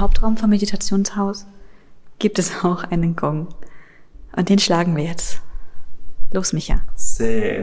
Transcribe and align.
Hauptraum 0.00 0.36
vom 0.36 0.50
Meditationshaus 0.50 1.46
gibt 2.18 2.38
es 2.38 2.64
auch 2.64 2.84
einen 2.84 3.16
Gong. 3.16 3.48
Und 4.36 4.48
den 4.48 4.58
schlagen 4.58 4.96
wir 4.96 5.04
jetzt. 5.04 5.40
Los, 6.32 6.52
Micha. 6.52 6.80
Se. 6.94 7.62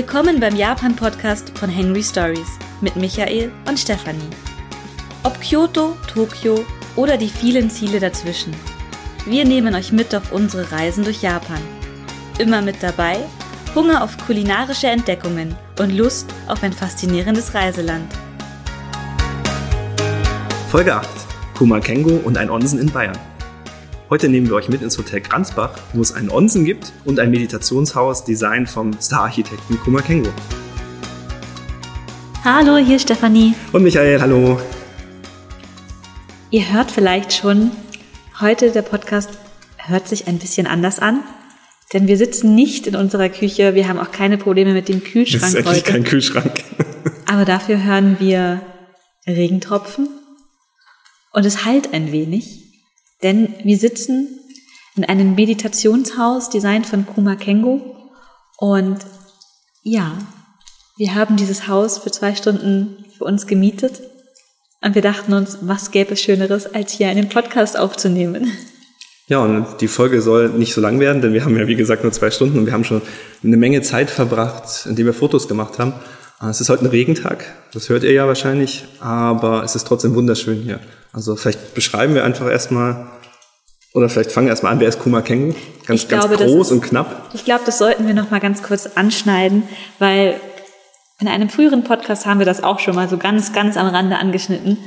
Willkommen 0.00 0.40
beim 0.40 0.56
Japan-Podcast 0.56 1.58
von 1.58 1.68
Henry 1.68 2.02
Stories 2.02 2.48
mit 2.80 2.96
Michael 2.96 3.52
und 3.68 3.78
Stefanie. 3.78 4.30
Ob 5.24 5.38
Kyoto, 5.42 5.94
Tokio 6.10 6.64
oder 6.96 7.18
die 7.18 7.28
vielen 7.28 7.68
Ziele 7.68 8.00
dazwischen. 8.00 8.54
Wir 9.26 9.44
nehmen 9.44 9.74
euch 9.74 9.92
mit 9.92 10.14
auf 10.14 10.32
unsere 10.32 10.72
Reisen 10.72 11.04
durch 11.04 11.20
Japan. 11.20 11.60
Immer 12.38 12.62
mit 12.62 12.82
dabei 12.82 13.18
Hunger 13.74 14.02
auf 14.02 14.16
kulinarische 14.24 14.86
Entdeckungen 14.86 15.54
und 15.78 15.94
Lust 15.94 16.32
auf 16.48 16.62
ein 16.62 16.72
faszinierendes 16.72 17.52
Reiseland. 17.52 18.10
Folge 20.70 20.94
8. 20.94 21.10
Kumakengo 21.58 22.22
und 22.24 22.38
ein 22.38 22.48
Onsen 22.48 22.78
in 22.78 22.90
Bayern. 22.90 23.18
Heute 24.10 24.28
nehmen 24.28 24.48
wir 24.48 24.56
euch 24.56 24.68
mit 24.68 24.82
ins 24.82 24.98
Hotel 24.98 25.20
Kranzbach, 25.20 25.78
wo 25.92 26.02
es 26.02 26.12
einen 26.12 26.30
Onsen 26.30 26.64
gibt 26.64 26.92
und 27.04 27.20
ein 27.20 27.30
Meditationshaus, 27.30 28.24
Design 28.24 28.66
vom 28.66 28.92
Star-Architekten 29.00 29.78
Kumakengo. 29.78 30.30
Hallo, 32.42 32.76
hier 32.78 32.96
ist 32.96 33.02
Stefanie. 33.02 33.54
Und 33.72 33.84
Michael, 33.84 34.20
hallo. 34.20 34.60
Ihr 36.50 36.72
hört 36.72 36.90
vielleicht 36.90 37.32
schon, 37.32 37.70
heute 38.40 38.72
der 38.72 38.82
Podcast 38.82 39.30
hört 39.76 40.08
sich 40.08 40.26
ein 40.26 40.40
bisschen 40.40 40.66
anders 40.66 40.98
an, 40.98 41.22
denn 41.92 42.08
wir 42.08 42.16
sitzen 42.16 42.56
nicht 42.56 42.88
in 42.88 42.96
unserer 42.96 43.28
Küche, 43.28 43.76
wir 43.76 43.86
haben 43.86 44.00
auch 44.00 44.10
keine 44.10 44.38
Probleme 44.38 44.72
mit 44.72 44.88
dem 44.88 45.04
Kühlschrank 45.04 45.52
Das 45.52 45.54
ist 45.54 45.66
heute. 45.66 45.82
kein 45.82 46.02
Kühlschrank. 46.02 46.64
Aber 47.26 47.44
dafür 47.44 47.84
hören 47.84 48.16
wir 48.18 48.60
Regentropfen 49.24 50.08
und 51.32 51.46
es 51.46 51.64
halt 51.64 51.94
ein 51.94 52.10
wenig, 52.10 52.69
denn 53.22 53.54
wir 53.64 53.76
sitzen 53.76 54.28
in 54.96 55.04
einem 55.04 55.34
Meditationshaus, 55.34 56.50
designt 56.50 56.86
von 56.86 57.06
Kuma 57.06 57.36
Kengo 57.36 58.10
und 58.58 58.98
ja, 59.82 60.18
wir 60.96 61.14
haben 61.14 61.36
dieses 61.36 61.68
Haus 61.68 61.98
für 61.98 62.10
zwei 62.10 62.34
Stunden 62.34 63.04
für 63.16 63.24
uns 63.24 63.46
gemietet 63.46 64.02
und 64.82 64.94
wir 64.94 65.02
dachten 65.02 65.32
uns, 65.32 65.58
was 65.62 65.90
gäbe 65.90 66.12
es 66.12 66.20
Schöneres, 66.20 66.74
als 66.74 66.92
hier 66.92 67.08
einen 67.08 67.28
Podcast 67.28 67.78
aufzunehmen. 67.78 68.50
Ja, 69.28 69.38
und 69.38 69.80
die 69.80 69.88
Folge 69.88 70.20
soll 70.22 70.48
nicht 70.48 70.74
so 70.74 70.80
lang 70.80 70.98
werden, 70.98 71.22
denn 71.22 71.32
wir 71.32 71.44
haben 71.44 71.56
ja, 71.56 71.68
wie 71.68 71.76
gesagt, 71.76 72.02
nur 72.02 72.12
zwei 72.12 72.30
Stunden 72.30 72.58
und 72.58 72.66
wir 72.66 72.72
haben 72.72 72.84
schon 72.84 73.00
eine 73.44 73.56
Menge 73.56 73.80
Zeit 73.80 74.10
verbracht, 74.10 74.86
indem 74.86 75.06
wir 75.06 75.14
Fotos 75.14 75.46
gemacht 75.46 75.78
haben. 75.78 75.94
Es 76.48 76.60
ist 76.60 76.68
heute 76.68 76.84
ein 76.84 76.90
Regentag, 76.90 77.44
das 77.72 77.88
hört 77.90 78.02
ihr 78.02 78.12
ja 78.12 78.26
wahrscheinlich, 78.26 78.84
aber 78.98 79.62
es 79.62 79.76
ist 79.76 79.86
trotzdem 79.86 80.14
wunderschön 80.14 80.62
hier. 80.62 80.80
Also 81.12 81.36
vielleicht 81.36 81.74
beschreiben 81.74 82.14
wir 82.14 82.24
einfach 82.24 82.48
erstmal, 82.48 83.08
oder 83.94 84.08
vielleicht 84.08 84.32
fangen 84.32 84.46
wir 84.46 84.52
erstmal 84.52 84.72
an, 84.72 84.80
wer 84.80 84.88
ist 84.88 85.00
Kuma 85.00 85.22
Kengu? 85.22 85.54
Ganz, 85.86 86.06
ganz 86.06 86.08
glaube, 86.08 86.36
das 86.36 86.50
groß 86.50 86.68
ist- 86.68 86.72
und 86.72 86.80
knapp. 86.82 87.30
Ich 87.34 87.44
glaube, 87.44 87.62
das 87.66 87.78
sollten 87.78 88.06
wir 88.06 88.14
noch 88.14 88.30
mal 88.30 88.40
ganz 88.40 88.62
kurz 88.62 88.86
anschneiden, 88.94 89.64
weil 89.98 90.40
in 91.20 91.28
einem 91.28 91.48
früheren 91.50 91.84
Podcast 91.84 92.26
haben 92.26 92.38
wir 92.38 92.46
das 92.46 92.62
auch 92.62 92.78
schon 92.78 92.94
mal 92.94 93.08
so 93.08 93.18
ganz, 93.18 93.52
ganz 93.52 93.76
am 93.76 93.88
Rande 93.88 94.16
angeschnitten. 94.16 94.78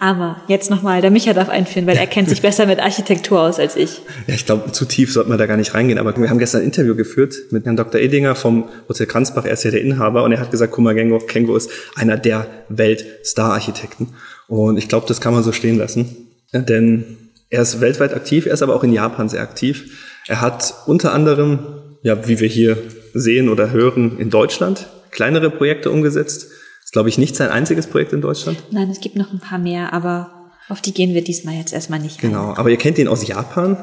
Aber 0.00 0.40
jetzt 0.46 0.70
noch 0.70 0.82
mal, 0.82 1.00
der 1.00 1.10
Micha 1.10 1.32
darf 1.32 1.48
einführen, 1.48 1.88
weil 1.88 1.96
er 1.96 2.06
kennt 2.06 2.28
sich 2.28 2.40
besser 2.42 2.66
mit 2.66 2.78
Architektur 2.78 3.40
aus 3.40 3.58
als 3.58 3.74
ich. 3.74 4.00
Ja, 4.28 4.34
ich 4.34 4.46
glaube, 4.46 4.70
zu 4.70 4.84
tief 4.84 5.12
sollte 5.12 5.28
man 5.28 5.38
da 5.38 5.46
gar 5.46 5.56
nicht 5.56 5.74
reingehen. 5.74 5.98
Aber 5.98 6.16
wir 6.16 6.30
haben 6.30 6.38
gestern 6.38 6.60
ein 6.60 6.66
Interview 6.66 6.94
geführt 6.94 7.34
mit 7.50 7.64
Herrn 7.64 7.76
Dr. 7.76 8.00
Edinger 8.00 8.36
vom 8.36 8.68
Hotel 8.88 9.06
Kranzbach. 9.06 9.44
Er 9.44 9.54
ist 9.54 9.64
ja 9.64 9.72
der 9.72 9.80
Inhaber 9.80 10.22
und 10.22 10.30
er 10.30 10.38
hat 10.38 10.52
gesagt, 10.52 10.72
Kuma 10.72 10.94
Kengo 10.94 11.56
ist 11.56 11.70
einer 11.96 12.16
der 12.16 12.46
Welt-Star-Architekten. 12.68 14.14
Und 14.48 14.78
ich 14.78 14.88
glaube, 14.88 15.06
das 15.06 15.20
kann 15.20 15.34
man 15.34 15.42
so 15.42 15.52
stehen 15.52 15.78
lassen. 15.78 16.28
Denn 16.52 17.04
er 17.50 17.62
ist 17.62 17.80
weltweit 17.80 18.14
aktiv, 18.14 18.46
er 18.46 18.54
ist 18.54 18.62
aber 18.62 18.74
auch 18.74 18.82
in 18.82 18.92
Japan 18.92 19.28
sehr 19.28 19.42
aktiv. 19.42 19.98
Er 20.26 20.40
hat 20.40 20.74
unter 20.86 21.12
anderem, 21.12 21.58
ja, 22.02 22.26
wie 22.26 22.40
wir 22.40 22.48
hier 22.48 22.76
sehen 23.14 23.48
oder 23.48 23.70
hören, 23.70 24.18
in 24.18 24.30
Deutschland 24.30 24.88
kleinere 25.10 25.50
Projekte 25.50 25.90
umgesetzt. 25.90 26.48
ist, 26.84 26.92
glaube 26.92 27.08
ich, 27.08 27.18
nicht 27.18 27.36
sein 27.36 27.50
einziges 27.50 27.86
Projekt 27.86 28.12
in 28.12 28.20
Deutschland. 28.20 28.62
Nein, 28.70 28.90
es 28.90 29.00
gibt 29.00 29.16
noch 29.16 29.32
ein 29.32 29.40
paar 29.40 29.58
mehr, 29.58 29.92
aber 29.92 30.30
auf 30.68 30.80
die 30.80 30.92
gehen 30.92 31.14
wir 31.14 31.22
diesmal 31.22 31.54
jetzt 31.54 31.72
erstmal 31.72 31.98
nicht 31.98 32.22
ein. 32.22 32.30
Genau, 32.30 32.54
aber 32.56 32.70
ihr 32.70 32.76
kennt 32.76 32.98
ihn 32.98 33.08
aus 33.08 33.26
Japan. 33.26 33.76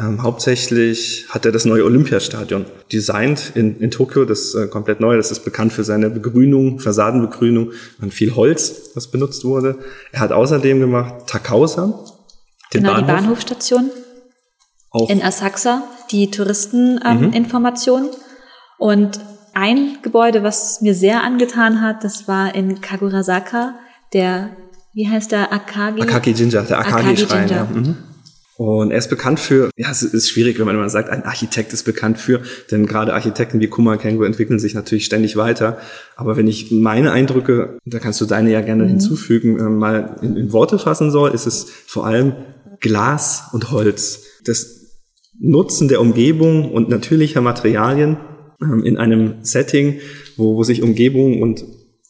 Ähm, 0.00 0.22
hauptsächlich 0.22 1.26
hat 1.28 1.44
er 1.44 1.52
das 1.52 1.66
neue 1.66 1.84
Olympiastadion 1.84 2.64
designt 2.90 3.52
in, 3.54 3.78
in 3.78 3.90
Tokio, 3.90 4.24
das 4.24 4.40
ist 4.40 4.54
äh, 4.54 4.66
komplett 4.66 5.00
neu. 5.00 5.16
Das 5.16 5.30
ist 5.30 5.44
bekannt 5.44 5.72
für 5.72 5.84
seine 5.84 6.08
Begrünung, 6.08 6.80
Fassadenbegrünung 6.80 7.72
und 8.00 8.14
viel 8.14 8.34
Holz, 8.34 8.92
was 8.94 9.10
benutzt 9.10 9.44
wurde. 9.44 9.78
Er 10.10 10.20
hat 10.20 10.32
außerdem 10.32 10.80
gemacht 10.80 11.26
Takausa, 11.26 12.04
den 12.72 12.82
Genau, 12.82 12.94
die 12.96 13.02
Bahnhof, 13.02 13.16
Bahnhofstation 13.16 13.90
auch 14.92 15.10
in 15.10 15.22
Asakusa, 15.22 15.82
die 16.10 16.30
Touristeninformation. 16.30 18.08
Und 18.78 19.20
ein 19.54 19.98
Gebäude, 20.02 20.42
was 20.42 20.80
mir 20.80 20.94
sehr 20.94 21.22
angetan 21.22 21.82
hat, 21.82 22.04
das 22.04 22.28
war 22.28 22.54
in 22.54 22.80
Kagurasaka, 22.80 23.74
der, 24.12 24.56
wie 24.94 25.08
heißt 25.08 25.32
der, 25.32 25.52
Akagi? 25.52 26.02
Akagi 26.02 26.32
Jinja, 26.32 26.62
der 26.62 26.78
Akagi 26.78 26.94
Akagi-Schrein. 26.94 27.48
Jinja. 27.48 27.56
Ja. 27.56 27.64
Mhm. 27.64 27.96
Und 28.56 28.90
er 28.90 28.98
ist 28.98 29.08
bekannt 29.08 29.40
für, 29.40 29.70
ja, 29.76 29.90
es 29.90 30.02
ist 30.02 30.28
schwierig, 30.28 30.58
wenn 30.58 30.66
man 30.66 30.74
immer 30.74 30.88
sagt, 30.90 31.08
ein 31.08 31.24
Architekt 31.24 31.72
ist 31.72 31.84
bekannt 31.84 32.18
für, 32.18 32.42
denn 32.70 32.86
gerade 32.86 33.14
Architekten 33.14 33.60
wie 33.60 33.68
Kuma 33.68 33.96
Kengo 33.96 34.24
entwickeln 34.24 34.58
sich 34.58 34.74
natürlich 34.74 35.06
ständig 35.06 35.36
weiter. 35.36 35.78
Aber 36.16 36.36
wenn 36.36 36.46
ich 36.46 36.70
meine 36.70 37.12
Eindrücke, 37.12 37.78
da 37.86 37.98
kannst 37.98 38.20
du 38.20 38.26
deine 38.26 38.52
ja 38.52 38.60
gerne 38.60 38.86
hinzufügen, 38.86 39.58
äh, 39.58 39.62
mal 39.64 40.16
in, 40.20 40.36
in 40.36 40.52
Worte 40.52 40.78
fassen 40.78 41.10
soll, 41.10 41.30
ist 41.32 41.46
es 41.46 41.66
vor 41.86 42.06
allem 42.06 42.34
Glas 42.80 43.44
und 43.52 43.70
Holz. 43.70 44.24
Das 44.44 44.82
Nutzen 45.40 45.88
der 45.88 46.00
Umgebung 46.00 46.70
und 46.72 46.88
natürlicher 46.88 47.40
Materialien 47.40 48.18
ähm, 48.62 48.84
in 48.84 48.98
einem 48.98 49.36
Setting, 49.42 50.00
wo, 50.36 50.56
wo 50.56 50.62
sich 50.62 50.82
Umgebung 50.82 51.40
und 51.40 51.64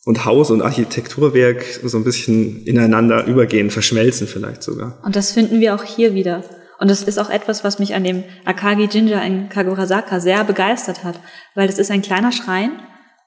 und 0.05 0.25
Haus 0.25 0.51
und 0.51 0.63
Architekturwerk 0.63 1.65
so 1.85 1.97
ein 1.97 2.05
bisschen 2.05 2.65
ineinander 2.65 3.27
übergehen, 3.27 3.71
verschmelzen 3.71 4.27
vielleicht 4.27 4.63
sogar. 4.63 4.99
Und 5.05 5.15
das 5.17 5.33
finden 5.33 5.61
wir 5.61 5.75
auch 5.75 5.85
hier 5.85 6.15
wieder. 6.15 6.43
Und 6.81 6.91
das 6.91 7.05
ist 7.05 7.19
auch 7.19 7.31
etwas, 7.31 7.63
was 7.63 7.79
mich 7.79 7.95
an 7.95 8.03
dem 8.03 8.25
Akagi 8.45 8.89
Jinja 8.91 9.21
in 9.23 9.49
Kagurasaka 9.49 10.19
sehr 10.19 10.43
begeistert 10.43 11.05
hat, 11.05 11.21
weil 11.55 11.69
es 11.69 11.79
ist 11.79 11.93
ein 11.93 12.03
kleiner 12.03 12.33
Schrein 12.33 12.73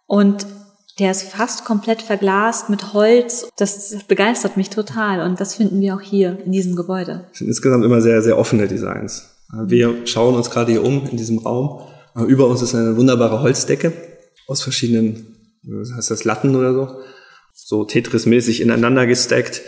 und 0.08 0.46
der 1.00 1.12
ist 1.12 1.24
fast 1.24 1.63
komplett 1.66 2.02
verglast 2.02 2.69
mit 2.69 2.94
Holz. 2.94 3.50
Das 3.57 3.97
begeistert 4.07 4.57
mich 4.57 4.69
total 4.69 5.22
und 5.22 5.40
das 5.40 5.56
finden 5.56 5.80
wir 5.80 5.96
auch 5.96 6.02
hier 6.02 6.38
in 6.46 6.52
diesem 6.52 6.75
Gebäude. 6.75 7.28
Es 7.31 7.40
sind 7.40 7.47
insgesamt 7.47 7.86
immer 7.86 8.02
sehr, 8.02 8.22
sehr 8.22 8.38
offene 8.38 8.68
Designs. 8.68 9.30
Wir 9.66 10.06
schauen 10.06 10.36
uns 10.36 10.50
gerade 10.50 10.72
hier 10.72 10.84
um 10.84 11.07
in 11.07 11.16
diesem 11.16 11.38
Raum. 11.38 11.81
Über 12.28 12.47
uns 12.47 12.62
ist 12.62 12.75
eine 12.75 12.97
wunderbare 12.97 13.42
Holzdecke 13.42 13.94
aus 14.47 14.62
verschiedenen, 14.62 15.34
was 15.68 15.94
heißt 15.94 16.12
das, 16.12 16.24
Latten 16.24 16.56
oder 16.56 16.74
so. 16.74 17.00
So 17.53 17.84
Tetris-mäßig 17.84 18.62
ineinander 18.62 19.06
gestackt. 19.08 19.62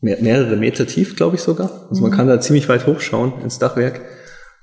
Mehr, 0.00 0.18
mehrere 0.20 0.56
Meter 0.56 0.86
tief, 0.86 1.16
glaube 1.16 1.36
ich 1.36 1.42
sogar. 1.42 1.88
Also 1.90 2.02
man 2.02 2.10
kann 2.10 2.28
da 2.28 2.40
ziemlich 2.40 2.68
weit 2.68 2.86
hochschauen 2.86 3.40
ins 3.42 3.58
Dachwerk. 3.58 4.00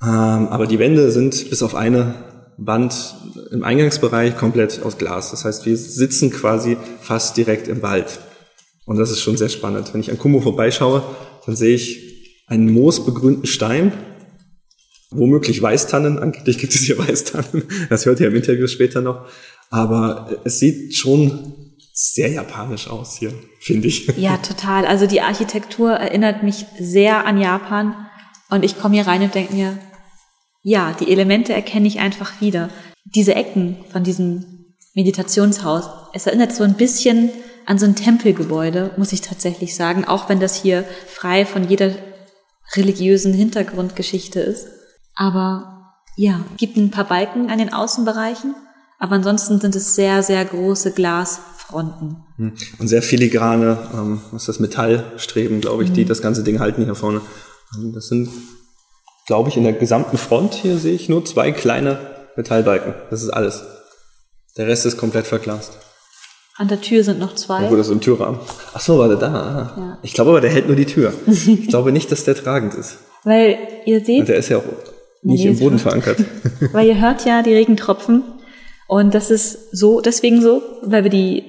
Ähm, 0.02 0.48
aber 0.48 0.68
die 0.68 0.80
Wände 0.80 1.12
sind 1.12 1.50
bis 1.50 1.64
auf 1.64 1.76
eine 1.76 2.16
Wand 2.58 3.16
im 3.52 3.64
Eingangsbereich 3.64 4.38
komplett 4.38 4.82
aus 4.84 4.98
Glas. 4.98 5.32
Das 5.32 5.44
heißt, 5.44 5.66
wir 5.66 5.76
sitzen 5.76 6.32
quasi 6.32 6.78
fast 7.02 7.36
direkt 7.38 7.68
im 7.68 7.82
Wald. 7.82 8.20
Und 8.86 8.98
das 8.98 9.12
ist 9.12 9.22
schon 9.22 9.38
sehr 9.38 9.50
spannend. 9.50 9.94
Wenn 9.94 10.02
ich 10.02 10.12
an 10.12 10.20
Kumo 10.20 10.42
vorbeischaue, 10.42 11.04
dann 11.46 11.56
sehe 11.56 11.76
ich 11.76 12.44
einen 12.48 12.72
moosbegrünten 12.72 13.48
Stein, 13.48 13.92
womöglich 15.10 15.62
Weißtannen, 15.62 16.20
angeblich 16.20 16.58
gibt 16.60 16.76
es 16.76 16.82
hier 16.82 16.98
Weißtannen, 17.08 17.64
das 17.90 18.06
hört 18.06 18.20
ihr 18.20 18.28
im 18.28 18.36
Interview 18.36 18.68
später 18.68 19.02
noch, 19.02 19.28
aber 19.76 20.30
es 20.46 20.60
sieht 20.60 20.96
schon 20.96 21.54
sehr 21.94 22.30
japanisch 22.30 22.90
aus 22.90 23.18
hier, 23.18 23.34
finde 23.60 23.90
ich. 23.90 24.08
Ja, 24.18 24.38
total. 24.42 24.86
Also 24.86 25.06
die 25.06 25.20
Architektur 25.20 25.92
erinnert 25.92 26.44
mich 26.44 26.66
sehr 26.80 27.26
an 27.26 27.38
Japan 27.38 27.94
und 28.50 28.64
ich 28.64 28.80
komme 28.80 28.96
hier 28.96 29.06
rein 29.06 29.22
und 29.22 29.36
denke 29.36 29.54
mir, 29.54 29.78
ja, 30.64 30.96
die 30.98 31.12
Elemente 31.12 31.54
erkenne 31.54 31.88
ich 31.88 32.00
einfach 32.00 32.40
wieder. 32.40 32.70
Diese 33.04 33.36
Ecken 33.36 33.84
von 33.92 34.04
diesem 34.04 34.46
Meditationshaus, 34.94 35.90
es 36.14 36.26
erinnert 36.26 36.54
so 36.54 36.64
ein 36.64 36.76
bisschen 36.76 37.30
an 37.66 37.78
so 37.78 37.86
ein 37.86 37.96
Tempelgebäude, 37.96 38.92
muss 38.96 39.12
ich 39.12 39.22
tatsächlich 39.22 39.76
sagen, 39.76 40.06
auch 40.06 40.30
wenn 40.30 40.40
das 40.40 40.56
hier 40.56 40.86
frei 41.08 41.46
von 41.46 41.68
jeder 41.68 41.92
religiösen 42.76 43.34
Hintergrundgeschichte 43.34 44.40
ist. 44.40 44.68
Aber 45.16 45.96
ja, 46.16 46.46
gibt 46.58 46.78
ein 46.78 46.92
paar 46.92 47.08
Balken 47.08 47.50
an 47.50 47.58
den 47.58 47.74
Außenbereichen, 47.74 48.56
Aber 49.00 49.16
ansonsten 49.16 49.60
sind 49.60 49.76
es 49.76 49.96
sehr, 49.96 50.24
sehr 50.24 50.44
große 50.46 50.92
Glasfronten. 50.92 52.24
Hm. 52.38 52.54
Und 52.80 52.88
sehr 52.88 53.02
filigrane, 53.02 53.78
ähm, 53.94 54.22
was 54.32 54.44
ist 54.44 54.48
das, 54.48 54.60
Metallstreben, 54.60 55.62
glaube 55.62 55.84
ich, 55.84 55.90
mhm. 55.90 55.94
die 55.96 56.06
das 56.06 56.22
ganze 56.22 56.44
Ding 56.44 56.60
halten 56.60 56.84
hier 56.84 56.96
vorne. 56.96 57.22
Ähm, 57.76 57.94
das 57.94 58.08
sind, 58.08 58.30
glaube 59.28 59.50
ich, 59.50 59.58
in 59.58 59.64
der 59.64 59.74
gesamten 59.74 60.18
Front 60.18 60.54
hier 60.54 60.78
sehe 60.78 60.94
ich 60.94 61.10
nur 61.10 61.26
zwei 61.26 61.52
kleine 61.52 61.98
Metallbalken. 62.36 62.94
Das 63.10 63.22
ist 63.22 63.30
alles. 63.30 63.64
Der 64.58 64.68
Rest 64.68 64.86
ist 64.86 64.98
komplett 64.98 65.28
verglast. 65.28 65.78
An 66.58 66.70
der 66.70 66.80
Tür 66.80 67.04
sind 67.04 67.20
noch 67.20 67.36
zwei. 67.36 67.70
Wo 67.70 67.76
das 67.76 67.90
im 67.90 68.00
Türrahmen. 68.00 68.40
Ach 68.74 68.80
so, 68.80 68.98
war 68.98 69.10
der 69.10 69.18
da? 69.18 69.28
Ah. 69.28 69.74
Ja. 69.78 69.98
Ich 70.04 70.14
glaube 70.14 70.32
aber, 70.32 70.40
der 70.40 70.50
hält 70.50 70.68
nur 70.68 70.78
die 70.78 70.86
Tür. 70.86 71.14
ich 71.28 71.68
glaube 71.68 71.92
nicht, 71.92 72.10
dass 72.14 72.24
der 72.24 72.36
tragend 72.36 72.74
ist. 72.76 72.98
Weil 73.26 73.58
ihr 73.86 74.06
seht. 74.06 74.22
Und 74.22 74.30
der 74.30 74.38
ist 74.38 74.48
ja 74.48 74.60
auch 74.60 74.64
nicht 75.22 75.44
nee, 75.44 75.50
im 75.50 75.60
Boden 75.60 75.80
verankert. 75.80 76.24
Weil 76.72 76.88
ihr 76.88 77.02
hört 77.02 77.26
ja 77.26 77.42
die 77.42 77.54
Regentropfen. 77.54 78.24
Und 78.88 79.14
das 79.14 79.32
ist 79.32 79.76
so, 79.76 80.02
deswegen 80.02 80.42
so, 80.42 80.62
weil 80.84 81.04
wir 81.04 81.12
die 81.12 81.44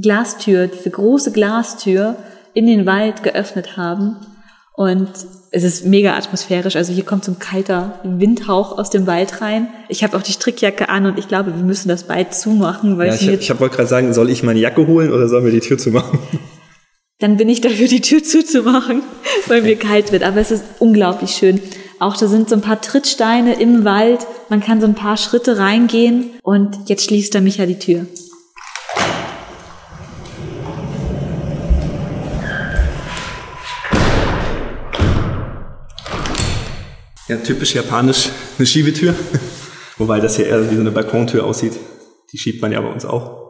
Glastür, 0.00 0.66
diese 0.66 0.90
große 0.90 1.32
Glastür 1.32 2.16
in 2.54 2.66
den 2.66 2.86
Wald 2.86 3.22
geöffnet 3.22 3.76
haben. 3.76 4.16
Und 4.74 5.10
es 5.52 5.64
ist 5.64 5.84
mega 5.84 6.16
atmosphärisch. 6.16 6.76
Also 6.76 6.92
hier 6.92 7.04
kommt 7.04 7.24
so 7.24 7.32
ein 7.32 7.38
kalter 7.38 8.00
Windhauch 8.04 8.78
aus 8.78 8.88
dem 8.88 9.06
Wald 9.06 9.40
rein. 9.40 9.68
Ich 9.88 10.04
habe 10.04 10.16
auch 10.16 10.22
die 10.22 10.32
Strickjacke 10.32 10.88
an 10.88 11.06
und 11.06 11.18
ich 11.18 11.28
glaube, 11.28 11.54
wir 11.54 11.62
müssen 11.62 11.88
das 11.88 12.04
bald 12.04 12.34
zumachen. 12.34 12.96
Weil 12.96 13.08
ja, 13.08 13.14
ich, 13.14 13.28
ich 13.28 13.60
wollte 13.60 13.76
gerade 13.76 13.88
sagen, 13.88 14.14
soll 14.14 14.30
ich 14.30 14.42
meine 14.42 14.60
Jacke 14.60 14.86
holen 14.86 15.12
oder 15.12 15.28
sollen 15.28 15.44
wir 15.44 15.52
die 15.52 15.60
Tür 15.60 15.76
zumachen? 15.76 16.18
Dann 17.18 17.36
bin 17.36 17.48
ich 17.50 17.60
dafür, 17.60 17.88
die 17.88 18.00
Tür 18.00 18.22
zuzumachen, 18.22 19.02
weil 19.46 19.60
mir 19.62 19.76
kalt 19.76 20.12
wird. 20.12 20.22
Aber 20.22 20.40
es 20.40 20.50
ist 20.50 20.64
unglaublich 20.78 21.32
schön. 21.32 21.60
Auch 22.00 22.16
da 22.16 22.28
sind 22.28 22.48
so 22.48 22.54
ein 22.54 22.62
paar 22.62 22.80
Trittsteine 22.80 23.60
im 23.60 23.84
Wald. 23.84 24.26
Man 24.48 24.60
kann 24.62 24.80
so 24.80 24.86
ein 24.86 24.94
paar 24.94 25.18
Schritte 25.18 25.58
reingehen 25.58 26.30
und 26.42 26.88
jetzt 26.88 27.04
schließt 27.04 27.34
der 27.34 27.42
Micha 27.42 27.66
die 27.66 27.78
Tür. 27.78 28.06
Ja, 37.28 37.36
typisch 37.36 37.74
japanisch 37.74 38.30
eine 38.56 38.66
Schiebetür. 38.66 39.14
Wobei 39.98 40.20
das 40.20 40.36
hier 40.36 40.46
eher 40.46 40.70
wie 40.70 40.74
so 40.76 40.80
eine 40.80 40.92
Balkontür 40.92 41.44
aussieht. 41.44 41.74
Die 42.32 42.38
schiebt 42.38 42.62
man 42.62 42.72
ja 42.72 42.80
bei 42.80 42.90
uns 42.90 43.04
auch. 43.04 43.40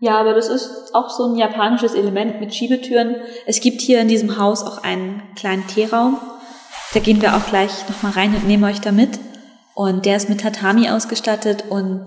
Ja, 0.00 0.18
aber 0.18 0.34
das 0.34 0.48
ist 0.48 0.90
auch 0.94 1.10
so 1.10 1.32
ein 1.32 1.36
japanisches 1.36 1.94
Element 1.94 2.40
mit 2.40 2.52
Schiebetüren. 2.52 3.14
Es 3.46 3.60
gibt 3.60 3.80
hier 3.80 4.00
in 4.00 4.08
diesem 4.08 4.36
Haus 4.36 4.64
auch 4.64 4.82
einen 4.82 5.22
kleinen 5.36 5.64
Teeraum. 5.68 6.18
Da 6.94 7.00
gehen 7.00 7.20
wir 7.20 7.34
auch 7.36 7.48
gleich 7.48 7.88
nochmal 7.88 8.12
rein 8.12 8.36
und 8.36 8.46
nehmen 8.46 8.62
euch 8.62 8.80
da 8.80 8.92
mit. 8.92 9.18
Und 9.74 10.06
der 10.06 10.16
ist 10.16 10.28
mit 10.28 10.40
Tatami 10.40 10.88
ausgestattet 10.88 11.64
und 11.68 12.04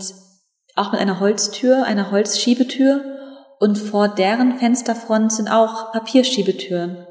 auch 0.75 0.93
mit 0.93 1.01
einer 1.01 1.19
Holztür, 1.19 1.83
einer 1.85 2.09
Holzschiebetür. 2.09 3.01
Und 3.59 3.77
vor 3.77 4.07
deren 4.07 4.57
Fensterfront 4.57 5.33
sind 5.33 5.49
auch 5.49 5.91
Papierschiebetüren. 5.91 7.05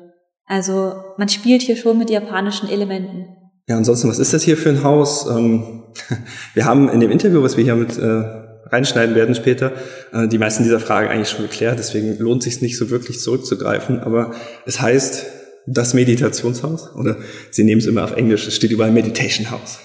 Also 0.47 0.95
man 1.19 1.29
spielt 1.29 1.61
hier 1.61 1.77
schon 1.77 1.99
mit 1.99 2.09
japanischen 2.09 2.71
Elementen. 2.71 3.27
Ja, 3.69 3.77
ansonsten, 3.77 4.09
was 4.09 4.21
ist 4.21 4.33
das 4.33 4.43
hier 4.43 4.57
für 4.57 4.71
ein 4.71 4.83
Haus? 4.83 5.27
Ähm, 5.29 5.83
wir 6.55 6.65
haben 6.65 6.89
in 6.89 7.01
dem 7.01 7.11
Interview, 7.11 7.43
was 7.43 7.59
wir 7.59 7.65
hier 7.65 7.75
mit 7.75 7.99
äh, 7.99 8.25
reinschneiden 8.71 9.15
werden 9.15 9.35
später, 9.35 9.73
äh, 10.13 10.29
die 10.29 10.39
meisten 10.39 10.63
dieser 10.63 10.81
Fragen 10.81 11.09
eigentlich 11.09 11.29
schon 11.29 11.43
geklärt. 11.43 11.79
Deswegen 11.79 12.17
lohnt 12.19 12.47
es 12.47 12.55
sich 12.55 12.63
nicht 12.63 12.79
so 12.79 12.89
wirklich 12.89 13.21
zurückzugreifen. 13.21 14.01
Aber 14.01 14.31
es 14.65 14.81
heißt 14.81 15.36
das 15.67 15.95
Meditationshaus 15.95 16.95
oder 16.95 17.17
Sie 17.51 17.65
nehmen 17.65 17.81
es 17.81 17.87
immer 17.87 18.05
auf 18.05 18.13
Englisch. 18.13 18.47
Es 18.47 18.55
steht 18.55 18.71
überall 18.71 18.93
Meditation 18.93 19.51
House. 19.51 19.79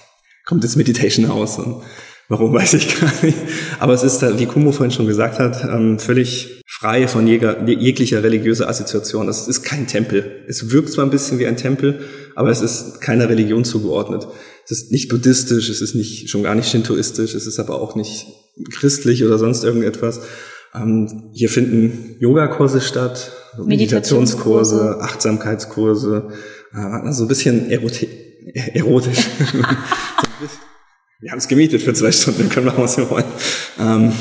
Kommt 0.45 0.63
das 0.63 0.75
Meditation 0.75 1.27
House 1.27 1.57
und 1.57 1.83
Warum 2.31 2.53
weiß 2.53 2.75
ich 2.75 2.97
gar 2.97 3.11
nicht. 3.23 3.37
Aber 3.79 3.93
es 3.93 4.03
ist, 4.03 4.21
wie 4.39 4.45
Kumo 4.45 4.71
vorhin 4.71 4.91
schon 4.91 5.05
gesagt 5.05 5.37
hat, 5.37 5.65
ähm, 5.65 5.99
völlig 5.99 6.61
frei 6.65 7.09
von 7.09 7.27
jeglicher 7.27 8.23
religiöser 8.23 8.69
Assoziation. 8.69 9.27
Es 9.27 9.49
ist 9.49 9.63
kein 9.63 9.85
Tempel. 9.85 10.45
Es 10.47 10.71
wirkt 10.71 10.89
zwar 10.89 11.05
ein 11.05 11.11
bisschen 11.11 11.39
wie 11.39 11.45
ein 11.45 11.57
Tempel, 11.57 11.99
aber 12.35 12.49
es 12.49 12.61
ist 12.61 13.01
keiner 13.01 13.27
Religion 13.27 13.65
zugeordnet. 13.65 14.27
Es 14.63 14.71
ist 14.71 14.91
nicht 14.93 15.09
buddhistisch, 15.09 15.67
es 15.67 15.81
ist 15.81 15.93
nicht, 15.93 16.29
schon 16.29 16.43
gar 16.43 16.55
nicht 16.55 16.69
shintoistisch, 16.69 17.35
es 17.35 17.47
ist 17.47 17.59
aber 17.59 17.81
auch 17.81 17.95
nicht 17.95 18.27
christlich 18.71 19.25
oder 19.25 19.37
sonst 19.37 19.65
irgendetwas. 19.65 20.21
Ähm, 20.73 21.31
hier 21.33 21.49
finden 21.49 22.15
Yogakurse 22.19 22.79
statt, 22.79 23.33
Meditationskurse, 23.57 24.97
Achtsamkeitskurse, 25.01 26.29
äh, 26.73 26.77
also 26.77 27.25
ein 27.25 27.27
bisschen 27.27 27.69
erotisch. 27.69 29.27
Wir 31.21 31.29
haben 31.29 31.37
es 31.37 31.47
gemietet 31.47 31.83
für 31.83 31.93
zwei 31.93 32.11
Stunden, 32.11 32.49
können 32.49 32.65
machen, 32.65 32.83
was 32.83 32.97
wir 32.97 33.07
wollen. 33.11 33.25
Ähm, 33.79 34.11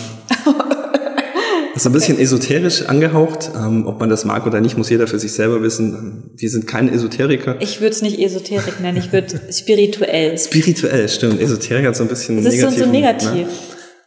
ist 1.74 1.86
ein 1.86 1.92
bisschen 1.94 2.18
esoterisch 2.18 2.82
angehaucht. 2.82 3.50
Ähm, 3.56 3.86
ob 3.86 3.98
man 4.00 4.10
das 4.10 4.26
mag 4.26 4.46
oder 4.46 4.60
nicht, 4.60 4.76
muss 4.76 4.90
jeder 4.90 5.06
für 5.06 5.18
sich 5.18 5.32
selber 5.32 5.62
wissen. 5.62 6.30
Wir 6.36 6.50
sind 6.50 6.66
keine 6.66 6.90
Esoteriker. 6.90 7.56
Ich 7.60 7.80
würde 7.80 7.94
es 7.94 8.02
nicht 8.02 8.18
Esoterik 8.18 8.80
nennen, 8.80 8.98
ich 8.98 9.12
würde 9.12 9.40
spirituell. 9.50 10.36
Spirituell, 10.36 11.08
stimmt. 11.08 11.40
Esoterik 11.40 11.86
hat 11.86 11.96
so 11.96 12.02
ein 12.02 12.08
bisschen 12.10 12.44
Das 12.44 12.52
ist 12.52 12.60
so, 12.60 12.70
so 12.70 12.84
negativ. 12.84 13.32
Ne? 13.32 13.48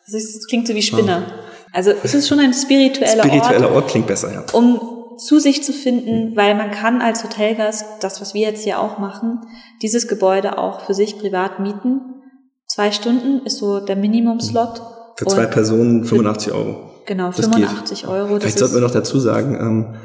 Das, 0.05 0.13
ist, 0.13 0.37
das, 0.37 0.47
klingt 0.47 0.67
so 0.67 0.75
wie 0.75 0.83
Spinner. 0.83 1.25
Oh. 1.27 1.43
Also 1.71 1.93
es 2.03 2.13
ist 2.13 2.27
schon 2.27 2.39
ein 2.39 2.53
spiritueller, 2.53 3.23
spiritueller 3.23 3.71
Ort. 3.71 3.75
Ort 3.75 3.87
klingt 3.89 4.05
besser, 4.05 4.31
ja. 4.31 4.45
Um 4.53 4.92
zu 5.17 5.39
sich 5.39 5.63
zu 5.63 5.73
finden, 5.73 6.35
weil 6.35 6.55
man 6.55 6.71
kann 6.71 7.01
als 7.01 7.23
Hotelgast, 7.23 7.85
das 8.01 8.21
was 8.21 8.33
wir 8.33 8.41
jetzt 8.41 8.63
hier 8.63 8.79
auch 8.79 8.97
machen, 8.97 9.41
dieses 9.81 10.07
Gebäude 10.07 10.57
auch 10.57 10.81
für 10.81 10.93
sich 10.93 11.19
privat 11.19 11.59
mieten 11.59 12.13
Zwei 12.73 12.91
Stunden 12.91 13.45
ist 13.45 13.57
so 13.57 13.79
der 13.79 13.95
Minimum-Slot. 13.95 14.81
Für 15.17 15.25
zwei 15.27 15.45
Personen 15.45 16.05
85 16.05 16.53
Euro. 16.53 16.89
Genau, 17.05 17.27
das 17.27 17.45
85 17.45 18.01
geht. 18.01 18.09
Euro. 18.09 18.39
Vielleicht 18.39 18.57
sollten 18.57 18.73
wir 18.73 18.81
noch 18.81 18.89
dazu 18.89 19.19
sagen, 19.19 19.55
ähm, 19.59 19.95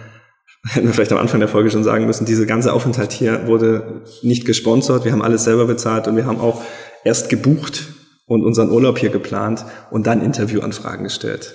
hätten 0.68 0.86
wir 0.86 0.92
vielleicht 0.92 1.12
am 1.12 1.18
Anfang 1.18 1.40
der 1.40 1.48
Folge 1.48 1.70
schon 1.70 1.82
sagen 1.82 2.04
müssen, 2.04 2.26
diese 2.26 2.44
ganze 2.44 2.74
Aufenthalt 2.74 3.12
hier 3.12 3.46
wurde 3.46 4.02
nicht 4.20 4.44
gesponsert. 4.44 5.06
Wir 5.06 5.12
haben 5.12 5.22
alles 5.22 5.44
selber 5.44 5.66
bezahlt 5.66 6.08
und 6.08 6.16
wir 6.16 6.26
haben 6.26 6.40
auch 6.40 6.60
erst 7.04 7.30
gebucht 7.30 7.86
und 8.26 8.44
unseren 8.44 8.70
Urlaub 8.70 8.98
hier 8.98 9.08
geplant 9.08 9.64
und 9.90 10.06
dann 10.06 10.20
Interviewanfragen 10.20 11.04
gestellt. 11.04 11.54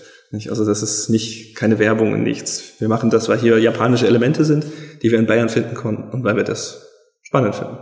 Also 0.49 0.65
das 0.65 0.81
ist 0.81 1.09
nicht 1.09 1.55
keine 1.55 1.77
Werbung 1.77 2.11
und 2.11 2.23
nichts. 2.23 2.73
Wir 2.79 2.89
machen 2.89 3.11
das, 3.11 3.29
weil 3.29 3.37
hier 3.37 3.59
japanische 3.59 4.07
Elemente 4.07 4.43
sind, 4.45 4.65
die 5.03 5.11
wir 5.11 5.19
in 5.19 5.27
Bayern 5.27 5.49
finden 5.49 5.75
konnten 5.75 6.09
und 6.09 6.23
weil 6.23 6.35
wir 6.35 6.43
das 6.43 6.89
spannend 7.21 7.55
finden. 7.55 7.77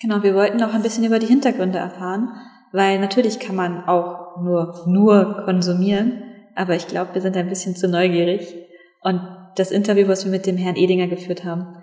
Genau, 0.00 0.22
wir 0.22 0.34
wollten 0.34 0.62
auch 0.62 0.72
ein 0.72 0.82
bisschen 0.82 1.04
über 1.04 1.18
die 1.18 1.26
Hintergründe 1.26 1.78
erfahren, 1.78 2.28
weil 2.72 3.00
natürlich 3.00 3.40
kann 3.40 3.56
man 3.56 3.84
auch 3.84 4.40
nur, 4.40 4.84
nur 4.86 5.42
konsumieren, 5.44 6.22
aber 6.54 6.76
ich 6.76 6.86
glaube, 6.86 7.14
wir 7.14 7.22
sind 7.22 7.36
ein 7.36 7.48
bisschen 7.48 7.74
zu 7.74 7.88
neugierig. 7.88 8.54
Und 9.02 9.20
das 9.56 9.72
Interview, 9.72 10.06
was 10.06 10.24
wir 10.24 10.30
mit 10.30 10.46
dem 10.46 10.56
Herrn 10.56 10.76
Edinger 10.76 11.08
geführt 11.08 11.44
haben, 11.44 11.76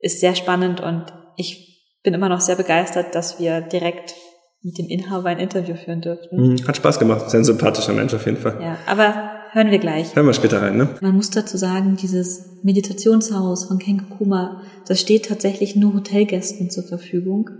ist 0.00 0.20
sehr 0.20 0.34
spannend 0.34 0.80
und 0.82 1.06
ich 1.36 1.98
bin 2.02 2.12
immer 2.12 2.28
noch 2.28 2.40
sehr 2.40 2.56
begeistert, 2.56 3.14
dass 3.14 3.40
wir 3.40 3.62
direkt 3.62 4.14
mit 4.64 4.78
dem 4.78 4.86
Inhaber 4.88 5.28
ein 5.28 5.38
Interview 5.38 5.76
führen 5.76 6.00
durften. 6.00 6.36
Mhm, 6.36 6.66
hat 6.66 6.76
Spaß 6.76 6.98
gemacht. 6.98 7.30
Sehr 7.30 7.40
ein 7.40 7.44
sympathischer 7.44 7.92
Mensch 7.92 8.14
auf 8.14 8.24
jeden 8.24 8.38
Fall. 8.38 8.58
Ja, 8.62 8.78
aber 8.86 9.30
hören 9.52 9.70
wir 9.70 9.78
gleich. 9.78 10.16
Hören 10.16 10.26
wir 10.26 10.32
später 10.32 10.62
rein, 10.62 10.78
ne? 10.78 10.88
Man 11.02 11.14
muss 11.14 11.30
dazu 11.30 11.58
sagen, 11.58 11.96
dieses 12.00 12.62
Meditationshaus 12.62 13.66
von 13.66 13.78
Kenkokuma, 13.78 14.62
das 14.88 15.00
steht 15.00 15.26
tatsächlich 15.26 15.76
nur 15.76 15.92
Hotelgästen 15.92 16.70
zur 16.70 16.84
Verfügung 16.84 17.50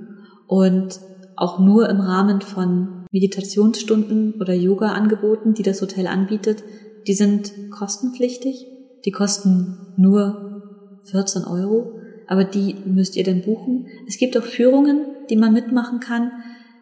und 0.47 0.99
auch 1.37 1.59
nur 1.59 1.91
im 1.91 2.01
Rahmen 2.01 2.41
von 2.41 3.05
Meditationsstunden 3.13 4.41
oder 4.41 4.55
Yoga-Angeboten, 4.55 5.53
die 5.53 5.63
das 5.63 5.83
Hotel 5.83 6.07
anbietet. 6.07 6.65
Die 7.07 7.15
sind 7.15 7.71
kostenpflichtig. 7.71 8.67
Die 9.05 9.11
kosten 9.11 9.77
nur 9.97 10.99
14 11.11 11.45
Euro, 11.45 12.01
aber 12.27 12.45
die 12.45 12.77
müsst 12.87 13.17
ihr 13.17 13.25
dann 13.25 13.43
buchen. 13.43 13.89
Es 14.09 14.17
gibt 14.17 14.39
auch 14.39 14.45
Führungen, 14.45 15.05
die 15.29 15.37
man 15.37 15.53
mitmachen 15.53 16.01
kann. 16.01 16.33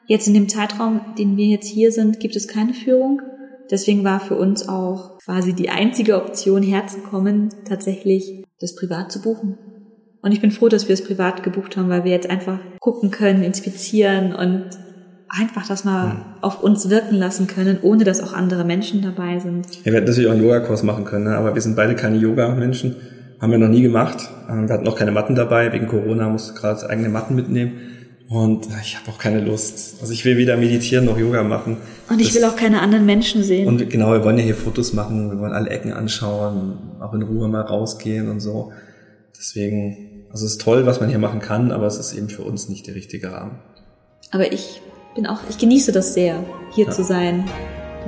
Jetzt 0.07 0.27
in 0.27 0.35
dem 0.35 0.49
Zeitraum, 0.49 1.01
den 1.19 1.37
wir 1.37 1.47
jetzt 1.47 1.69
hier 1.69 1.93
sind, 1.93 2.21
gibt 2.21 2.37
es 2.37 2.49
keine 2.49 2.75
Führung. 2.75 3.23
Deswegen 3.71 4.05
war 4.05 4.21
für 4.21 4.37
uns 4.37 4.69
auch 4.69 5.19
quasi 5.25 5.55
die 5.55 5.71
einzige 5.71 6.17
Option 6.17 6.63
herzukommen, 6.63 7.51
tatsächlich 7.67 8.45
das 8.61 8.75
privat 8.75 9.13
zu 9.13 9.23
buchen. 9.23 9.59
Und 10.21 10.33
ich 10.33 10.41
bin 10.41 10.51
froh, 10.51 10.69
dass 10.69 10.89
wir 10.89 10.95
es 10.95 11.05
privat 11.05 11.43
gebucht 11.43 11.77
haben, 11.77 11.89
weil 11.89 12.05
wir 12.05 12.13
jetzt 12.13 12.31
einfach 12.31 12.59
gucken 12.81 13.11
können, 13.11 13.43
inspizieren 13.43 14.35
und 14.35 14.67
einfach 15.29 15.67
das 15.67 15.85
mal 15.85 16.13
hm. 16.13 16.19
auf 16.43 16.63
uns 16.63 16.91
wirken 16.91 17.17
lassen 17.17 17.47
können, 17.47 17.79
ohne 17.83 18.05
dass 18.05 18.23
auch 18.23 18.33
andere 18.33 18.65
Menschen 18.65 19.03
dabei 19.03 19.39
sind. 19.39 19.67
Ja, 19.79 19.87
wir 19.87 19.95
hätten 19.95 20.07
natürlich 20.07 20.29
auch 20.29 20.35
einen 20.35 20.43
Yogakurs 20.43 20.83
machen 20.83 21.05
können, 21.05 21.25
ne? 21.25 21.37
aber 21.37 21.55
wir 21.55 21.63
sind 21.63 21.75
beide 21.75 21.95
keine 21.95 22.19
Yoga-Menschen. 22.19 22.97
Haben 23.41 23.51
wir 23.51 23.59
noch 23.59 23.69
nie 23.69 23.83
gemacht. 23.83 24.29
Ähm, 24.49 24.69
wir 24.69 24.75
hatten 24.75 24.87
auch 24.87 24.97
keine 24.97 25.11
Matten 25.11 25.35
dabei. 25.35 25.73
Wegen 25.73 25.89
Corona 25.89 26.29
musste 26.29 26.55
gerade 26.55 26.89
eigene 26.89 27.09
Matten 27.09 27.35
mitnehmen. 27.35 27.73
Und 28.33 28.67
ich 28.81 28.97
habe 28.97 29.11
auch 29.11 29.19
keine 29.19 29.41
Lust. 29.41 29.97
Also 30.01 30.11
ich 30.15 30.25
will 30.25 30.39
weder 30.39 30.57
meditieren 30.57 31.05
noch 31.05 31.19
Yoga 31.19 31.43
machen. 31.43 31.77
Und 32.09 32.19
ich 32.19 32.29
das, 32.29 32.37
will 32.37 32.45
auch 32.45 32.57
keine 32.57 32.81
anderen 32.81 33.05
Menschen 33.05 33.43
sehen. 33.43 33.69
Und 33.69 33.91
genau, 33.91 34.11
wir 34.13 34.25
wollen 34.25 34.39
ja 34.39 34.45
hier 34.45 34.55
Fotos 34.55 34.95
machen, 34.95 35.31
wir 35.33 35.39
wollen 35.39 35.53
alle 35.53 35.69
Ecken 35.69 35.93
anschauen, 35.93 36.79
auch 36.99 37.13
in 37.13 37.21
Ruhe 37.21 37.49
mal 37.49 37.61
rausgehen 37.61 38.31
und 38.31 38.41
so. 38.41 38.73
Deswegen, 39.39 40.25
also 40.31 40.47
es 40.47 40.53
ist 40.53 40.63
toll, 40.63 40.87
was 40.87 40.99
man 40.99 41.11
hier 41.11 41.19
machen 41.19 41.41
kann, 41.41 41.73
aber 41.73 41.87
es 41.87 41.99
ist 41.99 42.15
eben 42.15 42.31
für 42.31 42.41
uns 42.41 42.71
nicht 42.71 42.87
der 42.87 42.95
richtige 42.95 43.31
Rahmen. 43.33 43.59
Aber 44.31 44.51
ich 44.51 44.81
bin 45.15 45.27
auch, 45.27 45.41
ich 45.51 45.59
genieße 45.59 45.93
das 45.93 46.15
sehr, 46.15 46.43
hier 46.75 46.87
ja. 46.87 46.91
zu 46.91 47.05
sein. 47.05 47.45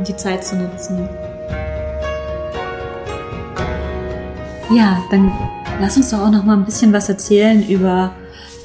die 0.09 0.17
Zeit 0.17 0.43
zu 0.43 0.57
nutzen. 0.57 1.07
Ja, 4.75 5.05
dann 5.11 5.31
lass 5.83 5.99
uns 5.99 6.11
doch 6.11 6.21
auch 6.21 6.31
noch 6.31 6.45
mal 6.45 6.57
ein 6.57 6.65
bisschen 6.65 6.95
was 6.95 7.11
erzählen 7.11 7.63
über 7.69 8.15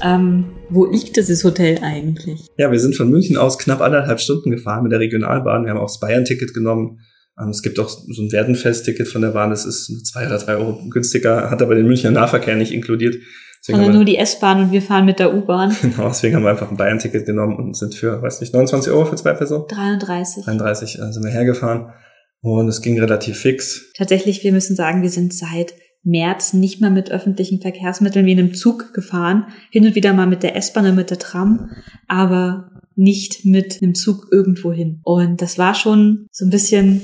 ähm, 0.02 0.46
wo 0.70 0.86
liegt 0.86 1.16
dieses 1.16 1.44
Hotel 1.44 1.78
eigentlich? 1.82 2.46
Ja, 2.56 2.70
wir 2.70 2.80
sind 2.80 2.96
von 2.96 3.10
München 3.10 3.36
aus 3.36 3.58
knapp 3.58 3.80
anderthalb 3.80 4.20
Stunden 4.20 4.50
gefahren 4.50 4.82
mit 4.82 4.92
der 4.92 5.00
Regionalbahn. 5.00 5.64
Wir 5.64 5.70
haben 5.70 5.78
auch 5.78 5.88
das 5.88 6.00
Bayern-Ticket 6.00 6.54
genommen. 6.54 7.00
Ähm, 7.40 7.50
es 7.50 7.62
gibt 7.62 7.78
auch 7.78 7.88
so 7.88 8.22
ein 8.22 8.32
Werdenfest-Ticket 8.32 9.08
von 9.08 9.22
der 9.22 9.30
Bahn. 9.30 9.50
Das 9.50 9.64
ist 9.64 10.06
zwei 10.06 10.26
oder 10.26 10.38
drei 10.38 10.56
Euro 10.56 10.78
günstiger, 10.88 11.50
hat 11.50 11.62
aber 11.62 11.74
den 11.74 11.86
Münchner 11.86 12.10
Nahverkehr 12.10 12.56
nicht 12.56 12.72
inkludiert. 12.72 13.16
Deswegen 13.60 13.80
also 13.80 13.92
nur 13.92 14.04
die 14.04 14.16
S-Bahn 14.16 14.62
und 14.62 14.72
wir 14.72 14.80
fahren 14.80 15.04
mit 15.04 15.18
der 15.18 15.34
U-Bahn. 15.34 15.76
Genau, 15.82 16.08
deswegen 16.08 16.36
haben 16.36 16.44
wir 16.44 16.50
einfach 16.50 16.70
ein 16.70 16.76
Bayern-Ticket 16.76 17.26
genommen 17.26 17.56
und 17.56 17.76
sind 17.76 17.94
für, 17.94 18.22
weiß 18.22 18.40
nicht, 18.40 18.54
29 18.54 18.92
Euro 18.92 19.04
für 19.04 19.16
zwei 19.16 19.34
Personen? 19.34 19.66
33. 19.68 20.44
33 20.44 20.98
äh, 20.98 21.12
sind 21.12 21.24
wir 21.24 21.30
hergefahren 21.30 21.92
und 22.40 22.68
es 22.68 22.80
ging 22.80 22.98
relativ 22.98 23.38
fix. 23.38 23.92
Tatsächlich, 23.96 24.42
wir 24.44 24.52
müssen 24.52 24.76
sagen, 24.76 25.02
wir 25.02 25.10
sind 25.10 25.34
seit 25.34 25.74
März 26.02 26.52
nicht 26.52 26.80
mehr 26.80 26.90
mit 26.90 27.10
öffentlichen 27.10 27.60
Verkehrsmitteln 27.60 28.26
wie 28.26 28.32
einem 28.32 28.54
Zug 28.54 28.94
gefahren, 28.94 29.46
hin 29.70 29.86
und 29.86 29.94
wieder 29.94 30.12
mal 30.12 30.26
mit 30.26 30.42
der 30.42 30.56
S-Bahn 30.56 30.84
oder 30.84 30.94
mit 30.94 31.10
der 31.10 31.18
Tram, 31.18 31.70
aber 32.08 32.70
nicht 32.96 33.44
mit 33.44 33.82
einem 33.82 33.94
Zug 33.94 34.28
irgendwo 34.30 34.72
hin. 34.72 35.00
Und 35.04 35.42
das 35.42 35.58
war 35.58 35.74
schon 35.74 36.26
so 36.32 36.44
ein 36.44 36.50
bisschen 36.50 37.02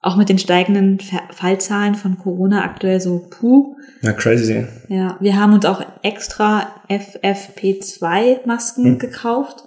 auch 0.00 0.16
mit 0.16 0.28
den 0.28 0.38
steigenden 0.38 1.00
Fallzahlen 1.00 1.96
von 1.96 2.18
Corona 2.18 2.62
aktuell 2.62 3.00
so 3.00 3.26
puh. 3.28 3.76
Ja, 4.02 4.12
crazy. 4.12 4.64
Ja, 4.88 5.16
wir 5.20 5.36
haben 5.36 5.52
uns 5.52 5.64
auch 5.64 5.82
extra 6.02 6.68
FFP2 6.88 8.46
Masken 8.46 8.84
hm. 8.84 8.98
gekauft, 8.98 9.64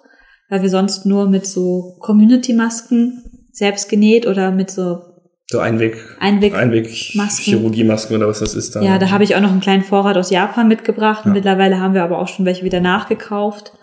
weil 0.50 0.62
wir 0.62 0.70
sonst 0.70 1.06
nur 1.06 1.28
mit 1.28 1.46
so 1.46 1.98
Community 2.00 2.54
Masken 2.54 3.24
selbst 3.52 3.90
genäht 3.90 4.26
oder 4.28 4.52
mit 4.52 4.72
so 4.72 5.02
so 5.52 5.58
Einweg, 5.58 5.98
Einweg, 6.20 6.54
Einweg 6.54 6.88
Chirurgiemasken 6.88 8.16
oder 8.16 8.28
was 8.28 8.40
das 8.40 8.54
ist 8.54 8.76
da. 8.76 8.84
Ja, 8.84 9.00
da 9.00 9.10
habe 9.10 9.24
ich 9.24 9.36
auch 9.36 9.42
noch 9.42 9.50
einen 9.50 9.62
kleinen 9.62 9.84
Vorrat 9.84 10.16
aus 10.16 10.30
Japan 10.30 10.68
mitgebracht. 10.68 11.26
Ja. 11.26 11.32
Mittlerweile 11.32 11.80
haben 11.80 11.96
wir 11.96 12.04
aber 12.04 12.20
auch 12.20 12.28
schon 12.28 12.46
welche 12.46 12.64
wieder 12.64 12.82
nachgekauft. 12.82 13.74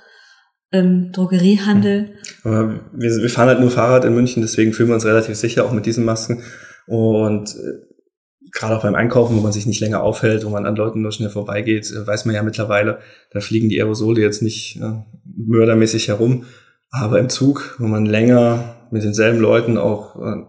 Im 0.71 1.13
Drogeriehandel. 1.13 2.17
Aber 2.45 2.81
wir, 2.93 3.11
wir 3.11 3.31
fahren 3.31 3.49
halt 3.49 3.61
nur 3.61 3.71
Fahrrad 3.71 4.05
in 4.05 4.15
München, 4.15 4.43
deswegen 4.43 4.73
fühlen 4.73 4.89
wir 4.89 4.95
uns 4.95 5.05
relativ 5.05 5.37
sicher, 5.37 5.65
auch 5.65 5.73
mit 5.73 5.87
diesen 5.87 6.05
Masken. 6.05 6.43
Und 6.87 7.51
äh, 7.51 8.51
gerade 8.53 8.77
auch 8.77 8.83
beim 8.83 8.95
Einkaufen, 8.95 9.37
wo 9.37 9.41
man 9.41 9.53
sich 9.53 9.67
nicht 9.67 9.81
länger 9.81 10.03
aufhält, 10.03 10.45
wo 10.45 10.51
man 10.51 10.67
an 10.67 10.77
Leuten 10.77 11.03
nur 11.03 11.13
schnell 11.13 11.31
vorbeigeht, 11.31 11.91
äh, 11.91 12.07
weiß 12.07 12.27
man 12.27 12.35
ja 12.35 12.43
mittlerweile, 12.43 12.99
da 13.33 13.41
fliegen 13.41 13.69
die 13.69 13.81
Aerosole 13.81 14.21
jetzt 14.21 14.43
nicht 14.43 14.77
äh, 14.81 15.03
mördermäßig 15.25 16.09
herum. 16.09 16.45
Aber 16.91 17.19
im 17.19 17.29
Zug, 17.29 17.77
wo 17.79 17.87
man 17.87 18.07
länger 18.07 18.77
mit 18.91 19.03
denselben 19.03 19.41
Leuten 19.41 19.79
auch 19.79 20.17
äh, 20.17 20.43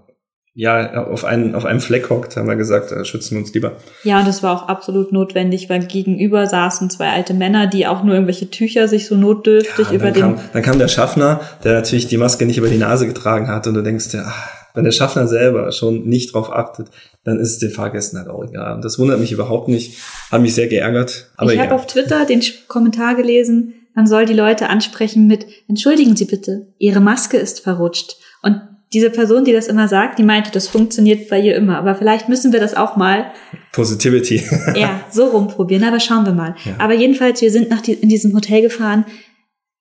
ja, 0.59 1.05
auf, 1.05 1.23
einen, 1.23 1.53
auf 1.53 1.65
einem 1.65 1.79
Fleck 1.79 2.09
hockt, 2.09 2.35
haben 2.35 2.47
wir 2.47 2.55
gesagt, 2.55 2.91
da 2.91 3.05
schützen 3.05 3.35
wir 3.35 3.43
uns 3.43 3.53
lieber. 3.53 3.73
Ja, 4.03 4.17
und 4.17 4.27
das 4.27 4.41
war 4.41 4.57
auch 4.57 4.67
absolut 4.67 5.11
notwendig, 5.11 5.69
weil 5.69 5.85
gegenüber 5.85 6.47
saßen 6.47 6.89
zwei 6.89 7.11
alte 7.11 7.35
Männer, 7.35 7.67
die 7.67 7.85
auch 7.85 8.03
nur 8.03 8.15
irgendwelche 8.15 8.49
Tücher 8.49 8.87
sich 8.87 9.05
so 9.05 9.15
notdürftig 9.15 9.89
ja, 9.89 9.93
über 9.93 10.09
den... 10.09 10.21
Kam, 10.21 10.39
dann 10.53 10.63
kam 10.63 10.79
der 10.79 10.87
Schaffner, 10.87 11.41
der 11.63 11.73
natürlich 11.73 12.07
die 12.07 12.17
Maske 12.17 12.47
nicht 12.47 12.57
über 12.57 12.69
die 12.69 12.79
Nase 12.79 13.05
getragen 13.05 13.49
hat 13.49 13.67
und 13.67 13.75
du 13.75 13.83
denkst 13.83 14.09
dir, 14.09 14.23
ach, 14.25 14.49
wenn 14.73 14.83
der 14.83 14.91
Schaffner 14.91 15.27
selber 15.27 15.71
schon 15.71 16.07
nicht 16.07 16.33
drauf 16.33 16.51
achtet, 16.51 16.87
dann 17.23 17.39
ist 17.39 17.49
es 17.49 17.59
den 17.59 17.69
Fahrgästen 17.69 18.17
halt 18.17 18.27
auch 18.27 18.43
egal. 18.43 18.73
Und 18.73 18.83
das 18.83 18.97
wundert 18.97 19.19
mich 19.19 19.31
überhaupt 19.31 19.67
nicht, 19.67 19.99
hat 20.31 20.41
mich 20.41 20.55
sehr 20.55 20.67
geärgert. 20.67 21.29
Aber 21.37 21.53
ich 21.53 21.59
habe 21.59 21.75
auf 21.75 21.85
Twitter 21.85 22.25
den 22.25 22.41
Kommentar 22.67 23.13
gelesen, 23.13 23.75
man 23.93 24.07
soll 24.07 24.25
die 24.25 24.33
Leute 24.33 24.69
ansprechen 24.69 25.27
mit, 25.27 25.45
entschuldigen 25.67 26.15
Sie 26.15 26.25
bitte, 26.25 26.65
Ihre 26.79 26.99
Maske 26.99 27.37
ist 27.37 27.59
verrutscht. 27.59 28.17
Und 28.41 28.59
diese 28.94 29.10
Person, 29.10 29.44
die 29.44 29.51
das 29.51 29.67
immer 29.67 29.88
sagt, 29.88 30.17
die 30.17 30.24
meinte, 30.24 30.51
das 30.51 30.67
funktioniert 30.67 31.29
bei 31.29 31.39
ihr 31.39 31.56
immer. 31.56 31.77
Aber 31.77 31.96
vielleicht 31.96 32.29
müssen 32.29 32.53
wir 32.53 32.60
das 32.60 32.75
auch 32.75 32.96
mal. 32.96 33.32
Positivity. 33.74 34.44
ja, 34.75 35.01
so 35.10 35.25
rumprobieren. 35.25 35.84
Aber 35.84 36.00
schauen 36.00 36.25
wir 36.25 36.34
mal. 36.34 36.56
Ja. 36.63 36.75
Aber 36.77 36.94
jedenfalls, 36.94 37.41
wir 37.41 37.51
sind 37.51 37.70
nach 37.70 37.82
die, 37.82 37.94
in 37.94 38.10
diesem 38.10 38.34
Hotel 38.34 38.62
gefahren. 38.62 39.06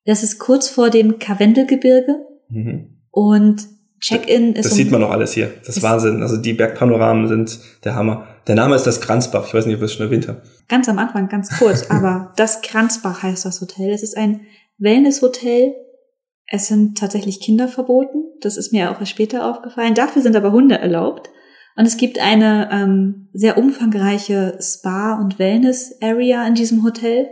Das 0.04 0.22
ist 0.22 0.38
kurz 0.38 0.68
vor 0.68 0.90
dem 0.90 1.18
Karwendelgebirge. 1.18 2.16
Mhm. 2.48 2.96
Und 3.10 3.66
Check-in 4.00 4.54
ist. 4.54 4.66
Das 4.66 4.72
um, 4.72 4.76
sieht 4.76 4.90
man 4.90 5.02
auch 5.02 5.10
alles 5.10 5.32
hier. 5.32 5.52
Das 5.64 5.76
ist 5.76 5.82
Wahnsinn. 5.82 6.22
Also 6.22 6.36
die 6.36 6.52
Bergpanoramen 6.52 7.28
sind 7.28 7.58
der 7.84 7.94
Hammer. 7.94 8.26
Der 8.46 8.54
Name 8.54 8.76
ist 8.76 8.84
das 8.84 9.00
Kranzbach. 9.00 9.46
Ich 9.46 9.54
weiß 9.54 9.66
nicht, 9.66 9.76
ob 9.76 9.82
ich 9.82 9.86
es 9.86 9.94
schon 9.94 10.06
erwähnt 10.06 10.28
habe. 10.28 10.42
Ganz 10.68 10.88
am 10.88 10.98
Anfang, 10.98 11.28
ganz 11.28 11.56
kurz. 11.58 11.86
aber 11.90 12.32
das 12.36 12.60
Kranzbach 12.60 13.22
heißt 13.22 13.44
das 13.44 13.60
Hotel. 13.60 13.90
Es 13.90 14.02
ist 14.02 14.16
ein 14.16 14.42
Wellness-Hotel 14.78 15.74
es 16.48 16.68
sind 16.68 16.98
tatsächlich 16.98 17.40
Kinder 17.40 17.68
verboten. 17.68 18.24
Das 18.40 18.56
ist 18.56 18.72
mir 18.72 18.90
auch 18.90 19.00
erst 19.00 19.12
später 19.12 19.50
aufgefallen. 19.50 19.94
Dafür 19.94 20.22
sind 20.22 20.36
aber 20.36 20.52
Hunde 20.52 20.78
erlaubt. 20.78 21.30
Und 21.76 21.86
es 21.86 21.96
gibt 21.96 22.18
eine 22.18 22.70
ähm, 22.72 23.28
sehr 23.32 23.58
umfangreiche 23.58 24.58
Spa- 24.60 25.20
und 25.20 25.38
Wellness-Area 25.38 26.46
in 26.46 26.54
diesem 26.54 26.84
Hotel. 26.84 27.28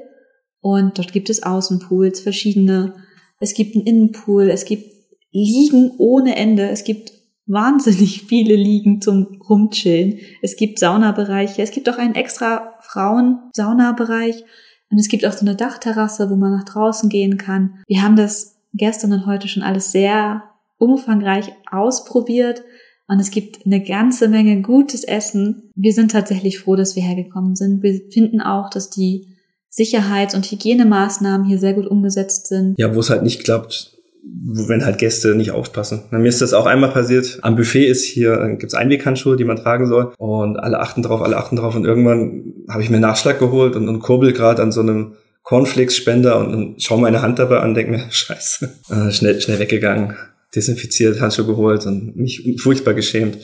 Und 0.61 0.99
dort 0.99 1.13
gibt 1.13 1.31
es 1.31 1.43
Außenpools, 1.43 2.21
verschiedene. 2.21 2.95
Es 3.41 3.55
gibt 3.55 3.75
einen 3.75 3.87
Innenpool, 3.87 4.51
es 4.51 4.65
gibt 4.65 4.93
Liegen 5.31 5.93
ohne 5.99 6.37
Ende. 6.37 6.69
Es 6.69 6.85
gibt 6.85 7.13
wahnsinnig 7.47 8.23
viele 8.29 8.55
Liegen 8.55 9.01
zum 9.01 9.41
Rumchillen. 9.49 10.19
Es 10.43 10.57
gibt 10.57 10.79
Saunabereiche. 10.79 11.63
Es 11.63 11.71
gibt 11.71 11.89
auch 11.89 11.99
einen 11.99 12.15
extra 12.15 12.75
Frauen-Saunabereich. 12.81 14.45
Und 14.91 14.99
es 14.99 15.09
gibt 15.09 15.27
auch 15.27 15.33
so 15.33 15.41
eine 15.41 15.57
Dachterrasse, 15.57 16.31
wo 16.31 16.37
man 16.37 16.53
nach 16.53 16.65
draußen 16.65 17.09
gehen 17.09 17.37
kann. 17.37 17.83
Wir 17.87 18.03
haben 18.03 18.17
das 18.17 18.54
gestern 18.75 19.13
und 19.13 19.27
heute 19.27 19.49
schon 19.49 19.63
alles 19.63 19.93
sehr 19.93 20.43
umfangreich 20.79 21.53
ausprobiert 21.71 22.63
und 23.07 23.21
es 23.21 23.31
gibt 23.31 23.67
eine 23.67 23.83
ganze 23.83 24.29
Menge 24.29 24.63
gutes 24.63 25.05
Essen. 25.05 25.71
Wir 25.75 25.93
sind 25.93 26.11
tatsächlich 26.11 26.59
froh, 26.59 26.75
dass 26.77 26.97
wir 26.97 27.03
hergekommen 27.03 27.55
sind. 27.55 27.83
Wir 27.83 28.01
finden 28.11 28.41
auch, 28.41 28.71
dass 28.71 28.91
die 28.91 29.29
Sicherheits- 29.69 30.35
und 30.35 30.51
Hygienemaßnahmen 30.51 31.47
hier 31.47 31.59
sehr 31.59 31.75
gut 31.75 31.87
umgesetzt 31.87 32.47
sind. 32.47 32.79
Ja, 32.79 32.95
wo 32.95 33.01
es 33.01 33.11
halt 33.11 33.23
nicht 33.23 33.45
klappt, 33.45 33.99
wenn 34.23 34.85
halt 34.85 34.99
Gäste 34.99 35.35
nicht 35.35 35.51
aufpassen. 35.51 36.05
Mir 36.13 36.29
ist 36.29 36.41
das 36.41 36.55
auch 36.55 36.65
einmal 36.65 36.93
passiert. 36.93 37.41
Am 37.43 37.57
Buffet 37.57 37.87
ist 37.87 38.05
hier, 38.05 38.41
äh, 38.41 38.57
gibt's 38.57 38.75
Einweghandschuhe, 38.75 39.37
die 39.37 39.45
man 39.45 39.57
tragen 39.57 39.87
soll. 39.87 40.15
Und 40.17 40.57
alle 40.57 40.79
achten 40.79 41.03
drauf, 41.03 41.21
alle 41.21 41.37
achten 41.37 41.57
drauf. 41.57 41.75
Und 41.75 41.85
irgendwann 41.85 42.55
habe 42.71 42.83
ich 42.83 42.89
mir 42.89 43.01
Nachschlag 43.01 43.39
geholt 43.39 43.77
und, 43.77 43.89
und 43.89 43.99
kurbel 43.99 44.33
gerade 44.33 44.63
an 44.63 44.73
so 44.73 44.81
einem 44.81 45.17
Cornflakes-Spender 45.45 46.39
und, 46.39 46.55
und 46.55 46.83
schau 46.83 46.97
meine 46.97 47.23
Hand 47.23 47.39
dabei 47.39 47.61
an, 47.61 47.75
denke 47.75 47.93
mir, 47.93 48.07
scheiße, 48.11 48.69
äh, 48.91 49.13
schnell, 49.13 49.41
schnell 49.41 49.59
weggegangen, 49.59 50.17
desinfiziert, 50.55 51.21
Handschuhe 51.21 51.47
geholt 51.47 51.87
und 51.87 52.17
mich 52.17 52.59
furchtbar 52.61 52.95
geschämt. 52.95 53.39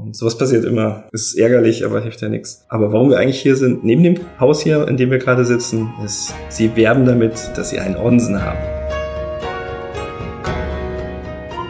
Und 0.00 0.14
sowas 0.14 0.38
passiert 0.38 0.64
immer. 0.64 1.08
Ist 1.10 1.36
ärgerlich, 1.36 1.84
aber 1.84 2.00
hilft 2.00 2.22
ja 2.22 2.28
nichts. 2.28 2.64
Aber 2.68 2.92
warum 2.92 3.10
wir 3.10 3.18
eigentlich 3.18 3.40
hier 3.40 3.56
sind, 3.56 3.82
neben 3.82 4.04
dem 4.04 4.20
Haus 4.38 4.62
hier, 4.62 4.86
in 4.86 4.96
dem 4.96 5.10
wir 5.10 5.18
gerade 5.18 5.44
sitzen, 5.44 5.90
ist, 6.04 6.32
sie 6.48 6.76
werben 6.76 7.06
damit, 7.06 7.50
dass 7.56 7.70
sie 7.70 7.80
einen 7.80 7.96
Onsen 7.96 8.40
haben 8.40 8.79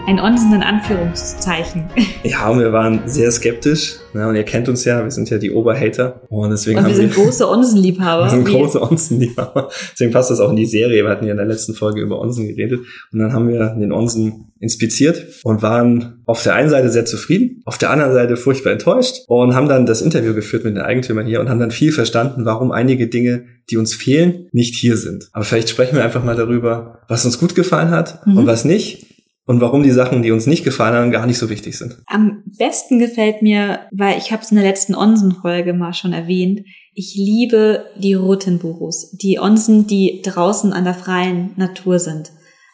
ein 0.07 0.19
Onsen 0.19 0.53
in 0.55 0.63
Anführungszeichen. 0.63 1.85
Ja, 2.23 2.49
und 2.51 2.61
wir 2.61 2.73
waren 2.73 3.01
sehr 3.07 3.31
skeptisch. 3.31 3.97
Ja, 4.15 4.29
und 4.29 4.37
ihr 4.37 4.43
kennt 4.43 4.69
uns 4.69 4.85
ja, 4.85 5.03
wir 5.03 5.11
sind 5.11 5.31
ja 5.31 5.39
die 5.39 5.51
Oberhater. 5.51 6.21
Und 6.29 6.51
deswegen 6.51 6.79
und 6.79 6.87
wir 6.87 6.95
sind 6.95 7.17
wir, 7.17 7.25
große 7.25 7.49
Onsenliebhaber. 7.49 8.25
Wir 8.27 8.31
sind 8.31 8.45
große 8.45 8.83
Onsenliebhaber. 8.83 9.71
Deswegen 9.93 10.13
passt 10.13 10.31
das 10.31 10.39
auch 10.39 10.51
in 10.51 10.57
die 10.57 10.67
Serie. 10.67 11.03
Wir 11.03 11.11
hatten 11.11 11.25
ja 11.25 11.31
in 11.31 11.39
der 11.39 11.47
letzten 11.47 11.75
Folge 11.75 12.03
über 12.03 12.21
Onsen 12.21 12.47
geredet. 12.47 12.81
Und 13.13 13.19
dann 13.21 13.33
haben 13.33 13.49
wir 13.49 13.75
den 13.79 13.91
Onsen 13.91 14.53
inspiziert 14.61 15.27
und 15.43 15.63
waren 15.63 16.23
auf 16.27 16.43
der 16.43 16.55
einen 16.55 16.69
Seite 16.69 16.91
sehr 16.91 17.07
zufrieden, 17.07 17.63
auf 17.65 17.79
der 17.79 17.91
anderen 17.91 18.13
Seite 18.13 18.37
furchtbar 18.37 18.73
enttäuscht 18.73 19.23
und 19.27 19.55
haben 19.55 19.69
dann 19.69 19.87
das 19.87 20.03
Interview 20.03 20.35
geführt 20.35 20.65
mit 20.65 20.77
den 20.77 20.83
Eigentümern 20.83 21.27
hier 21.27 21.41
und 21.41 21.49
haben 21.49 21.59
dann 21.59 21.71
viel 21.71 21.93
verstanden, 21.93 22.45
warum 22.45 22.71
einige 22.71 23.09
Dinge, 23.09 23.47
die 23.71 23.79
uns 23.79 23.95
fehlen, 23.95 24.49
nicht 24.53 24.75
hier 24.75 24.97
sind. 24.97 25.31
Aber 25.33 25.45
vielleicht 25.45 25.71
sprechen 25.71 25.97
wir 25.97 26.05
einfach 26.05 26.23
mal 26.23 26.37
darüber, 26.37 27.01
was 27.09 27.25
uns 27.25 27.39
gut 27.39 27.55
gefallen 27.55 27.91
hat 27.91 28.27
mhm. 28.27 28.37
und 28.37 28.47
was 28.47 28.65
nicht 28.65 29.10
und 29.51 29.61
warum 29.61 29.83
die 29.83 29.91
Sachen, 29.91 30.23
die 30.23 30.31
uns 30.31 30.47
nicht 30.47 30.63
gefallen 30.63 30.95
haben, 30.95 31.11
gar 31.11 31.27
nicht 31.27 31.39
so 31.39 31.51
wichtig 31.51 31.77
sind. 31.77 31.97
Am 32.07 32.45
besten 32.57 33.01
gefällt 33.01 33.43
mir, 33.43 33.81
weil 33.91 34.17
ich 34.17 34.31
habe 34.31 34.45
es 34.45 34.53
in 34.53 34.57
der 34.57 34.65
letzten 34.65 34.95
Onsen-Folge 34.95 35.73
mal 35.73 35.93
schon 35.93 36.13
erwähnt, 36.13 36.61
ich 36.95 37.17
liebe 37.17 37.85
die 37.97 38.15
Rotenburus, 38.15 39.11
die 39.21 39.41
Onsen, 39.41 39.89
die 39.89 40.23
draußen 40.23 40.73
an 40.73 40.85
der 40.85 40.95
freien 40.95 41.51
Natur 41.57 41.99
sind, 41.99 42.31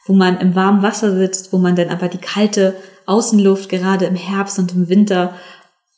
wo 0.07 0.13
man 0.13 0.37
im 0.37 0.55
warmen 0.55 0.83
Wasser 0.83 1.17
sitzt, 1.17 1.51
wo 1.55 1.57
man 1.57 1.77
dann 1.77 1.89
aber 1.89 2.09
die 2.09 2.19
kalte 2.19 2.77
Außenluft 3.07 3.71
gerade 3.71 4.05
im 4.05 4.15
Herbst 4.15 4.59
und 4.59 4.75
im 4.75 4.91
Winter 4.91 5.35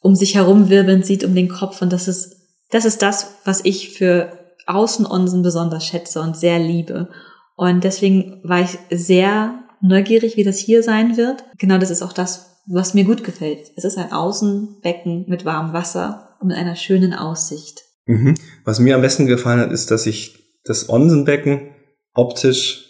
um 0.00 0.14
sich 0.14 0.36
herum 0.36 0.68
wirbeln 0.68 1.02
sieht 1.02 1.24
um 1.24 1.34
den 1.34 1.48
Kopf 1.48 1.82
und 1.82 1.92
das 1.92 2.06
ist 2.06 2.36
das 2.70 2.84
ist 2.84 3.02
das, 3.02 3.34
was 3.44 3.64
ich 3.64 3.90
für 3.90 4.30
Außenonsen 4.68 5.42
besonders 5.42 5.84
schätze 5.84 6.20
und 6.20 6.36
sehr 6.36 6.60
liebe. 6.60 7.08
Und 7.56 7.82
deswegen 7.82 8.40
war 8.44 8.60
ich 8.60 8.78
sehr 8.90 9.57
neugierig, 9.80 10.36
wie 10.36 10.44
das 10.44 10.58
hier 10.58 10.82
sein 10.82 11.16
wird. 11.16 11.44
Genau 11.58 11.78
das 11.78 11.90
ist 11.90 12.02
auch 12.02 12.12
das, 12.12 12.62
was 12.66 12.94
mir 12.94 13.04
gut 13.04 13.24
gefällt. 13.24 13.70
Es 13.76 13.84
ist 13.84 13.98
ein 13.98 14.12
Außenbecken 14.12 15.26
mit 15.28 15.44
warmem 15.44 15.72
Wasser 15.72 16.36
und 16.40 16.48
mit 16.48 16.56
einer 16.56 16.76
schönen 16.76 17.14
Aussicht. 17.14 17.82
Mhm. 18.06 18.34
Was 18.64 18.80
mir 18.80 18.94
am 18.94 19.02
besten 19.02 19.26
gefallen 19.26 19.60
hat, 19.60 19.72
ist, 19.72 19.90
dass 19.90 20.04
sich 20.04 20.58
das 20.64 20.88
Onsenbecken 20.88 21.70
optisch 22.14 22.84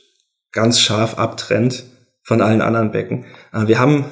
ganz 0.53 0.81
scharf 0.81 1.19
abtrennt 1.19 1.85
von 2.23 2.41
allen 2.41 2.61
anderen 2.61 2.91
Becken. 2.91 3.27
Wir 3.53 3.79
haben 3.79 4.07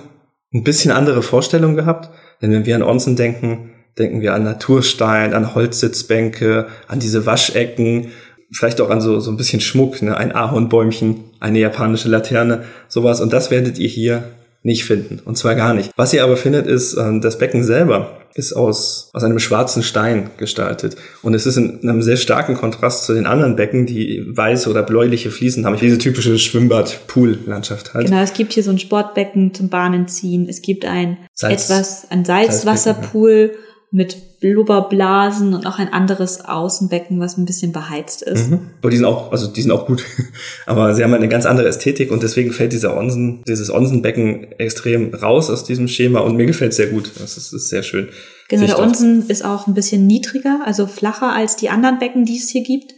ein 0.52 0.64
bisschen 0.64 0.90
andere 0.90 1.22
Vorstellung 1.22 1.74
gehabt. 1.74 2.10
Denn 2.42 2.50
wenn 2.50 2.66
wir 2.66 2.76
an 2.76 2.82
Onsen 2.82 3.16
denken, 3.16 3.72
denken 3.98 4.20
wir 4.20 4.34
an 4.34 4.44
Naturstein, 4.44 5.32
an 5.32 5.54
Holzsitzbänke, 5.54 6.68
an 6.86 7.00
diese 7.00 7.24
Waschecken, 7.26 8.12
vielleicht 8.52 8.80
auch 8.80 8.90
an 8.90 9.00
so, 9.00 9.20
so 9.20 9.30
ein 9.30 9.36
bisschen 9.36 9.60
Schmuck, 9.60 10.02
ne? 10.02 10.16
ein 10.16 10.34
Ahornbäumchen, 10.34 11.24
eine 11.40 11.58
japanische 11.58 12.08
Laterne, 12.08 12.64
sowas. 12.88 13.20
Und 13.20 13.32
das 13.32 13.50
werdet 13.50 13.78
ihr 13.78 13.88
hier 13.88 14.24
nicht 14.62 14.84
finden. 14.84 15.20
Und 15.24 15.38
zwar 15.38 15.54
gar 15.54 15.74
nicht. 15.74 15.92
Was 15.96 16.12
ihr 16.12 16.24
aber 16.24 16.36
findet, 16.36 16.66
ist, 16.66 16.94
äh, 16.94 17.20
das 17.20 17.38
Becken 17.38 17.62
selber 17.62 18.18
ist 18.34 18.52
aus, 18.52 19.10
aus 19.14 19.24
einem 19.24 19.38
schwarzen 19.38 19.82
Stein 19.82 20.30
gestaltet. 20.36 20.96
Und 21.22 21.32
es 21.34 21.46
ist 21.46 21.56
in 21.56 21.80
einem 21.82 22.02
sehr 22.02 22.16
starken 22.18 22.54
Kontrast 22.54 23.04
zu 23.04 23.14
den 23.14 23.26
anderen 23.26 23.56
Becken, 23.56 23.86
die 23.86 24.24
weiße 24.28 24.68
oder 24.68 24.82
bläuliche 24.82 25.30
Fliesen 25.30 25.64
haben. 25.64 25.76
Diese 25.80 25.96
typische 25.98 26.38
Schwimmbad-Pool-Landschaft 26.38 27.94
halt. 27.94 28.06
Genau, 28.06 28.20
es 28.20 28.34
gibt 28.34 28.52
hier 28.52 28.62
so 28.62 28.70
ein 28.70 28.78
Sportbecken 28.78 29.54
zum 29.54 29.68
Bahnen 29.70 30.06
ziehen. 30.08 30.46
Es 30.48 30.60
gibt 30.62 30.84
ein 30.84 31.16
Salz- 31.34 31.70
etwas, 31.70 32.10
ein 32.10 32.24
Salzwasserpool 32.24 33.52
mit 33.90 34.16
Blubberblasen 34.52 35.54
und 35.54 35.66
auch 35.66 35.78
ein 35.78 35.92
anderes 35.92 36.44
Außenbecken, 36.44 37.18
was 37.20 37.36
ein 37.36 37.44
bisschen 37.44 37.72
beheizt 37.72 38.22
ist. 38.22 38.50
Mhm. 38.50 38.60
Aber 38.80 38.90
die 38.90 38.96
sind 38.96 39.06
auch, 39.06 39.32
also 39.32 39.46
die 39.48 39.62
sind 39.62 39.70
auch 39.70 39.86
gut. 39.86 40.04
Aber 40.66 40.94
sie 40.94 41.02
haben 41.02 41.12
halt 41.12 41.22
eine 41.22 41.30
ganz 41.30 41.46
andere 41.46 41.68
Ästhetik 41.68 42.10
und 42.10 42.22
deswegen 42.22 42.52
fällt 42.52 42.72
dieser 42.72 42.96
Onsen, 42.96 43.42
dieses 43.46 43.70
Onsenbecken 43.70 44.52
extrem 44.58 45.14
raus 45.14 45.50
aus 45.50 45.64
diesem 45.64 45.88
Schema 45.88 46.20
und 46.20 46.36
mir 46.36 46.46
gefällt 46.46 46.70
es 46.70 46.76
sehr 46.76 46.88
gut. 46.88 47.12
Das 47.18 47.36
ist, 47.36 47.52
ist 47.52 47.68
sehr 47.68 47.82
schön. 47.82 48.08
Genau, 48.48 48.60
Sicht 48.62 48.72
der 48.72 48.78
auf- 48.78 48.86
Onsen 48.86 49.28
ist 49.28 49.44
auch 49.44 49.66
ein 49.66 49.74
bisschen 49.74 50.06
niedriger, 50.06 50.60
also 50.64 50.86
flacher 50.86 51.32
als 51.32 51.56
die 51.56 51.68
anderen 51.68 51.98
Becken, 51.98 52.24
die 52.24 52.36
es 52.36 52.48
hier 52.48 52.62
gibt. 52.62 52.94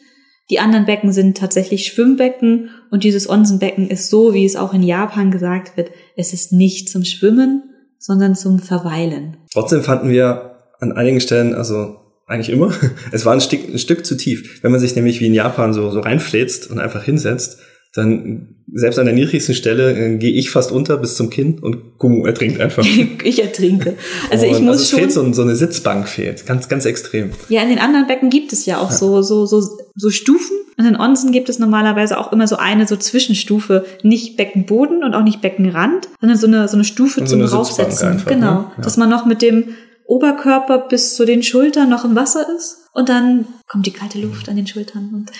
Die 0.51 0.61
anderen 0.61 0.87
Becken 0.87 1.13
sind 1.13 1.37
tatsächlich 1.37 1.87
Schwimmbecken 1.87 2.71
und 2.91 3.05
dieses 3.05 3.29
Onsenbecken 3.29 3.89
ist 3.91 4.09
so, 4.09 4.33
wie 4.33 4.47
es 4.47 4.57
auch 4.57 4.73
in 4.73 4.83
Japan 4.83 5.31
gesagt 5.31 5.77
wird, 5.77 5.91
es 6.17 6.33
ist 6.33 6.53
nicht 6.53 6.89
zum 6.89 7.05
Schwimmen, 7.05 7.65
sondern 7.99 8.35
zum 8.35 8.59
Verweilen. 8.59 9.37
Trotzdem 9.53 9.83
fanden 9.83 10.09
wir 10.09 10.48
an 10.81 10.93
einigen 10.93 11.21
Stellen, 11.21 11.55
also 11.55 11.97
eigentlich 12.27 12.51
immer, 12.51 12.73
es 13.13 13.25
war 13.25 13.33
ein 13.33 13.41
Stück, 13.41 13.69
ein 13.73 13.79
Stück 13.79 14.05
zu 14.05 14.17
tief. 14.17 14.63
Wenn 14.63 14.71
man 14.71 14.81
sich 14.81 14.95
nämlich 14.95 15.21
wie 15.21 15.27
in 15.27 15.35
Japan 15.35 15.73
so, 15.73 15.91
so 15.91 16.01
reinfläzt 16.01 16.71
und 16.71 16.79
einfach 16.79 17.03
hinsetzt, 17.03 17.59
dann 17.95 18.55
selbst 18.75 18.99
an 18.99 19.07
der 19.07 19.15
niedrigsten 19.15 19.55
Stelle 19.55 19.93
äh, 19.97 20.17
gehe 20.19 20.33
ich 20.33 20.51
fast 20.51 20.73
unter 20.73 20.99
bis 20.99 21.17
zum 21.17 21.31
Kinn 21.31 21.59
und 21.59 21.97
Kumu 21.99 22.27
ertrinkt 22.27 22.61
einfach. 22.61 22.85
ich 23.25 23.43
ertrinke. 23.43 23.95
Also 24.31 24.45
ich 24.45 24.57
Und 24.57 24.67
muss 24.67 24.83
es 24.83 24.91
schon. 24.91 24.99
fehlt 24.99 25.13
so, 25.13 25.33
so 25.33 25.43
eine 25.43 25.57
Sitzbank 25.57 26.07
fehlt, 26.07 26.45
ganz 26.45 26.69
ganz 26.69 26.85
extrem. 26.85 27.31
Ja, 27.49 27.63
in 27.63 27.71
den 27.71 27.79
anderen 27.79 28.07
Becken 28.07 28.29
gibt 28.29 28.53
es 28.53 28.67
ja 28.67 28.79
auch 28.79 28.91
so, 28.91 29.23
so, 29.23 29.47
so, 29.47 29.63
so 29.95 30.11
Stufen. 30.11 30.57
Und 30.77 30.85
in 30.85 30.97
Onsen 30.97 31.33
gibt 31.33 31.49
es 31.49 31.59
normalerweise 31.59 32.19
auch 32.19 32.31
immer 32.31 32.47
so 32.47 32.57
eine 32.57 32.87
so 32.87 32.95
Zwischenstufe. 32.95 33.85
Nicht 34.03 34.37
Beckenboden 34.37 35.03
und 35.03 35.15
auch 35.15 35.25
nicht 35.25 35.41
Beckenrand, 35.41 36.09
sondern 36.21 36.39
so 36.39 36.47
eine, 36.47 36.69
so 36.69 36.77
eine 36.77 36.85
Stufe 36.85 37.21
Und 37.21 37.27
so 37.27 37.33
zum 37.33 37.41
eine 37.41 37.49
Sitzbank 37.49 37.69
Raufsetzen. 37.69 38.09
einfach, 38.09 38.31
genau. 38.31 38.53
ne? 38.53 38.65
Ja. 38.77 38.83
Dass 38.85 38.97
man 38.97 39.09
noch 39.09 39.27
mit 39.27 39.43
dem 39.43 39.71
Oberkörper 40.09 40.79
bis 40.89 41.15
zu 41.15 41.25
den 41.27 41.43
Schultern 41.43 41.89
noch 41.91 42.05
im 42.05 42.17
Wasser 42.17 42.47
ist. 42.57 42.79
Und 42.95 43.09
dann 43.09 43.47
kommt 43.69 43.87
die 43.87 43.93
kalte 43.93 44.19
Luft 44.19 44.49
an 44.49 44.57
den 44.57 44.67
Schultern. 44.67 45.11
Und 45.15 45.31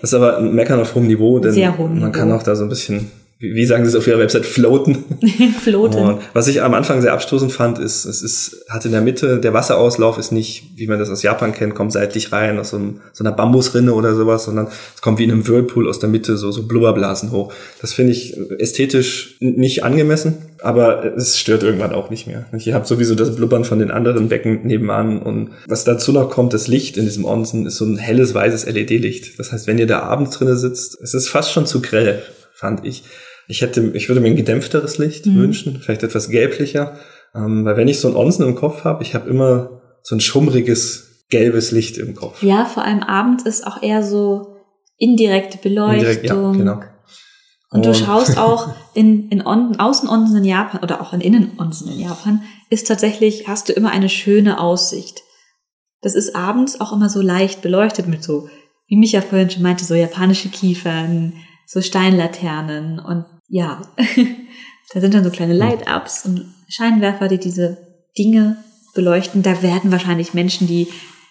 Das 0.00 0.10
ist 0.10 0.14
aber 0.14 0.38
ein 0.38 0.52
Meckern 0.52 0.80
auf 0.80 0.94
hohem 0.94 1.06
Niveau, 1.06 1.38
denn 1.38 1.52
Sehr 1.52 1.78
hohem 1.78 2.00
man 2.00 2.10
Niveau. 2.10 2.18
kann 2.18 2.32
auch 2.32 2.42
da 2.42 2.54
so 2.56 2.64
ein 2.64 2.68
bisschen, 2.68 3.10
wie, 3.38 3.66
sagen 3.66 3.84
sie 3.84 3.90
es 3.90 3.94
auf 3.94 4.06
ihrer 4.06 4.18
Website, 4.18 4.46
floaten. 4.46 5.04
floaten. 5.62 5.98
Und 5.98 6.20
was 6.32 6.48
ich 6.48 6.62
am 6.62 6.72
Anfang 6.72 7.02
sehr 7.02 7.12
abstoßend 7.12 7.52
fand, 7.52 7.78
ist, 7.78 8.06
es 8.06 8.22
ist, 8.22 8.64
hat 8.70 8.86
in 8.86 8.92
der 8.92 9.02
Mitte, 9.02 9.40
der 9.40 9.52
Wasserauslauf 9.52 10.16
ist 10.16 10.32
nicht, 10.32 10.70
wie 10.76 10.86
man 10.86 10.98
das 10.98 11.10
aus 11.10 11.22
Japan 11.22 11.52
kennt, 11.52 11.74
kommt 11.74 11.92
seitlich 11.92 12.32
rein 12.32 12.58
aus 12.58 12.70
so, 12.70 12.78
einem, 12.78 13.00
so 13.12 13.22
einer 13.22 13.32
Bambusrinne 13.32 13.92
oder 13.92 14.14
sowas, 14.14 14.46
sondern 14.46 14.68
es 14.94 15.02
kommt 15.02 15.18
wie 15.18 15.24
in 15.24 15.30
einem 15.30 15.46
Whirlpool 15.46 15.86
aus 15.86 15.98
der 15.98 16.08
Mitte 16.08 16.38
so, 16.38 16.50
so 16.50 16.66
Blubberblasen 16.66 17.30
hoch. 17.30 17.52
Das 17.82 17.92
finde 17.92 18.12
ich 18.12 18.38
ästhetisch 18.58 19.36
nicht 19.40 19.84
angemessen, 19.84 20.38
aber 20.62 21.04
es 21.16 21.38
stört 21.38 21.62
irgendwann 21.62 21.92
auch 21.92 22.08
nicht 22.08 22.26
mehr. 22.26 22.46
Ich 22.56 22.72
habe 22.72 22.86
sowieso 22.86 23.14
das 23.14 23.36
Blubbern 23.36 23.66
von 23.66 23.78
den 23.80 23.90
anderen 23.90 24.30
Becken 24.30 24.66
nebenan 24.66 25.20
und 25.20 25.50
was 25.66 25.84
dazu 25.84 26.10
noch 26.10 26.30
kommt, 26.30 26.54
das 26.54 26.68
Licht 26.68 26.96
in 26.96 27.04
diesem 27.04 27.26
Onsen 27.26 27.66
ist 27.66 27.76
so 27.76 27.84
ein 27.84 27.98
helles, 27.98 28.32
weißes 28.32 28.64
LED-Licht. 28.64 29.38
Das 29.38 29.52
heißt, 29.52 29.66
wenn 29.66 29.76
ihr 29.76 29.86
da 29.86 30.00
abends 30.00 30.38
drinne 30.38 30.56
sitzt, 30.56 30.98
es 31.02 31.12
ist 31.12 31.28
fast 31.28 31.52
schon 31.52 31.66
zu 31.66 31.82
grell, 31.82 32.22
fand 32.56 32.84
ich. 32.84 33.04
Ich 33.48 33.60
hätte, 33.60 33.92
ich 33.94 34.08
würde 34.08 34.20
mir 34.20 34.28
ein 34.28 34.36
gedämpfteres 34.36 34.98
Licht 34.98 35.26
Mhm. 35.26 35.36
wünschen, 35.36 35.80
vielleicht 35.80 36.02
etwas 36.02 36.28
gelblicher, 36.30 36.96
ähm, 37.34 37.64
weil 37.64 37.76
wenn 37.76 37.88
ich 37.88 38.00
so 38.00 38.08
ein 38.08 38.16
Onsen 38.16 38.46
im 38.46 38.56
Kopf 38.56 38.84
habe, 38.84 39.02
ich 39.02 39.14
habe 39.14 39.28
immer 39.30 39.80
so 40.02 40.16
ein 40.16 40.20
schummriges 40.20 41.24
gelbes 41.28 41.70
Licht 41.72 41.98
im 41.98 42.14
Kopf. 42.14 42.42
Ja, 42.42 42.64
vor 42.64 42.84
allem 42.84 43.02
abends 43.02 43.44
ist 43.44 43.66
auch 43.66 43.82
eher 43.82 44.02
so 44.02 44.56
indirekte 44.98 45.58
Beleuchtung. 45.58 45.94
Indirekt, 45.94 46.26
ja, 46.26 46.52
genau. 46.52 46.80
Und 47.70 47.84
du 47.84 47.94
schaust 47.94 48.38
auch 48.38 48.68
in, 48.94 49.28
in 49.28 49.44
On 49.44 49.76
Außenonsen 49.78 50.38
in 50.38 50.44
Japan 50.44 50.82
oder 50.82 51.00
auch 51.00 51.12
in 51.12 51.20
Innenonsen 51.20 51.90
in 51.92 52.00
Japan, 52.00 52.42
ist 52.70 52.86
tatsächlich, 52.86 53.48
hast 53.48 53.68
du 53.68 53.72
immer 53.72 53.90
eine 53.90 54.08
schöne 54.08 54.60
Aussicht. 54.60 55.20
Das 56.00 56.14
ist 56.14 56.36
abends 56.36 56.80
auch 56.80 56.92
immer 56.92 57.08
so 57.08 57.20
leicht 57.20 57.62
beleuchtet 57.62 58.06
mit 58.06 58.22
so, 58.22 58.48
wie 58.86 58.96
Micha 58.96 59.20
vorhin 59.20 59.50
schon 59.50 59.62
meinte, 59.62 59.84
so 59.84 59.94
japanische 59.94 60.48
Kiefern, 60.48 61.32
so 61.66 61.82
Steinlaternen 61.82 62.98
und 62.98 63.26
ja, 63.48 63.82
da 64.92 65.00
sind 65.00 65.12
dann 65.14 65.24
so 65.24 65.30
kleine 65.30 65.52
Light-Ups 65.52 66.24
und 66.24 66.46
Scheinwerfer, 66.68 67.28
die 67.28 67.38
diese 67.38 67.78
Dinge 68.16 68.56
beleuchten. 68.94 69.42
Da 69.42 69.62
werden 69.62 69.92
wahrscheinlich 69.92 70.32
Menschen, 70.32 70.66
die 70.66 70.88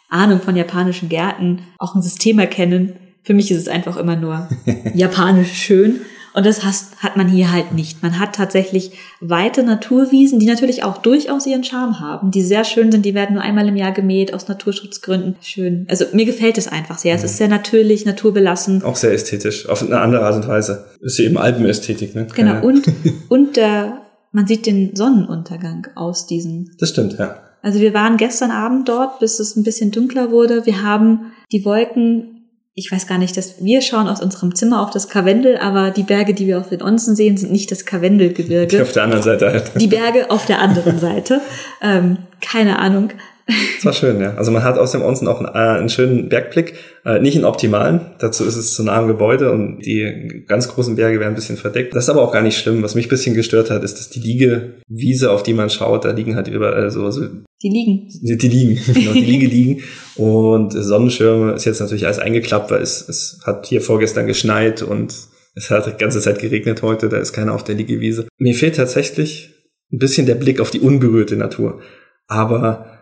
Ahnung 0.09 0.41
von 0.41 0.55
japanischen 0.55 1.09
Gärten 1.09 1.63
auch 1.79 1.95
ein 1.95 2.01
System 2.01 2.39
erkennen. 2.39 2.95
Für 3.23 3.33
mich 3.33 3.49
ist 3.49 3.57
es 3.57 3.67
einfach 3.67 3.97
immer 3.97 4.15
nur 4.15 4.47
japanisch 4.93 5.53
schön. 5.53 6.01
Und 6.35 6.45
das 6.45 6.63
hat 6.65 7.15
man 7.15 7.29
hier 7.29 7.49
halt 7.53 7.71
nicht. 7.71 8.03
Man 8.03 8.19
hat 8.19 8.35
tatsächlich 8.35 8.91
weite 9.21 9.63
Naturwiesen, 9.63 10.37
die 10.37 10.47
natürlich 10.47 10.83
auch 10.83 10.97
durchaus 10.97 11.45
ihren 11.47 11.63
Charme 11.63 12.01
haben, 12.01 12.29
die 12.29 12.41
sehr 12.41 12.65
schön 12.65 12.91
sind. 12.91 13.05
Die 13.05 13.13
werden 13.13 13.35
nur 13.35 13.41
einmal 13.41 13.69
im 13.69 13.77
Jahr 13.77 13.93
gemäht 13.93 14.33
aus 14.33 14.49
Naturschutzgründen. 14.49 15.37
Schön. 15.41 15.85
Also 15.89 16.03
mir 16.11 16.25
gefällt 16.25 16.57
es 16.57 16.67
einfach 16.67 16.97
sehr. 16.97 17.15
Es 17.15 17.23
ist 17.23 17.37
sehr 17.37 17.47
natürlich, 17.47 18.05
naturbelassen. 18.05 18.83
Auch 18.83 18.97
sehr 18.97 19.13
ästhetisch, 19.13 19.69
auf 19.69 19.81
eine 19.81 20.01
andere 20.01 20.25
Art 20.25 20.35
und 20.35 20.47
Weise. 20.49 20.85
Ist 20.99 21.19
eben 21.19 21.37
Alpenästhetik, 21.37 22.15
ne? 22.15 22.27
Genau. 22.35 22.51
Keine- 22.55 22.61
Und, 22.65 22.83
und 23.29 23.55
der, 23.55 24.01
man 24.33 24.45
sieht 24.45 24.65
den 24.65 24.93
Sonnenuntergang 24.93 25.87
aus 25.95 26.27
diesen 26.27 26.71
Das 26.79 26.89
stimmt, 26.89 27.17
ja. 27.17 27.37
Also 27.61 27.79
wir 27.79 27.93
waren 27.93 28.17
gestern 28.17 28.51
Abend 28.51 28.89
dort, 28.89 29.19
bis 29.19 29.39
es 29.39 29.55
ein 29.55 29.63
bisschen 29.63 29.91
dunkler 29.91 30.31
wurde. 30.31 30.65
Wir 30.65 30.83
haben 30.83 31.31
die 31.53 31.63
Wolken, 31.63 32.34
ich 32.77 32.91
weiß 32.91 33.07
gar 33.07 33.17
nicht, 33.17 33.37
dass 33.37 33.63
wir 33.63 33.81
schauen 33.81 34.09
aus 34.09 34.21
unserem 34.21 34.53
Zimmer 34.53 34.83
auf 34.83 34.89
das 34.89 35.07
Karwendel, 35.07 35.57
aber 35.57 35.91
die 35.91 36.03
Berge, 36.03 36.33
die 36.33 36.45
wir 36.45 36.59
auf 36.59 36.67
den 36.67 36.81
Onsen 36.81 37.15
sehen, 37.15 37.37
sind 37.37 37.53
nicht 37.53 37.71
das 37.71 37.79
Die 37.79 37.85
Karwendelgebirge. 37.85 38.81
auf 38.81 38.91
der 38.91 39.03
anderen 39.03 39.23
Seite 39.23 39.47
halt. 39.47 39.71
Die 39.79 39.87
Berge 39.87 40.29
auf 40.29 40.45
der 40.45 40.59
anderen 40.59 40.99
Seite. 40.99 41.39
Ähm, 41.81 42.17
keine 42.41 42.77
Ahnung. 42.79 43.11
Das 43.47 43.85
war 43.85 43.93
schön, 43.93 44.19
ja. 44.19 44.33
Also 44.35 44.51
man 44.51 44.63
hat 44.63 44.79
aus 44.79 44.91
dem 44.91 45.03
Onsen 45.03 45.27
auch 45.27 45.39
einen, 45.39 45.53
äh, 45.53 45.77
einen 45.79 45.89
schönen 45.89 46.29
Bergblick, 46.29 46.73
äh, 47.05 47.19
nicht 47.19 47.35
einen 47.35 47.45
optimalen. 47.45 48.01
Dazu 48.17 48.43
ist 48.43 48.55
es 48.55 48.73
zu 48.73 48.83
nah 48.83 48.97
am 48.97 49.07
Gebäude 49.07 49.51
und 49.51 49.79
die 49.85 50.43
ganz 50.47 50.67
großen 50.67 50.95
Berge 50.95 51.19
werden 51.19 51.33
ein 51.33 51.35
bisschen 51.35 51.57
verdeckt. 51.57 51.95
Das 51.95 52.05
ist 52.05 52.09
aber 52.09 52.23
auch 52.23 52.31
gar 52.31 52.41
nicht 52.41 52.57
schlimm. 52.57 52.81
Was 52.81 52.95
mich 52.95 53.05
ein 53.05 53.09
bisschen 53.09 53.35
gestört 53.35 53.69
hat, 53.69 53.83
ist, 53.83 53.99
dass 53.99 54.09
die 54.09 54.19
Liegewiese, 54.19 55.29
auf 55.29 55.43
die 55.43 55.53
man 55.53 55.69
schaut, 55.69 56.05
da 56.05 56.11
liegen 56.11 56.35
halt 56.35 56.47
überall 56.47 56.89
so, 56.89 57.11
so 57.11 57.21
Die 57.61 57.69
liegen. 57.69 58.09
die, 58.23 58.37
die 58.37 58.47
liegen, 58.47 58.79
genau, 58.93 59.13
die 59.13 59.21
Liege 59.21 59.45
liegen. 59.45 59.83
Und 60.15 60.71
Sonnenschirme 60.71 61.53
ist 61.53 61.65
jetzt 61.65 61.81
natürlich 61.81 62.05
alles 62.05 62.19
eingeklappt, 62.19 62.71
weil 62.71 62.81
es, 62.81 63.07
es 63.07 63.41
hat 63.45 63.67
hier 63.67 63.81
vorgestern 63.81 64.25
geschneit 64.25 64.81
und 64.81 65.13
es 65.53 65.69
hat 65.69 65.85
die 65.85 65.91
ganze 65.97 66.19
Zeit 66.19 66.39
geregnet 66.39 66.81
heute, 66.81 67.09
da 67.09 67.17
ist 67.17 67.31
keiner 67.33 67.53
auf 67.53 67.63
der 67.63 67.75
Liegewiese. 67.75 68.27
Mir 68.39 68.55
fehlt 68.55 68.75
tatsächlich 68.77 69.51
ein 69.93 69.99
bisschen 69.99 70.25
der 70.25 70.35
Blick 70.35 70.59
auf 70.59 70.71
die 70.71 70.79
unberührte 70.79 71.37
Natur. 71.37 71.79
Aber 72.27 72.94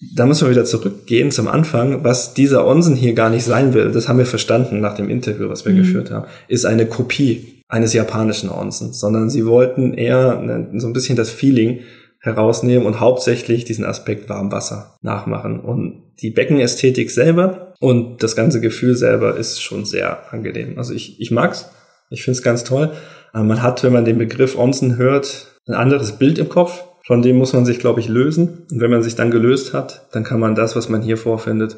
da 0.00 0.24
müssen 0.26 0.46
wir 0.46 0.52
wieder 0.52 0.64
zurückgehen 0.64 1.30
zum 1.30 1.46
Anfang, 1.46 2.04
was 2.04 2.32
dieser 2.32 2.66
Onsen 2.66 2.96
hier 2.96 3.12
gar 3.12 3.28
nicht 3.28 3.44
sein 3.44 3.74
will, 3.74 3.92
das 3.92 4.08
haben 4.08 4.18
wir 4.18 4.26
verstanden 4.26 4.80
nach 4.80 4.94
dem 4.94 5.10
Interview, 5.10 5.48
was 5.48 5.64
wir 5.64 5.72
Mhm. 5.72 5.78
geführt 5.78 6.10
haben, 6.10 6.26
ist 6.48 6.64
eine 6.64 6.86
Kopie 6.86 7.62
eines 7.68 7.92
japanischen 7.92 8.50
Onsens, 8.50 8.98
sondern 8.98 9.30
sie 9.30 9.46
wollten 9.46 9.94
eher 9.94 10.40
ne, 10.40 10.70
so 10.80 10.86
ein 10.86 10.92
bisschen 10.92 11.16
das 11.16 11.30
Feeling 11.30 11.80
herausnehmen 12.18 12.86
und 12.86 13.00
hauptsächlich 13.00 13.64
diesen 13.64 13.84
Aspekt 13.84 14.28
Warmwasser 14.28 14.98
nachmachen. 15.02 15.60
Und 15.60 16.02
die 16.20 16.30
Beckenästhetik 16.30 17.10
selber 17.10 17.74
und 17.80 18.22
das 18.22 18.36
ganze 18.36 18.60
Gefühl 18.60 18.94
selber 18.96 19.36
ist 19.36 19.62
schon 19.62 19.84
sehr 19.86 20.32
angenehm. 20.32 20.74
Also 20.76 20.92
ich, 20.92 21.20
ich 21.20 21.30
mag's, 21.30 21.70
ich 22.10 22.22
find's 22.22 22.42
ganz 22.42 22.64
toll. 22.64 22.90
Aber 23.32 23.44
man 23.44 23.62
hat, 23.62 23.82
wenn 23.84 23.92
man 23.92 24.04
den 24.04 24.18
Begriff 24.18 24.58
Onsen 24.58 24.96
hört, 24.96 25.46
ein 25.66 25.74
anderes 25.74 26.12
Bild 26.12 26.38
im 26.38 26.48
Kopf. 26.48 26.84
Von 27.10 27.22
dem 27.22 27.38
muss 27.38 27.52
man 27.52 27.64
sich, 27.66 27.80
glaube 27.80 27.98
ich, 27.98 28.06
lösen. 28.06 28.66
Und 28.70 28.80
wenn 28.80 28.92
man 28.92 29.02
sich 29.02 29.16
dann 29.16 29.32
gelöst 29.32 29.74
hat, 29.74 30.06
dann 30.12 30.22
kann 30.22 30.38
man 30.38 30.54
das, 30.54 30.76
was 30.76 30.88
man 30.88 31.02
hier 31.02 31.16
vorfindet, 31.16 31.76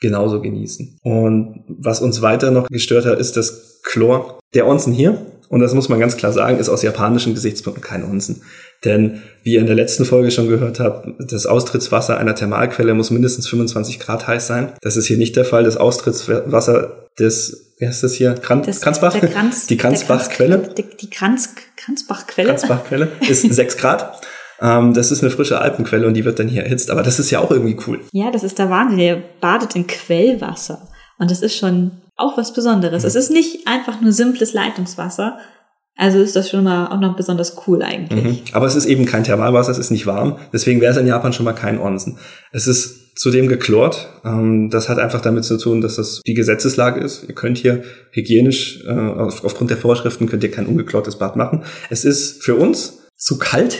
genauso 0.00 0.40
genießen. 0.40 0.96
Und 1.02 1.64
was 1.68 2.00
uns 2.00 2.22
weiter 2.22 2.50
noch 2.50 2.66
gestört 2.68 3.04
hat, 3.04 3.18
ist 3.18 3.36
das 3.36 3.80
Chlor. 3.82 4.38
Der 4.54 4.66
Onsen 4.66 4.94
hier, 4.94 5.20
und 5.50 5.60
das 5.60 5.74
muss 5.74 5.90
man 5.90 6.00
ganz 6.00 6.16
klar 6.16 6.32
sagen, 6.32 6.58
ist 6.58 6.70
aus 6.70 6.80
japanischen 6.82 7.34
Gesichtspunkten 7.34 7.84
kein 7.84 8.04
Onsen. 8.04 8.40
Denn 8.86 9.20
wie 9.42 9.52
ihr 9.56 9.60
in 9.60 9.66
der 9.66 9.74
letzten 9.74 10.06
Folge 10.06 10.30
schon 10.30 10.48
gehört 10.48 10.80
habt, 10.80 11.06
das 11.30 11.44
Austrittswasser 11.44 12.16
einer 12.16 12.34
Thermalquelle 12.34 12.94
muss 12.94 13.10
mindestens 13.10 13.48
25 13.48 13.98
Grad 14.00 14.26
heiß 14.28 14.46
sein. 14.46 14.72
Das 14.80 14.96
ist 14.96 15.04
hier 15.04 15.18
nicht 15.18 15.36
der 15.36 15.44
Fall. 15.44 15.64
Das 15.64 15.76
Austrittswasser 15.76 17.06
des, 17.18 17.74
wie 17.78 17.86
heißt 17.86 18.02
das 18.02 18.14
hier? 18.14 18.32
Kran 18.34 18.62
Das, 18.62 18.80
Kranzbach? 18.80 19.12
Kranz, 19.20 19.66
Die 19.66 19.76
Kranzbachquelle? 19.76 20.58
Kranz- 20.62 20.74
Die, 20.74 20.84
die 21.02 21.10
Kranz, 21.10 21.50
Kranzbachquelle. 21.76 22.48
Kranzbachquelle 22.48 23.08
ist 23.28 23.42
6 23.42 23.76
Grad. 23.76 24.20
Ähm, 24.60 24.94
das 24.94 25.10
ist 25.10 25.22
eine 25.22 25.30
frische 25.30 25.60
Alpenquelle 25.60 26.06
und 26.06 26.14
die 26.14 26.24
wird 26.24 26.38
dann 26.38 26.48
hier 26.48 26.64
erhitzt. 26.64 26.90
Aber 26.90 27.02
das 27.02 27.18
ist 27.18 27.30
ja 27.30 27.40
auch 27.40 27.50
irgendwie 27.50 27.76
cool. 27.86 28.00
Ja, 28.12 28.30
das 28.30 28.44
ist 28.44 28.58
der 28.58 28.70
Wahnsinn. 28.70 28.98
Ihr 28.98 29.22
badet 29.40 29.76
in 29.76 29.86
Quellwasser. 29.86 30.88
Und 31.18 31.30
das 31.30 31.42
ist 31.42 31.56
schon 31.56 31.92
auch 32.16 32.36
was 32.36 32.52
Besonderes. 32.52 33.02
Mhm. 33.02 33.08
Es 33.08 33.14
ist 33.14 33.30
nicht 33.30 33.66
einfach 33.66 34.00
nur 34.00 34.12
simples 34.12 34.52
Leitungswasser. 34.52 35.38
Also 35.96 36.18
ist 36.18 36.34
das 36.34 36.48
schon 36.48 36.64
mal 36.64 36.86
auch 36.86 37.00
noch 37.00 37.14
besonders 37.14 37.56
cool 37.66 37.82
eigentlich. 37.82 38.24
Mhm. 38.24 38.54
Aber 38.54 38.66
es 38.66 38.74
ist 38.74 38.86
eben 38.86 39.04
kein 39.04 39.24
Thermalwasser, 39.24 39.70
es 39.70 39.78
ist 39.78 39.90
nicht 39.90 40.06
warm. 40.06 40.38
Deswegen 40.52 40.80
wäre 40.80 40.92
es 40.92 40.98
in 40.98 41.06
Japan 41.06 41.32
schon 41.32 41.44
mal 41.44 41.52
kein 41.52 41.78
Onsen. 41.78 42.18
Es 42.52 42.66
ist 42.66 43.18
zudem 43.18 43.48
geklort. 43.48 44.08
Ähm, 44.24 44.70
das 44.70 44.88
hat 44.88 44.98
einfach 44.98 45.20
damit 45.20 45.44
zu 45.44 45.58
tun, 45.58 45.82
dass 45.82 45.96
das 45.96 46.22
die 46.26 46.32
Gesetzeslage 46.32 47.00
ist. 47.00 47.24
Ihr 47.28 47.34
könnt 47.34 47.58
hier 47.58 47.82
hygienisch, 48.12 48.82
äh, 48.86 48.90
aufgrund 48.90 49.68
der 49.68 49.76
Vorschriften, 49.76 50.26
könnt 50.26 50.42
ihr 50.42 50.50
kein 50.50 50.66
ungeklortes 50.66 51.16
Bad 51.16 51.36
machen. 51.36 51.64
Es 51.90 52.06
ist 52.06 52.42
für 52.42 52.54
uns 52.54 53.08
zu 53.16 53.38
kalt, 53.38 53.76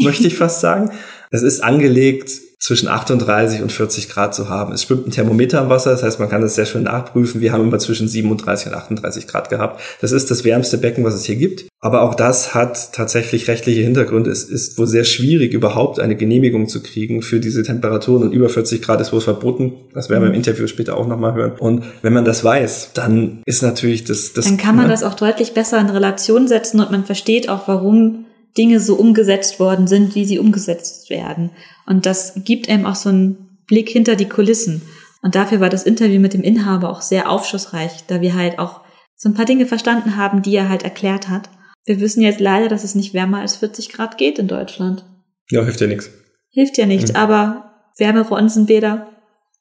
möchte 0.04 0.26
ich 0.26 0.36
fast 0.36 0.60
sagen. 0.60 0.90
Es 1.30 1.42
ist 1.42 1.62
angelegt 1.62 2.30
zwischen 2.60 2.88
38 2.88 3.62
und 3.62 3.72
40 3.72 4.10
Grad 4.10 4.34
zu 4.34 4.50
haben. 4.50 4.74
Es 4.74 4.82
schwimmt 4.82 5.06
ein 5.06 5.10
Thermometer 5.10 5.62
im 5.62 5.70
Wasser, 5.70 5.92
das 5.92 6.02
heißt, 6.02 6.20
man 6.20 6.28
kann 6.28 6.42
das 6.42 6.56
sehr 6.56 6.66
schön 6.66 6.82
nachprüfen. 6.82 7.40
Wir 7.40 7.52
haben 7.52 7.62
immer 7.62 7.78
zwischen 7.78 8.06
37 8.06 8.66
und 8.66 8.74
38 8.74 9.26
Grad 9.26 9.48
gehabt. 9.48 9.80
Das 10.02 10.12
ist 10.12 10.30
das 10.30 10.44
wärmste 10.44 10.76
Becken, 10.76 11.02
was 11.02 11.14
es 11.14 11.24
hier 11.24 11.36
gibt. 11.36 11.64
Aber 11.80 12.02
auch 12.02 12.14
das 12.14 12.54
hat 12.54 12.92
tatsächlich 12.92 13.48
rechtliche 13.48 13.80
Hintergründe. 13.80 14.30
Es 14.30 14.44
ist 14.44 14.76
wohl 14.76 14.86
sehr 14.86 15.04
schwierig, 15.04 15.54
überhaupt 15.54 16.00
eine 16.00 16.16
Genehmigung 16.16 16.68
zu 16.68 16.82
kriegen 16.82 17.22
für 17.22 17.40
diese 17.40 17.62
Temperaturen. 17.62 18.24
Und 18.24 18.32
über 18.32 18.50
40 18.50 18.82
Grad 18.82 19.00
ist 19.00 19.14
wohl 19.14 19.22
verboten. 19.22 19.72
Das 19.94 20.10
werden 20.10 20.22
wir 20.22 20.28
im 20.28 20.34
Interview 20.34 20.66
später 20.66 20.98
auch 20.98 21.06
nochmal 21.06 21.32
hören. 21.32 21.52
Und 21.58 21.84
wenn 22.02 22.12
man 22.12 22.26
das 22.26 22.44
weiß, 22.44 22.90
dann 22.92 23.42
ist 23.46 23.62
natürlich 23.62 24.04
das... 24.04 24.34
das 24.34 24.44
dann 24.44 24.58
kann 24.58 24.76
man 24.76 24.84
ne? 24.84 24.90
das 24.90 25.02
auch 25.02 25.14
deutlich 25.14 25.54
besser 25.54 25.80
in 25.80 25.88
Relation 25.88 26.46
setzen 26.46 26.80
und 26.80 26.90
man 26.90 27.06
versteht 27.06 27.48
auch, 27.48 27.66
warum 27.68 28.26
Dinge 28.56 28.80
so 28.80 28.94
umgesetzt 28.94 29.60
worden 29.60 29.86
sind, 29.86 30.14
wie 30.14 30.24
sie 30.24 30.38
umgesetzt 30.38 31.10
werden. 31.10 31.50
Und 31.86 32.06
das 32.06 32.34
gibt 32.44 32.68
einem 32.68 32.86
auch 32.86 32.96
so 32.96 33.08
einen 33.08 33.58
Blick 33.66 33.88
hinter 33.88 34.16
die 34.16 34.28
Kulissen. 34.28 34.82
Und 35.22 35.34
dafür 35.34 35.60
war 35.60 35.68
das 35.68 35.84
Interview 35.84 36.20
mit 36.20 36.34
dem 36.34 36.42
Inhaber 36.42 36.90
auch 36.90 37.02
sehr 37.02 37.30
aufschlussreich, 37.30 38.04
da 38.06 38.20
wir 38.20 38.34
halt 38.34 38.58
auch 38.58 38.80
so 39.16 39.28
ein 39.28 39.34
paar 39.34 39.44
Dinge 39.44 39.66
verstanden 39.66 40.16
haben, 40.16 40.42
die 40.42 40.54
er 40.56 40.68
halt 40.68 40.82
erklärt 40.82 41.28
hat. 41.28 41.50
Wir 41.84 42.00
wissen 42.00 42.22
jetzt 42.22 42.40
leider, 42.40 42.68
dass 42.68 42.84
es 42.84 42.94
nicht 42.94 43.14
wärmer 43.14 43.40
als 43.40 43.56
40 43.56 43.90
Grad 43.90 44.18
geht 44.18 44.38
in 44.38 44.48
Deutschland. 44.48 45.04
Ja, 45.50 45.62
hilft 45.62 45.80
ja 45.80 45.86
nichts. 45.86 46.10
Hilft 46.48 46.78
ja 46.78 46.86
nichts, 46.86 47.10
mhm. 47.10 47.16
aber 47.16 47.90
wärmere 47.98 48.34
Onsenbäder 48.34 49.08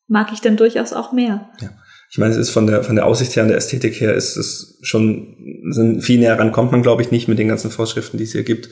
mag 0.08 0.32
ich 0.34 0.42
dann 0.42 0.58
durchaus 0.58 0.94
auch 0.94 1.12
mehr. 1.12 1.50
Ja. 1.62 1.70
Ich 2.12 2.18
meine, 2.18 2.32
es 2.32 2.38
ist 2.38 2.50
von 2.50 2.66
der, 2.66 2.84
von 2.84 2.96
der 2.96 3.06
Aussicht 3.06 3.36
her 3.36 3.44
und 3.44 3.50
der 3.50 3.58
Ästhetik 3.58 4.02
her 4.02 4.16
ist 4.16 4.36
es 4.36 4.80
schon, 4.82 5.36
sind 5.70 6.02
viel 6.02 6.20
näher 6.20 6.40
ran 6.40 6.52
kommt 6.52 6.72
man, 6.72 6.82
glaube 6.82 7.02
ich, 7.04 7.12
nicht 7.12 7.28
mit 7.28 7.38
den 7.38 7.48
ganzen 7.48 7.70
Vorschriften, 7.70 8.18
die 8.18 8.24
es 8.24 8.32
hier 8.32 8.44
gibt. 8.44 8.70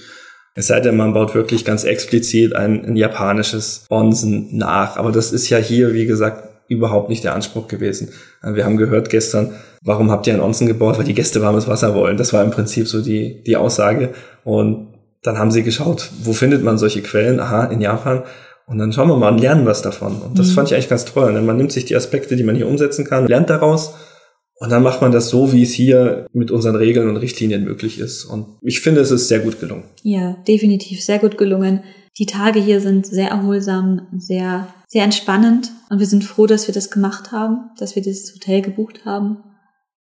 Es 0.55 0.67
sei 0.67 0.79
denn, 0.79 0.97
man 0.97 1.13
baut 1.13 1.35
wirklich 1.35 1.65
ganz 1.65 1.83
explizit 1.83 2.55
ein, 2.55 2.83
ein 2.83 2.95
japanisches 2.95 3.85
Onsen 3.91 4.57
nach. 4.57 4.97
Aber 4.97 5.11
das 5.11 5.31
ist 5.31 5.49
ja 5.49 5.59
hier, 5.59 5.93
wie 5.93 6.07
gesagt, 6.07 6.47
überhaupt 6.67 7.09
nicht 7.09 7.23
der 7.23 7.35
Anspruch 7.35 7.67
gewesen. 7.67 8.09
Wir 8.41 8.65
haben 8.65 8.77
gehört 8.77 9.11
gestern, 9.11 9.53
warum 9.83 10.09
habt 10.09 10.25
ihr 10.25 10.33
ein 10.33 10.41
Onsen 10.41 10.65
gebaut? 10.65 10.97
Weil 10.97 11.05
die 11.05 11.13
Gäste 11.13 11.43
warmes 11.43 11.67
Wasser 11.67 11.93
wollen. 11.93 12.17
Das 12.17 12.33
war 12.33 12.43
im 12.43 12.49
Prinzip 12.49 12.87
so 12.87 13.03
die, 13.03 13.43
die 13.43 13.55
Aussage. 13.55 14.13
Und 14.43 14.95
dann 15.21 15.37
haben 15.37 15.51
sie 15.51 15.61
geschaut, 15.61 16.09
wo 16.23 16.33
findet 16.33 16.63
man 16.63 16.79
solche 16.79 17.03
Quellen? 17.03 17.39
Aha, 17.39 17.65
in 17.65 17.81
Japan. 17.81 18.23
Und 18.67 18.79
dann 18.79 18.91
schauen 18.91 19.07
wir 19.07 19.15
mal 19.15 19.31
und 19.31 19.39
lernen 19.39 19.65
was 19.65 19.81
davon. 19.81 20.21
Und 20.21 20.37
das 20.37 20.49
mhm. 20.49 20.51
fand 20.51 20.67
ich 20.67 20.73
eigentlich 20.75 20.89
ganz 20.89 21.05
toll. 21.05 21.33
Denn 21.33 21.45
man 21.45 21.55
nimmt 21.55 21.71
sich 21.71 21.85
die 21.85 21.95
Aspekte, 21.95 22.35
die 22.35 22.43
man 22.43 22.55
hier 22.55 22.67
umsetzen 22.67 23.05
kann, 23.05 23.25
lernt 23.25 23.49
daraus. 23.49 23.93
Und 24.59 24.71
dann 24.71 24.83
macht 24.83 25.01
man 25.01 25.11
das 25.11 25.29
so, 25.29 25.53
wie 25.53 25.63
es 25.63 25.71
hier 25.71 26.27
mit 26.33 26.51
unseren 26.51 26.75
Regeln 26.75 27.07
und 27.07 27.17
Richtlinien 27.17 27.63
möglich 27.63 27.99
ist. 27.99 28.25
Und 28.25 28.57
ich 28.61 28.81
finde, 28.81 29.01
es 29.01 29.11
ist 29.11 29.29
sehr 29.29 29.39
gut 29.39 29.59
gelungen. 29.59 29.83
Ja, 30.03 30.35
definitiv 30.47 31.01
sehr 31.03 31.19
gut 31.19 31.37
gelungen. 31.37 31.83
Die 32.17 32.25
Tage 32.25 32.59
hier 32.59 32.81
sind 32.81 33.05
sehr 33.05 33.29
erholsam, 33.29 34.07
sehr, 34.17 34.67
sehr 34.87 35.03
entspannend. 35.03 35.71
Und 35.89 35.99
wir 35.99 36.07
sind 36.07 36.23
froh, 36.23 36.47
dass 36.47 36.67
wir 36.67 36.73
das 36.73 36.91
gemacht 36.91 37.31
haben, 37.31 37.69
dass 37.79 37.95
wir 37.95 38.01
dieses 38.01 38.33
Hotel 38.33 38.61
gebucht 38.61 39.05
haben. 39.05 39.37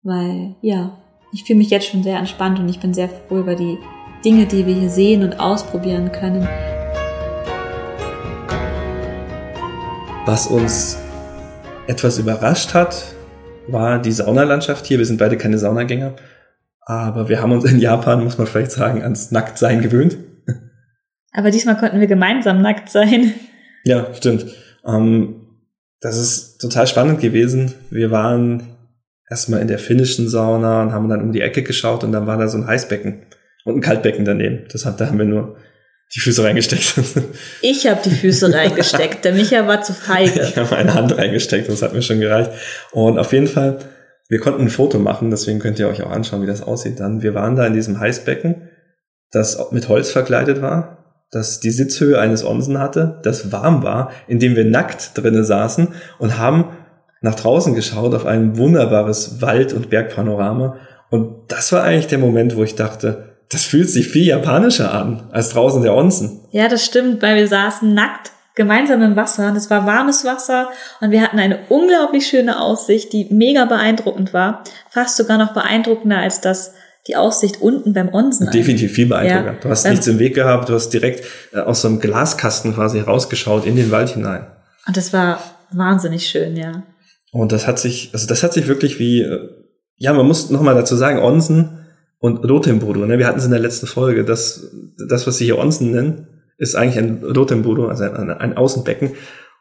Weil, 0.04 0.56
ja, 0.62 0.98
ich 1.34 1.44
fühle 1.44 1.58
mich 1.58 1.72
jetzt 1.72 1.88
schon 1.88 2.04
sehr 2.04 2.20
entspannt 2.20 2.60
und 2.60 2.70
ich 2.70 2.80
bin 2.80 2.94
sehr 2.94 3.10
froh 3.10 3.40
über 3.40 3.56
die 3.56 3.78
Dinge, 4.24 4.46
die 4.46 4.66
wir 4.66 4.76
hier 4.76 4.90
sehen 4.90 5.24
und 5.24 5.40
ausprobieren 5.40 6.12
können. 6.12 6.48
Was 10.26 10.48
uns 10.48 10.98
etwas 11.86 12.18
überrascht 12.18 12.74
hat, 12.74 13.14
war 13.68 14.02
die 14.02 14.12
Saunalandschaft 14.12 14.88
hier. 14.88 14.98
Wir 14.98 15.06
sind 15.06 15.20
beide 15.20 15.38
keine 15.38 15.60
Saunagänger, 15.60 16.16
aber 16.82 17.30
wir 17.30 17.44
haben 17.44 17.52
uns 17.52 17.64
in 17.66 17.78
Japan, 17.78 18.24
muss 18.24 18.40
man 18.40 18.48
vielleicht 18.48 18.72
sagen, 18.72 19.04
ans 19.04 19.30
Nacktsein 19.30 19.82
gewöhnt. 19.82 20.18
Aber 21.32 21.52
diesmal 21.52 21.78
konnten 21.78 22.00
wir 22.00 22.08
gemeinsam 22.08 22.64
nackt 22.64 22.90
sein. 22.90 23.34
Ja, 23.84 24.12
stimmt. 24.16 24.48
Ähm, 24.84 25.46
das 26.02 26.18
ist 26.18 26.58
total 26.58 26.88
spannend 26.88 27.20
gewesen. 27.20 27.76
Wir 27.92 28.10
waren 28.10 28.64
erstmal 29.30 29.62
in 29.62 29.68
der 29.68 29.78
finnischen 29.78 30.28
Sauna 30.28 30.82
und 30.82 30.92
haben 30.92 31.08
dann 31.08 31.22
um 31.22 31.34
die 31.34 31.42
Ecke 31.42 31.62
geschaut 31.62 32.04
und 32.04 32.12
dann 32.14 32.26
war 32.26 32.40
da 32.40 32.48
so 32.48 32.58
ein 32.58 32.66
Heißbecken 32.66 33.28
und 33.66 33.76
ein 33.76 33.82
Kaltbecken 33.82 34.26
daneben. 34.26 34.66
Das 34.72 34.88
hat, 34.88 35.00
da 35.00 35.06
haben 35.06 35.20
wir 35.20 35.26
nur 35.26 35.58
die 36.14 36.20
Füße 36.20 36.44
reingesteckt. 36.44 36.94
Ich 37.62 37.88
habe 37.88 38.00
die 38.04 38.12
Füße 38.12 38.54
reingesteckt. 38.54 39.26
Der 39.26 39.34
Micha 39.34 39.68
war 39.68 39.82
zu 39.82 39.94
feige. 39.94 40.42
Ich 40.42 40.58
habe 40.58 40.70
meine 40.76 40.94
Hand 40.94 41.18
reingesteckt, 41.18 41.68
das 41.68 41.82
hat 41.82 41.94
mir 41.94 42.02
schon 42.02 42.20
gereicht. 42.20 42.52
Und 42.92 43.18
auf 43.18 43.34
jeden 43.34 43.48
Fall, 43.48 43.80
wir 44.30 44.40
konnten 44.40 44.62
ein 44.62 44.70
Foto 44.70 45.00
machen, 45.00 45.30
deswegen 45.30 45.60
könnt 45.60 45.80
ihr 45.80 45.88
euch 45.88 46.04
auch 46.04 46.12
anschauen, 46.12 46.42
wie 46.42 46.48
das 46.48 46.62
aussieht 46.62 47.00
dann. 47.00 47.22
Wir 47.22 47.34
waren 47.34 47.56
da 47.56 47.66
in 47.66 47.74
diesem 47.74 48.00
Heißbecken, 48.00 48.70
das 49.32 49.72
mit 49.72 49.90
Holz 49.90 50.12
verkleidet 50.12 50.62
war, 50.62 51.26
das 51.32 51.60
die 51.60 51.72
Sitzhöhe 51.72 52.20
eines 52.20 52.46
Onsen 52.46 52.80
hatte, 52.80 53.20
das 53.24 53.52
warm 53.52 53.84
war, 53.84 54.12
in 54.28 54.40
dem 54.40 54.56
wir 54.56 54.66
nackt 54.66 55.18
drinnen 55.18 55.44
saßen 55.44 55.90
und 56.20 56.38
haben 56.38 56.70
nach 57.22 57.36
draußen 57.36 57.74
geschaut 57.76 58.14
auf 58.14 58.26
ein 58.26 58.58
wunderbares 58.58 59.42
Wald- 59.42 59.74
und 59.74 59.90
Bergpanorama. 59.90 60.78
Und 61.10 61.52
das 61.52 61.72
war 61.72 61.84
eigentlich 61.84 62.08
der 62.08 62.20
Moment, 62.20 62.56
wo 62.56 62.64
ich 62.64 62.76
dachte, 62.76 63.35
das 63.50 63.64
fühlt 63.64 63.90
sich 63.90 64.08
viel 64.08 64.26
japanischer 64.26 64.94
an 64.94 65.30
als 65.32 65.50
draußen 65.50 65.82
der 65.82 65.96
Onsen. 65.96 66.42
Ja, 66.52 66.68
das 66.68 66.84
stimmt, 66.84 67.22
weil 67.22 67.36
wir 67.36 67.48
saßen 67.48 67.94
nackt 67.94 68.32
gemeinsam 68.56 69.02
im 69.02 69.16
Wasser 69.16 69.50
und 69.50 69.56
es 69.56 69.70
war 69.70 69.86
warmes 69.86 70.24
Wasser 70.24 70.70
und 71.02 71.12
wir 71.12 71.22
hatten 71.22 71.40
eine 71.40 71.60
unglaublich 71.70 72.26
schöne 72.26 72.60
Aussicht, 72.60 73.12
die 73.14 73.28
mega 73.30 73.66
beeindruckend 73.66 74.34
war. 74.34 74.64
Fast 74.90 75.18
sogar 75.18 75.38
noch 75.38 75.54
beeindruckender 75.54 76.18
als 76.18 76.42
das, 76.42 76.74
die 77.08 77.18
Aussicht 77.18 77.62
unten 77.62 77.94
beim 77.94 78.14
Onsen. 78.14 78.50
Definitiv 78.50 78.94
viel 78.94 79.08
beeindruckender. 79.08 79.54
Ja. 79.54 79.60
Du 79.60 79.70
hast 79.70 79.86
nichts 79.86 80.08
im 80.08 80.20
Weg 80.20 80.34
gehabt, 80.34 80.70
du 80.70 80.74
hast 80.74 80.90
direkt 80.90 81.26
äh, 81.54 81.60
aus 81.60 81.82
so 81.82 81.90
einem 81.90 82.00
Glaskasten 82.00 82.74
quasi 82.74 83.00
rausgeschaut 83.00 83.66
in 83.66 83.76
den 83.76 83.92
Wald 83.92 84.10
hinein. 84.10 84.48
Und 84.88 84.98
das 84.98 85.14
war 85.14 85.40
wahnsinnig 85.72 86.28
schön, 86.28 86.56
ja. 86.56 86.84
Und 87.32 87.52
das 87.52 87.68
hat 87.68 87.80
sich, 87.80 88.12
also 88.14 88.26
das 88.26 88.42
hat 88.44 88.54
sich 88.54 88.68
wirklich 88.68 88.98
wie, 89.00 89.22
äh, 89.22 89.50
ja, 89.98 90.14
man 90.14 90.26
muss 90.26 90.50
nochmal 90.50 90.76
dazu 90.76 90.96
sagen, 90.96 91.20
Onsen 91.20 91.85
und 92.26 92.50
Rotemburo, 92.50 93.06
ne? 93.06 93.20
wir 93.20 93.28
hatten 93.28 93.38
es 93.38 93.46
in 93.46 93.52
der 93.52 93.60
letzten 93.60 93.86
Folge, 93.86 94.26
das, 94.26 94.72
das, 95.08 95.28
was 95.28 95.38
sie 95.38 95.46
hier 95.46 95.60
Onsen 95.60 95.92
nennen, 95.92 96.26
ist 96.58 96.76
eigentlich 96.76 96.98
ein 96.98 97.24
Rotemburo, 97.24 97.88
also 97.88 98.04
ein, 98.06 98.32
ein 98.32 98.58
Außenbecken. 98.58 99.12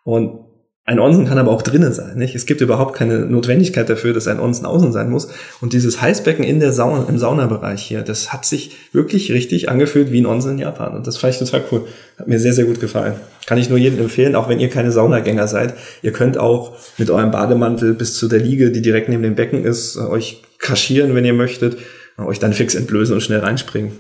Und 0.03 0.39
ein 0.87 0.99
Onsen 0.99 1.27
kann 1.27 1.37
aber 1.37 1.51
auch 1.51 1.61
drinnen 1.61 1.93
sein. 1.93 2.17
Nicht? 2.17 2.35
Es 2.35 2.47
gibt 2.47 2.63
überhaupt 2.63 2.97
keine 2.97 3.27
Notwendigkeit 3.27 3.91
dafür, 3.91 4.15
dass 4.15 4.29
ein 4.29 4.41
Onsen 4.41 4.65
außen 4.65 4.93
sein 4.93 5.11
muss. 5.11 5.29
Und 5.61 5.75
dieses 5.75 6.01
Heißbecken 6.01 6.43
in 6.43 6.59
der 6.59 6.73
Sauna, 6.73 7.05
im 7.07 7.19
Saunabereich 7.19 7.83
hier, 7.83 8.01
das 8.01 8.33
hat 8.33 8.47
sich 8.47 8.75
wirklich 8.93 9.31
richtig 9.31 9.69
angefühlt 9.69 10.11
wie 10.11 10.23
ein 10.23 10.27
Onsen 10.27 10.53
in 10.53 10.59
Japan. 10.59 10.97
Und 10.97 11.07
das 11.07 11.19
fand 11.19 11.35
ich 11.35 11.41
total 11.41 11.65
cool. 11.71 11.83
Hat 12.19 12.29
mir 12.29 12.39
sehr, 12.39 12.55
sehr 12.55 12.65
gut 12.65 12.81
gefallen. 12.81 13.17
Kann 13.45 13.59
ich 13.59 13.69
nur 13.69 13.77
jedem 13.77 13.99
empfehlen, 13.99 14.37
auch 14.37 14.49
wenn 14.49 14.59
ihr 14.59 14.71
keine 14.71 14.91
Saunagänger 14.91 15.49
seid. 15.49 15.75
Ihr 16.01 16.13
könnt 16.13 16.39
auch 16.39 16.79
mit 16.97 17.11
eurem 17.11 17.31
Bademantel 17.31 17.93
bis 17.93 18.17
zu 18.17 18.27
der 18.27 18.41
Liege, 18.41 18.71
die 18.71 18.81
direkt 18.81 19.11
neben 19.11 19.23
dem 19.23 19.35
Becken 19.35 19.67
ist, 19.67 19.99
euch 19.99 20.43
kaschieren, 20.59 21.15
wenn 21.15 21.27
ihr 21.27 21.35
möchtet 21.35 21.77
euch 22.19 22.39
dann 22.39 22.53
fix 22.53 22.75
entblößen 22.75 23.15
und 23.15 23.21
schnell 23.21 23.41
reinspringen. 23.41 23.93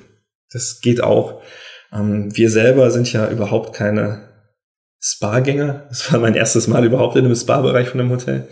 Das 0.52 0.80
geht 0.80 1.02
auch. 1.02 1.42
Ähm, 1.92 2.36
wir 2.36 2.50
selber 2.50 2.90
sind 2.90 3.12
ja 3.12 3.30
überhaupt 3.30 3.74
keine 3.74 4.28
Spa-Gänger. 5.00 5.86
Das 5.88 6.12
war 6.12 6.20
mein 6.20 6.34
erstes 6.34 6.66
Mal 6.68 6.84
überhaupt 6.84 7.16
in 7.16 7.24
einem 7.24 7.34
Spa-Bereich 7.34 7.88
von 7.88 8.00
einem 8.00 8.10
Hotel. 8.10 8.48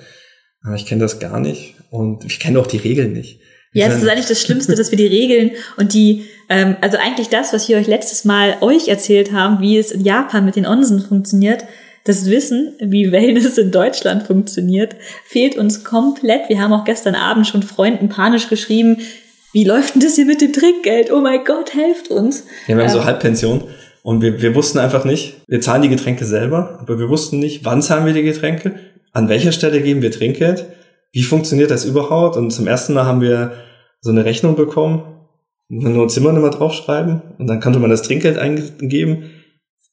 Ich 0.77 0.87
kenne 0.87 1.01
das 1.01 1.19
gar 1.19 1.41
nicht 1.41 1.75
und 1.91 2.25
ich 2.25 2.39
kenne 2.39 2.61
auch 2.61 2.69
die 2.69 2.77
Regeln 2.77 3.13
nicht. 3.13 3.41
ja, 3.73 3.89
das 3.89 4.01
ist 4.01 4.09
eigentlich 4.09 4.29
das 4.29 4.41
Schlimmste, 4.41 4.77
dass 4.77 4.93
wir 4.93 4.97
die 4.97 5.09
Regeln 5.09 5.53
und 5.77 5.93
die, 5.93 6.27
ähm, 6.49 6.77
also 6.81 6.99
eigentlich 6.99 7.31
das, 7.31 7.53
was 7.53 7.69
wir 7.69 7.79
euch 7.79 7.89
letztes 7.89 8.25
Mal 8.25 8.59
euch 8.61 8.87
erzählt 8.87 9.33
haben, 9.33 9.61
wie 9.61 9.77
es 9.77 9.91
in 9.91 10.05
Japan 10.05 10.45
mit 10.45 10.55
den 10.55 10.67
Onsen 10.67 11.01
funktioniert, 11.01 11.65
das 12.05 12.27
Wissen, 12.27 12.75
wie 12.81 13.11
Wellness 13.13 13.59
in 13.59 13.71
Deutschland 13.71 14.25
funktioniert, 14.25 14.95
fehlt 15.25 15.57
uns 15.57 15.85
komplett. 15.85 16.49
Wir 16.49 16.61
haben 16.61 16.73
auch 16.73 16.85
gestern 16.85 17.15
Abend 17.15 17.47
schon 17.47 17.63
Freunden 17.63 18.09
panisch 18.09 18.49
geschrieben, 18.49 18.99
wie 19.53 19.65
läuft 19.65 19.95
denn 19.95 20.03
das 20.03 20.17
hier 20.17 20.27
mit 20.27 20.41
dem 20.41 20.53
Trinkgeld? 20.53 21.13
Oh 21.13 21.21
mein 21.21 21.45
Gott, 21.45 21.75
helft 21.75 22.09
uns. 22.09 22.45
Ja, 22.67 22.77
wir 22.77 22.85
haben 22.85 22.91
ähm, 22.91 22.97
so 22.97 23.05
Halbpension 23.05 23.65
und 24.03 24.23
wir, 24.23 24.41
wir 24.41 24.55
wussten 24.55 24.79
einfach 24.79 25.05
nicht, 25.05 25.43
wir 25.47 25.61
zahlen 25.61 25.83
die 25.83 25.89
Getränke 25.89 26.25
selber, 26.25 26.79
aber 26.81 26.99
wir 26.99 27.09
wussten 27.09 27.39
nicht, 27.39 27.65
wann 27.65 27.83
zahlen 27.83 28.07
wir 28.07 28.13
die 28.13 28.23
Getränke, 28.23 28.75
an 29.13 29.29
welcher 29.29 29.53
Stelle 29.53 29.83
geben 29.83 30.03
wir 30.03 30.11
Trinkgeld, 30.11 30.67
wie 31.13 31.23
funktioniert 31.23 31.71
das 31.71 31.85
überhaupt? 31.85 32.37
Und 32.37 32.51
zum 32.51 32.67
ersten 32.67 32.95
Mal 32.95 33.05
haben 33.05 33.21
wir 33.21 33.53
so 34.01 34.11
eine 34.11 34.25
Rechnung 34.25 34.57
bekommen, 34.57 35.05
nur 35.69 36.09
Zimmernummer 36.09 36.51
draufschreiben 36.51 37.23
und 37.39 37.47
dann 37.47 37.61
konnte 37.61 37.79
man 37.79 37.91
das 37.91 38.03
Trinkgeld 38.03 38.39
eingeben 38.39 39.31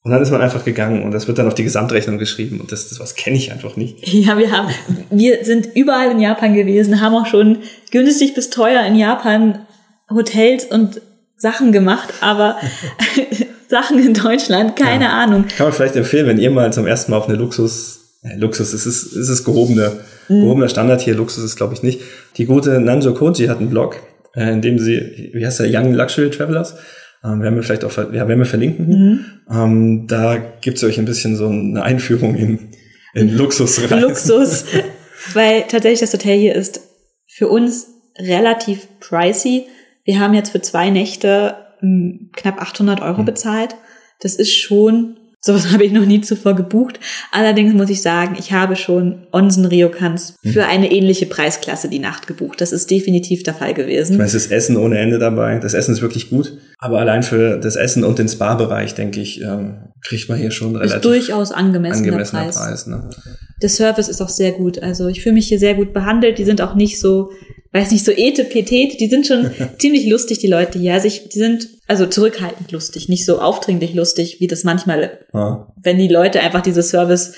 Und 0.02 0.12
dann 0.12 0.22
ist 0.22 0.30
man 0.30 0.40
einfach 0.40 0.64
gegangen 0.64 1.02
und 1.02 1.12
das 1.12 1.28
wird 1.28 1.36
dann 1.38 1.46
auf 1.46 1.54
die 1.54 1.64
Gesamtrechnung 1.64 2.16
geschrieben 2.16 2.58
und 2.58 2.72
das, 2.72 2.88
das 2.88 3.00
was 3.00 3.16
kenne 3.16 3.36
ich 3.36 3.52
einfach 3.52 3.76
nicht. 3.76 3.98
Ja, 4.12 4.38
wir 4.38 4.50
haben, 4.50 4.68
wir 5.10 5.44
sind 5.44 5.68
überall 5.74 6.10
in 6.10 6.20
Japan 6.20 6.54
gewesen, 6.54 7.00
haben 7.00 7.14
auch 7.14 7.26
schon 7.26 7.58
günstig 7.90 8.34
bis 8.34 8.48
teuer 8.48 8.82
in 8.84 8.96
Japan 8.96 9.66
Hotels 10.08 10.64
und 10.64 11.02
Sachen 11.36 11.72
gemacht, 11.72 12.14
aber 12.20 12.56
Sachen 13.68 13.98
in 13.98 14.14
Deutschland, 14.14 14.74
keine 14.74 15.04
ja. 15.04 15.22
Ahnung. 15.22 15.44
Kann 15.56 15.66
man 15.66 15.72
vielleicht 15.72 15.96
empfehlen, 15.96 16.26
wenn 16.26 16.38
ihr 16.38 16.50
mal 16.50 16.72
zum 16.72 16.86
ersten 16.86 17.12
Mal 17.12 17.18
auf 17.18 17.28
eine 17.28 17.36
Luxus, 17.36 18.18
äh, 18.22 18.36
Luxus, 18.36 18.72
es 18.72 18.86
ist, 18.86 19.12
es 19.14 19.28
ist 19.28 19.44
gehobener, 19.44 19.92
mhm. 20.28 20.42
gehobener 20.42 20.68
Standard 20.68 21.02
hier, 21.02 21.14
Luxus 21.14 21.44
ist 21.44 21.56
glaube 21.56 21.74
ich 21.74 21.82
nicht. 21.82 22.00
Die 22.36 22.46
gute 22.46 22.80
Nanjo 22.80 23.12
Koji 23.12 23.46
hat 23.46 23.58
einen 23.58 23.70
Blog, 23.70 23.96
äh, 24.34 24.50
in 24.50 24.62
dem 24.62 24.78
sie, 24.78 25.30
wie 25.34 25.44
heißt 25.44 25.60
der, 25.60 25.68
Young 25.70 25.92
Luxury 25.92 26.30
Travelers, 26.30 26.74
ähm, 27.22 27.42
werden 27.42 27.54
wir 27.56 27.62
vielleicht 27.62 27.84
auch, 27.84 27.96
ja, 27.96 28.28
werden 28.28 28.38
wir 28.38 28.46
verlinken. 28.46 28.88
Mhm. 28.88 29.24
Ähm, 29.50 30.06
da 30.06 30.36
gibt's 30.60 30.82
euch 30.84 30.98
ein 30.98 31.04
bisschen 31.04 31.36
so 31.36 31.48
eine 31.48 31.82
Einführung 31.82 32.34
in, 32.34 32.70
in 33.14 33.36
Luxus 33.36 33.90
rein. 33.90 34.00
Luxus, 34.00 34.64
weil 35.34 35.62
tatsächlich 35.62 36.00
das 36.00 36.12
Hotel 36.12 36.38
hier 36.38 36.54
ist 36.54 36.80
für 37.26 37.48
uns 37.48 37.88
relativ 38.18 38.88
pricey. 39.00 39.66
Wir 40.04 40.18
haben 40.18 40.34
jetzt 40.34 40.50
für 40.50 40.62
zwei 40.62 40.90
Nächte 40.90 41.56
hm, 41.80 42.30
knapp 42.34 42.60
800 42.60 43.00
Euro 43.02 43.22
mhm. 43.22 43.26
bezahlt. 43.26 43.76
Das 44.20 44.34
ist 44.34 44.54
schon 44.54 45.16
Sowas 45.42 45.68
habe 45.72 45.84
ich 45.84 45.92
noch 45.92 46.04
nie 46.04 46.20
zuvor 46.20 46.54
gebucht. 46.54 47.00
Allerdings 47.32 47.72
muss 47.74 47.90
ich 47.90 48.02
sagen, 48.02 48.36
ich 48.38 48.52
habe 48.52 48.76
schon 48.76 49.26
Onsen 49.32 49.64
Ryokans 49.64 50.36
hm. 50.42 50.52
für 50.52 50.66
eine 50.66 50.92
ähnliche 50.92 51.26
Preisklasse 51.26 51.88
die 51.88 51.98
Nacht 51.98 52.26
gebucht. 52.26 52.60
Das 52.60 52.72
ist 52.72 52.90
definitiv 52.90 53.42
der 53.42 53.54
Fall 53.54 53.74
gewesen. 53.74 54.12
Ich 54.12 54.18
meine, 54.18 54.28
es 54.28 54.34
ist 54.34 54.50
Essen 54.50 54.76
ohne 54.76 54.98
Ende 54.98 55.18
dabei. 55.18 55.58
Das 55.58 55.74
Essen 55.74 55.92
ist 55.92 56.02
wirklich 56.02 56.28
gut. 56.30 56.58
Aber 56.82 56.98
allein 56.98 57.22
für 57.22 57.58
das 57.58 57.76
Essen 57.76 58.04
und 58.04 58.18
den 58.18 58.28
Spa-Bereich, 58.28 58.94
denke 58.94 59.20
ich, 59.20 59.42
ähm, 59.42 59.92
kriegt 60.02 60.28
man 60.30 60.38
hier 60.38 60.50
schon 60.50 60.76
relativ 60.76 60.96
ist 60.96 61.04
durchaus 61.04 61.52
angemessener, 61.52 62.08
angemessener 62.08 62.42
Preis. 62.44 62.56
Preis 62.56 62.86
ne? 62.86 63.10
Der 63.60 63.68
Service 63.68 64.08
ist 64.08 64.22
auch 64.22 64.30
sehr 64.30 64.52
gut. 64.52 64.82
Also 64.82 65.08
ich 65.08 65.22
fühle 65.22 65.34
mich 65.34 65.48
hier 65.48 65.58
sehr 65.58 65.74
gut 65.74 65.92
behandelt. 65.92 66.38
Die 66.38 66.44
sind 66.44 66.62
auch 66.62 66.74
nicht 66.74 66.98
so 66.98 67.30
weiß 67.72 67.92
nicht, 67.92 68.04
so 68.04 68.12
etepetete, 68.12 68.96
die 68.96 69.08
sind 69.08 69.26
schon 69.26 69.50
ziemlich 69.78 70.08
lustig, 70.08 70.38
die 70.38 70.46
Leute 70.46 70.78
hier. 70.78 70.94
Also 70.94 71.06
ich, 71.06 71.28
die 71.28 71.38
sind 71.38 71.68
also 71.86 72.06
zurückhaltend 72.06 72.72
lustig, 72.72 73.08
nicht 73.08 73.24
so 73.24 73.40
aufdringlich 73.40 73.94
lustig, 73.94 74.40
wie 74.40 74.46
das 74.46 74.64
manchmal, 74.64 75.18
ja. 75.32 75.72
wenn 75.80 75.98
die 75.98 76.08
Leute 76.08 76.40
einfach 76.40 76.62
diese 76.62 76.82
Service, 76.82 77.34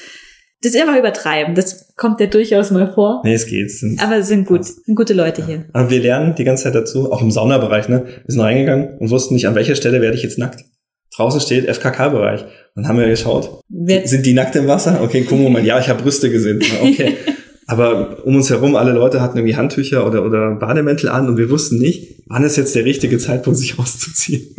das 0.63 0.75
ist 0.75 0.81
einfach 0.81 0.97
übertreiben. 0.97 1.55
Das 1.55 1.95
kommt 1.97 2.21
ja 2.21 2.27
durchaus 2.27 2.71
mal 2.71 2.93
vor. 2.93 3.21
Nee, 3.25 3.35
es 3.35 3.47
geht. 3.47 3.71
Sind, 3.71 4.03
Aber 4.03 4.19
es 4.19 4.29
sind 4.29 4.47
gut, 4.47 4.65
sind 4.65 4.95
gute 4.95 5.13
Leute 5.13 5.41
ja. 5.43 5.47
hier. 5.47 5.65
Aber 5.73 5.91
wir 5.91 6.01
lernen 6.01 6.35
die 6.37 6.45
ganze 6.45 6.65
Zeit 6.65 6.75
dazu, 6.75 7.13
auch 7.13 7.21
im 7.21 7.33
Saunabereich, 7.33 7.89
ne? 7.89 8.05
Wir 8.07 8.33
sind 8.33 8.41
reingegangen 8.41 8.99
und 8.99 9.11
wussten 9.11 9.35
nicht, 9.35 9.49
an 9.49 9.57
welcher 9.57 9.75
Stelle 9.75 10.01
werde 10.01 10.17
ich 10.17 10.23
jetzt 10.23 10.39
nackt. 10.39 10.65
Draußen 11.17 11.41
steht 11.41 11.67
FKK-Bereich. 11.67 12.45
Dann 12.75 12.89
haben 12.89 12.99
wir 12.99 13.07
geschaut, 13.09 13.61
Wer 13.69 14.07
sind 14.07 14.25
die 14.25 14.33
nackt 14.33 14.57
im 14.57 14.67
Wasser? 14.67 15.01
Okay, 15.03 15.27
guck 15.29 15.39
mal, 15.51 15.65
ja, 15.65 15.79
ich 15.79 15.89
habe 15.89 16.03
Brüste 16.03 16.31
gesehen. 16.31 16.63
Okay. 16.83 17.17
Aber 17.67 18.19
um 18.25 18.35
uns 18.37 18.51
herum, 18.51 18.77
alle 18.77 18.93
Leute 18.93 19.21
hatten 19.21 19.39
irgendwie 19.39 19.57
Handtücher 19.57 20.07
oder, 20.07 20.25
oder 20.25 20.57
Bademäntel 20.57 21.09
an 21.09 21.29
und 21.29 21.37
wir 21.37 21.49
wussten 21.49 21.79
nicht, 21.79 22.23
wann 22.27 22.45
ist 22.45 22.57
jetzt 22.57 22.75
der 22.75 22.85
richtige 22.85 23.19
Zeitpunkt, 23.19 23.59
sich 23.59 23.79
auszuziehen. 23.79 24.55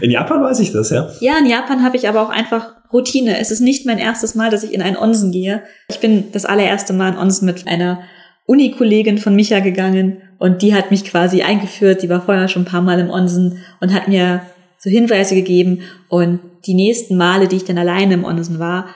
In 0.00 0.10
Japan 0.10 0.42
weiß 0.42 0.60
ich 0.60 0.72
das, 0.72 0.90
ja. 0.90 1.08
Ja, 1.20 1.38
in 1.38 1.46
Japan 1.46 1.82
habe 1.82 1.96
ich 1.96 2.08
aber 2.08 2.22
auch 2.22 2.30
einfach 2.30 2.72
Routine. 2.92 3.38
Es 3.38 3.50
ist 3.50 3.60
nicht 3.60 3.86
mein 3.86 3.98
erstes 3.98 4.34
Mal, 4.34 4.50
dass 4.50 4.64
ich 4.64 4.74
in 4.74 4.82
einen 4.82 4.96
Onsen 4.96 5.32
gehe. 5.32 5.62
Ich 5.88 6.00
bin 6.00 6.24
das 6.32 6.44
allererste 6.44 6.92
Mal 6.92 7.12
in 7.12 7.18
Onsen 7.18 7.46
mit 7.46 7.66
einer 7.66 8.00
Uni-Kollegin 8.46 9.18
von 9.18 9.34
Micha 9.34 9.60
gegangen 9.60 10.18
und 10.38 10.62
die 10.62 10.74
hat 10.74 10.90
mich 10.90 11.04
quasi 11.04 11.42
eingeführt. 11.42 12.02
Die 12.02 12.08
war 12.08 12.20
vorher 12.20 12.48
schon 12.48 12.62
ein 12.62 12.66
paar 12.66 12.82
Mal 12.82 12.98
im 12.98 13.10
Onsen 13.10 13.58
und 13.80 13.94
hat 13.94 14.08
mir 14.08 14.42
so 14.78 14.90
Hinweise 14.90 15.34
gegeben. 15.34 15.80
Und 16.08 16.40
die 16.66 16.74
nächsten 16.74 17.16
Male, 17.16 17.48
die 17.48 17.56
ich 17.56 17.64
dann 17.64 17.78
alleine 17.78 18.14
im 18.14 18.24
Onsen 18.24 18.58
war, 18.58 18.86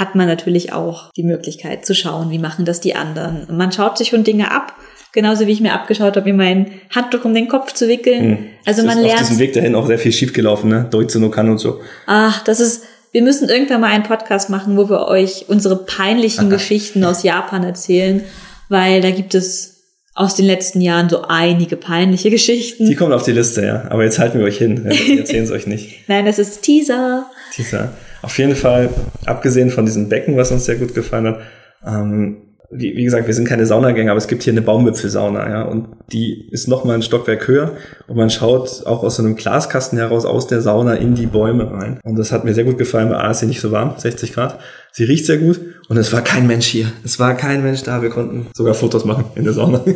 hat 0.00 0.14
man 0.14 0.26
natürlich 0.26 0.72
auch 0.72 1.12
die 1.12 1.22
Möglichkeit 1.22 1.84
zu 1.84 1.94
schauen, 1.94 2.30
wie 2.30 2.38
machen 2.38 2.64
das 2.64 2.80
die 2.80 2.96
anderen. 2.96 3.44
Und 3.44 3.58
man 3.58 3.70
schaut 3.70 3.98
sich 3.98 4.08
schon 4.08 4.24
Dinge 4.24 4.50
ab, 4.50 4.74
genauso 5.12 5.46
wie 5.46 5.52
ich 5.52 5.60
mir 5.60 5.74
abgeschaut 5.74 6.16
habe, 6.16 6.24
wie 6.24 6.32
mein 6.32 6.72
Handtuch 6.92 7.24
um 7.24 7.34
den 7.34 7.48
Kopf 7.48 7.74
zu 7.74 7.86
wickeln. 7.86 8.28
Mhm. 8.28 8.38
Also 8.64 8.82
man 8.82 8.96
ist 8.96 9.04
lernt. 9.04 9.20
Auf 9.20 9.28
diesem 9.28 9.38
Weg 9.38 9.52
dahin 9.52 9.74
auch 9.74 9.86
sehr 9.86 9.98
viel 9.98 10.12
schiefgelaufen, 10.12 10.70
ne? 10.70 10.88
Deutsche 10.90 11.18
no 11.18 11.30
kann 11.30 11.50
und 11.50 11.58
so. 11.58 11.80
Ach, 12.06 12.42
das 12.44 12.60
ist, 12.60 12.84
wir 13.12 13.22
müssen 13.22 13.50
irgendwann 13.50 13.82
mal 13.82 13.90
einen 13.90 14.04
Podcast 14.04 14.48
machen, 14.48 14.78
wo 14.78 14.88
wir 14.88 15.06
euch 15.06 15.44
unsere 15.48 15.76
peinlichen 15.76 16.46
Aha. 16.46 16.50
Geschichten 16.50 17.04
aus 17.04 17.22
Japan 17.22 17.62
erzählen, 17.62 18.22
weil 18.70 19.02
da 19.02 19.10
gibt 19.10 19.34
es 19.34 19.82
aus 20.14 20.34
den 20.34 20.46
letzten 20.46 20.80
Jahren 20.80 21.10
so 21.10 21.22
einige 21.28 21.76
peinliche 21.76 22.30
Geschichten. 22.30 22.86
Die 22.86 22.94
kommen 22.94 23.12
auf 23.12 23.22
die 23.22 23.32
Liste, 23.32 23.64
ja. 23.66 23.84
Aber 23.90 24.04
jetzt 24.04 24.18
halten 24.18 24.38
wir 24.38 24.46
euch 24.46 24.58
hin. 24.58 24.84
Wir 24.84 25.18
erzählen 25.18 25.44
es 25.44 25.50
euch 25.50 25.66
nicht. 25.66 26.08
Nein, 26.08 26.24
das 26.24 26.38
ist 26.38 26.62
Teaser. 26.62 27.26
Teaser. 27.54 27.92
Auf 28.22 28.38
jeden 28.38 28.56
Fall, 28.56 28.90
abgesehen 29.26 29.70
von 29.70 29.86
diesem 29.86 30.08
Becken, 30.08 30.36
was 30.36 30.50
uns 30.50 30.64
sehr 30.64 30.76
gut 30.76 30.94
gefallen 30.94 31.26
hat, 31.26 31.40
ähm, 31.86 32.50
wie, 32.72 32.96
wie 32.96 33.04
gesagt, 33.04 33.26
wir 33.26 33.34
sind 33.34 33.48
keine 33.48 33.66
Saunagänger, 33.66 34.12
aber 34.12 34.18
es 34.18 34.28
gibt 34.28 34.44
hier 34.44 34.52
eine 34.52 34.62
Baumwipfelsauna, 34.62 35.50
ja, 35.50 35.62
und 35.62 35.88
die 36.12 36.48
ist 36.50 36.68
noch 36.68 36.84
mal 36.84 36.94
ein 36.94 37.02
Stockwerk 37.02 37.48
höher 37.48 37.72
und 38.06 38.16
man 38.16 38.30
schaut 38.30 38.86
auch 38.86 39.02
aus 39.02 39.16
so 39.16 39.24
einem 39.24 39.34
Glaskasten 39.34 39.98
heraus 39.98 40.24
aus 40.24 40.46
der 40.46 40.60
Sauna 40.60 40.94
in 40.94 41.16
die 41.16 41.26
Bäume 41.26 41.70
rein. 41.70 41.98
Und 42.04 42.16
das 42.16 42.30
hat 42.30 42.44
mir 42.44 42.54
sehr 42.54 42.64
gut 42.64 42.78
gefallen, 42.78 43.10
weil 43.10 43.16
A 43.16 43.30
ist 43.30 43.40
sie 43.40 43.46
nicht 43.46 43.60
so 43.60 43.72
warm, 43.72 43.94
60 43.96 44.32
Grad. 44.32 44.60
Sie 44.92 45.04
riecht 45.04 45.26
sehr 45.26 45.38
gut 45.38 45.60
und 45.88 45.96
es 45.96 46.12
war 46.12 46.22
kein 46.22 46.46
Mensch 46.46 46.66
hier. 46.66 46.92
Es 47.04 47.18
war 47.18 47.36
kein 47.36 47.62
Mensch 47.64 47.82
da. 47.82 48.02
Wir 48.02 48.10
konnten 48.10 48.46
sogar 48.54 48.74
Fotos 48.74 49.04
machen 49.04 49.24
in 49.34 49.44
der 49.44 49.52
Sauna. 49.52 49.84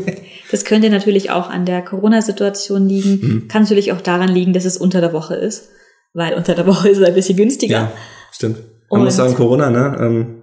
Das 0.50 0.64
könnte 0.64 0.88
natürlich 0.88 1.30
auch 1.30 1.50
an 1.50 1.64
der 1.64 1.82
Corona-Situation 1.82 2.86
liegen. 2.86 3.10
Mhm. 3.20 3.48
Kann 3.48 3.62
natürlich 3.62 3.92
auch 3.92 4.00
daran 4.00 4.28
liegen, 4.28 4.52
dass 4.52 4.66
es 4.66 4.76
unter 4.76 5.00
der 5.00 5.12
Woche 5.12 5.34
ist, 5.34 5.70
weil 6.12 6.34
unter 6.34 6.54
der 6.54 6.66
Woche 6.66 6.90
ist 6.90 6.98
es 6.98 7.04
ein 7.04 7.14
bisschen 7.14 7.36
günstiger. 7.36 7.74
Ja. 7.74 7.92
Stimmt. 8.34 8.58
Man 8.90 9.00
und 9.00 9.04
muss 9.04 9.16
sagen, 9.16 9.34
Corona, 9.34 9.70
ne? 9.70 9.96
Ähm, 10.00 10.42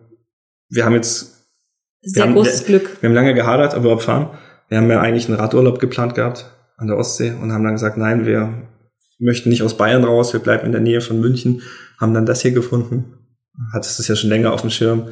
wir 0.70 0.86
haben 0.86 0.96
jetzt 0.96 1.48
sehr 2.02 2.24
haben, 2.24 2.34
großes 2.34 2.62
wir, 2.62 2.80
Glück. 2.80 3.02
Wir 3.02 3.10
haben 3.10 3.16
lange 3.16 3.34
gehadert, 3.34 3.74
aber 3.74 3.84
überhaupt 3.84 4.04
fahren. 4.04 4.30
Wir 4.70 4.78
haben 4.78 4.90
ja 4.90 5.02
eigentlich 5.02 5.28
einen 5.28 5.38
Radurlaub 5.38 5.80
geplant 5.80 6.16
gehabt 6.16 6.50
an 6.78 6.88
der 6.88 6.98
Ostsee 6.98 7.34
und 7.40 7.52
haben 7.52 7.64
dann 7.64 7.74
gesagt, 7.74 7.98
nein, 7.98 8.26
wir 8.26 8.68
möchten 9.20 9.50
nicht 9.50 9.62
aus 9.62 9.78
Bayern 9.78 10.04
raus, 10.04 10.34
wir 10.34 10.40
bleiben 10.40 10.66
in 10.66 10.72
der 10.72 10.82
Nähe 10.82 11.02
von 11.02 11.20
München, 11.20 11.62
haben 12.00 12.14
dann 12.14 12.26
das 12.26 12.42
hier 12.42 12.52
gefunden. 12.52 13.18
Hattest 13.74 14.00
es 14.00 14.08
ja 14.08 14.16
schon 14.16 14.30
länger 14.30 14.54
auf 14.54 14.62
dem 14.62 14.70
Schirm 14.70 15.10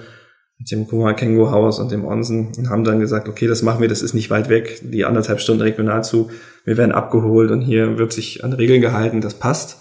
mit 0.58 0.72
dem 0.72 0.88
Kuma 0.88 1.13
Kengo 1.13 1.52
Haus 1.52 1.80
und 1.80 1.92
dem 1.92 2.06
Onsen 2.06 2.54
und 2.58 2.70
haben 2.70 2.84
dann 2.84 3.00
gesagt, 3.00 3.28
okay, 3.30 3.48
das 3.48 3.62
machen 3.62 3.82
wir, 3.82 3.88
das 3.88 4.02
ist 4.02 4.13
nicht 4.13 4.30
weit 4.30 4.50
weg, 4.50 4.82
die 4.84 5.06
anderthalb 5.06 5.39
Stunden 5.39 5.62
Regionalzug, 5.62 6.32
wir 6.65 6.78
werden 6.78 6.92
abgeholt 6.92 7.52
und 7.52 7.62
hier 7.62 7.98
wird 7.98 8.12
sich 8.12 8.44
an 8.44 8.54
Regeln 8.54 8.82
gehalten, 8.82 9.22
das 9.22 9.36
passt. 9.36 9.78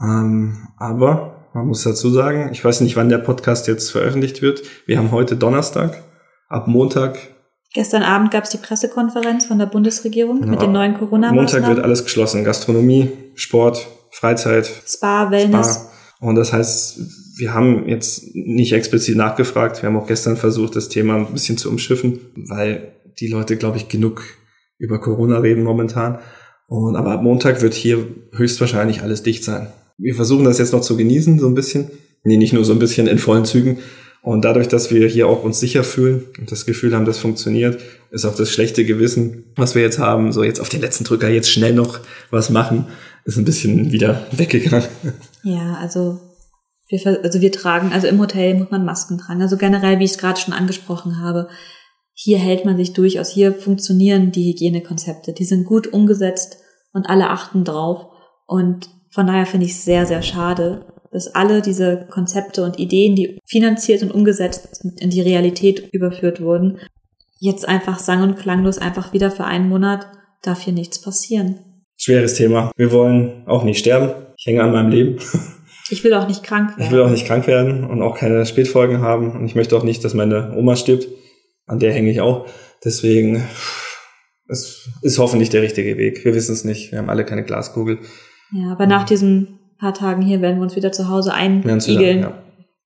Ähm, 0.00 0.68
aber 0.78 1.37
man 1.58 1.66
muss 1.66 1.82
dazu 1.82 2.10
sagen, 2.10 2.50
ich 2.52 2.64
weiß 2.64 2.82
nicht, 2.82 2.94
wann 2.94 3.08
der 3.08 3.18
Podcast 3.18 3.66
jetzt 3.66 3.90
veröffentlicht 3.90 4.42
wird. 4.42 4.62
Wir 4.86 4.96
haben 4.96 5.10
heute 5.10 5.36
Donnerstag. 5.36 6.04
Ab 6.48 6.68
Montag. 6.68 7.18
Gestern 7.74 8.02
Abend 8.02 8.30
gab 8.30 8.44
es 8.44 8.50
die 8.50 8.58
Pressekonferenz 8.58 9.46
von 9.46 9.58
der 9.58 9.66
Bundesregierung 9.66 10.40
genau. 10.40 10.52
mit 10.52 10.62
den 10.62 10.72
neuen 10.72 10.94
Corona-Maßnahmen. 10.94 11.36
Montag 11.36 11.68
wird 11.68 11.80
alles 11.80 12.04
geschlossen. 12.04 12.44
Gastronomie, 12.44 13.10
Sport, 13.34 13.86
Freizeit. 14.12 14.70
Spa, 14.86 15.30
Wellness. 15.30 15.74
Spa. 15.74 16.26
Und 16.26 16.36
das 16.36 16.52
heißt, 16.52 17.00
wir 17.38 17.52
haben 17.54 17.88
jetzt 17.88 18.34
nicht 18.34 18.72
explizit 18.72 19.16
nachgefragt. 19.16 19.82
Wir 19.82 19.88
haben 19.88 19.96
auch 19.96 20.06
gestern 20.06 20.36
versucht, 20.36 20.76
das 20.76 20.88
Thema 20.88 21.16
ein 21.16 21.32
bisschen 21.32 21.58
zu 21.58 21.68
umschiffen, 21.68 22.20
weil 22.48 22.94
die 23.18 23.28
Leute, 23.28 23.56
glaube 23.56 23.78
ich, 23.78 23.88
genug 23.88 24.22
über 24.78 25.00
Corona 25.00 25.38
reden 25.38 25.64
momentan. 25.64 26.20
Und 26.68 26.94
aber 26.94 27.12
ab 27.12 27.22
Montag 27.22 27.62
wird 27.62 27.74
hier 27.74 28.06
höchstwahrscheinlich 28.32 29.02
alles 29.02 29.24
dicht 29.24 29.42
sein 29.42 29.68
wir 29.98 30.14
versuchen 30.14 30.44
das 30.44 30.58
jetzt 30.58 30.72
noch 30.72 30.80
zu 30.80 30.96
genießen, 30.96 31.38
so 31.38 31.46
ein 31.46 31.54
bisschen. 31.54 31.90
Nee, 32.24 32.36
nicht 32.36 32.52
nur 32.52 32.64
so 32.64 32.72
ein 32.72 32.78
bisschen 32.78 33.06
in 33.06 33.18
vollen 33.18 33.44
Zügen. 33.44 33.78
Und 34.22 34.44
dadurch, 34.44 34.68
dass 34.68 34.90
wir 34.90 35.06
hier 35.08 35.28
auch 35.28 35.44
uns 35.44 35.60
sicher 35.60 35.84
fühlen 35.84 36.24
und 36.38 36.50
das 36.50 36.66
Gefühl 36.66 36.94
haben, 36.94 37.04
das 37.04 37.18
funktioniert, 37.18 37.80
ist 38.10 38.24
auch 38.24 38.34
das 38.34 38.50
schlechte 38.50 38.84
Gewissen, 38.84 39.44
was 39.56 39.74
wir 39.74 39.82
jetzt 39.82 39.98
haben, 39.98 40.32
so 40.32 40.42
jetzt 40.42 40.60
auf 40.60 40.68
den 40.68 40.80
letzten 40.80 41.04
Drücker 41.04 41.28
jetzt 41.28 41.50
schnell 41.50 41.72
noch 41.72 42.00
was 42.30 42.50
machen, 42.50 42.86
ist 43.24 43.38
ein 43.38 43.44
bisschen 43.44 43.92
wieder 43.92 44.26
weggegangen. 44.32 44.88
Ja, 45.44 45.78
also 45.80 46.20
wir, 46.88 47.20
also 47.22 47.40
wir 47.40 47.52
tragen, 47.52 47.92
also 47.92 48.06
im 48.06 48.18
Hotel 48.18 48.54
muss 48.54 48.70
man 48.70 48.84
Masken 48.84 49.18
tragen. 49.18 49.40
Also 49.40 49.56
generell, 49.56 49.98
wie 49.98 50.04
ich 50.04 50.12
es 50.12 50.18
gerade 50.18 50.40
schon 50.40 50.54
angesprochen 50.54 51.20
habe, 51.20 51.48
hier 52.12 52.38
hält 52.38 52.64
man 52.64 52.76
sich 52.76 52.94
durchaus, 52.94 53.30
hier 53.30 53.54
funktionieren 53.54 54.32
die 54.32 54.52
Hygienekonzepte, 54.52 55.32
die 55.32 55.44
sind 55.44 55.64
gut 55.64 55.86
umgesetzt 55.86 56.58
und 56.92 57.08
alle 57.08 57.30
achten 57.30 57.64
drauf. 57.64 58.06
Und 58.46 58.88
von 59.18 59.26
daher 59.26 59.46
finde 59.46 59.66
ich 59.66 59.72
es 59.72 59.84
sehr, 59.84 60.06
sehr 60.06 60.22
schade, 60.22 60.86
dass 61.10 61.34
alle 61.34 61.60
diese 61.60 62.06
Konzepte 62.08 62.62
und 62.62 62.78
Ideen, 62.78 63.16
die 63.16 63.40
finanziert 63.44 64.00
und 64.04 64.12
umgesetzt 64.12 64.84
in 65.00 65.10
die 65.10 65.20
Realität 65.20 65.92
überführt 65.92 66.40
wurden, 66.40 66.78
jetzt 67.40 67.66
einfach 67.66 67.98
sang- 67.98 68.22
und 68.22 68.38
klanglos 68.38 68.78
einfach 68.78 69.12
wieder 69.12 69.32
für 69.32 69.42
einen 69.42 69.68
Monat 69.68 70.06
darf 70.42 70.60
hier 70.60 70.72
nichts 70.72 71.02
passieren. 71.02 71.58
Schweres 71.96 72.34
Thema. 72.34 72.70
Wir 72.76 72.92
wollen 72.92 73.42
auch 73.46 73.64
nicht 73.64 73.80
sterben. 73.80 74.12
Ich 74.36 74.46
hänge 74.46 74.62
an 74.62 74.70
meinem 74.70 74.90
Leben. 74.90 75.18
Ich 75.90 76.04
will 76.04 76.12
auch 76.12 76.28
nicht 76.28 76.42
krank 76.42 76.76
werden. 76.76 76.84
Ich 76.84 76.90
will 76.92 77.00
auch 77.00 77.08
nicht 77.08 77.26
krank 77.26 77.46
werden 77.46 77.82
und 77.82 78.02
auch 78.02 78.14
keine 78.14 78.44
Spätfolgen 78.44 79.00
haben. 79.00 79.32
Und 79.32 79.46
ich 79.46 79.54
möchte 79.54 79.74
auch 79.74 79.84
nicht, 79.84 80.04
dass 80.04 80.12
meine 80.12 80.54
Oma 80.54 80.76
stirbt. 80.76 81.08
An 81.66 81.78
der 81.78 81.94
hänge 81.94 82.10
ich 82.10 82.20
auch. 82.20 82.46
Deswegen, 82.84 83.42
es 84.48 84.90
ist 85.00 85.18
hoffentlich 85.18 85.48
der 85.48 85.62
richtige 85.62 85.96
Weg. 85.96 86.26
Wir 86.26 86.34
wissen 86.34 86.52
es 86.52 86.62
nicht. 86.62 86.92
Wir 86.92 86.98
haben 86.98 87.08
alle 87.08 87.24
keine 87.24 87.42
Glaskugel. 87.42 88.00
Ja, 88.52 88.72
aber 88.72 88.86
nach 88.86 89.04
diesem 89.04 89.58
paar 89.78 89.94
Tagen 89.94 90.22
hier 90.22 90.40
werden 90.40 90.56
wir 90.56 90.62
uns 90.62 90.76
wieder 90.76 90.92
zu 90.92 91.08
Hause 91.08 91.34
einigeln. 91.34 92.20
Ja. 92.20 92.42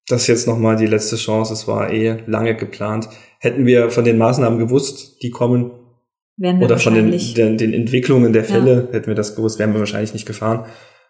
Das 0.08 0.22
ist 0.22 0.26
jetzt 0.26 0.48
nochmal 0.48 0.76
die 0.76 0.86
letzte 0.86 1.16
Chance. 1.16 1.52
Es 1.52 1.68
war 1.68 1.92
eh 1.92 2.18
lange 2.26 2.56
geplant. 2.56 3.08
Hätten 3.38 3.66
wir 3.66 3.90
von 3.90 4.04
den 4.04 4.18
Maßnahmen 4.18 4.58
gewusst, 4.58 5.22
die 5.22 5.30
kommen, 5.30 5.70
oder 6.38 6.78
von 6.78 6.94
den, 6.94 7.10
den, 7.34 7.56
den, 7.58 7.72
Entwicklungen 7.72 8.32
der 8.32 8.44
Fälle, 8.44 8.88
ja. 8.88 8.94
hätten 8.94 9.06
wir 9.06 9.14
das 9.14 9.36
gewusst, 9.36 9.58
wären 9.58 9.72
wir 9.72 9.80
wahrscheinlich 9.80 10.12
nicht 10.12 10.26
gefahren. 10.26 10.64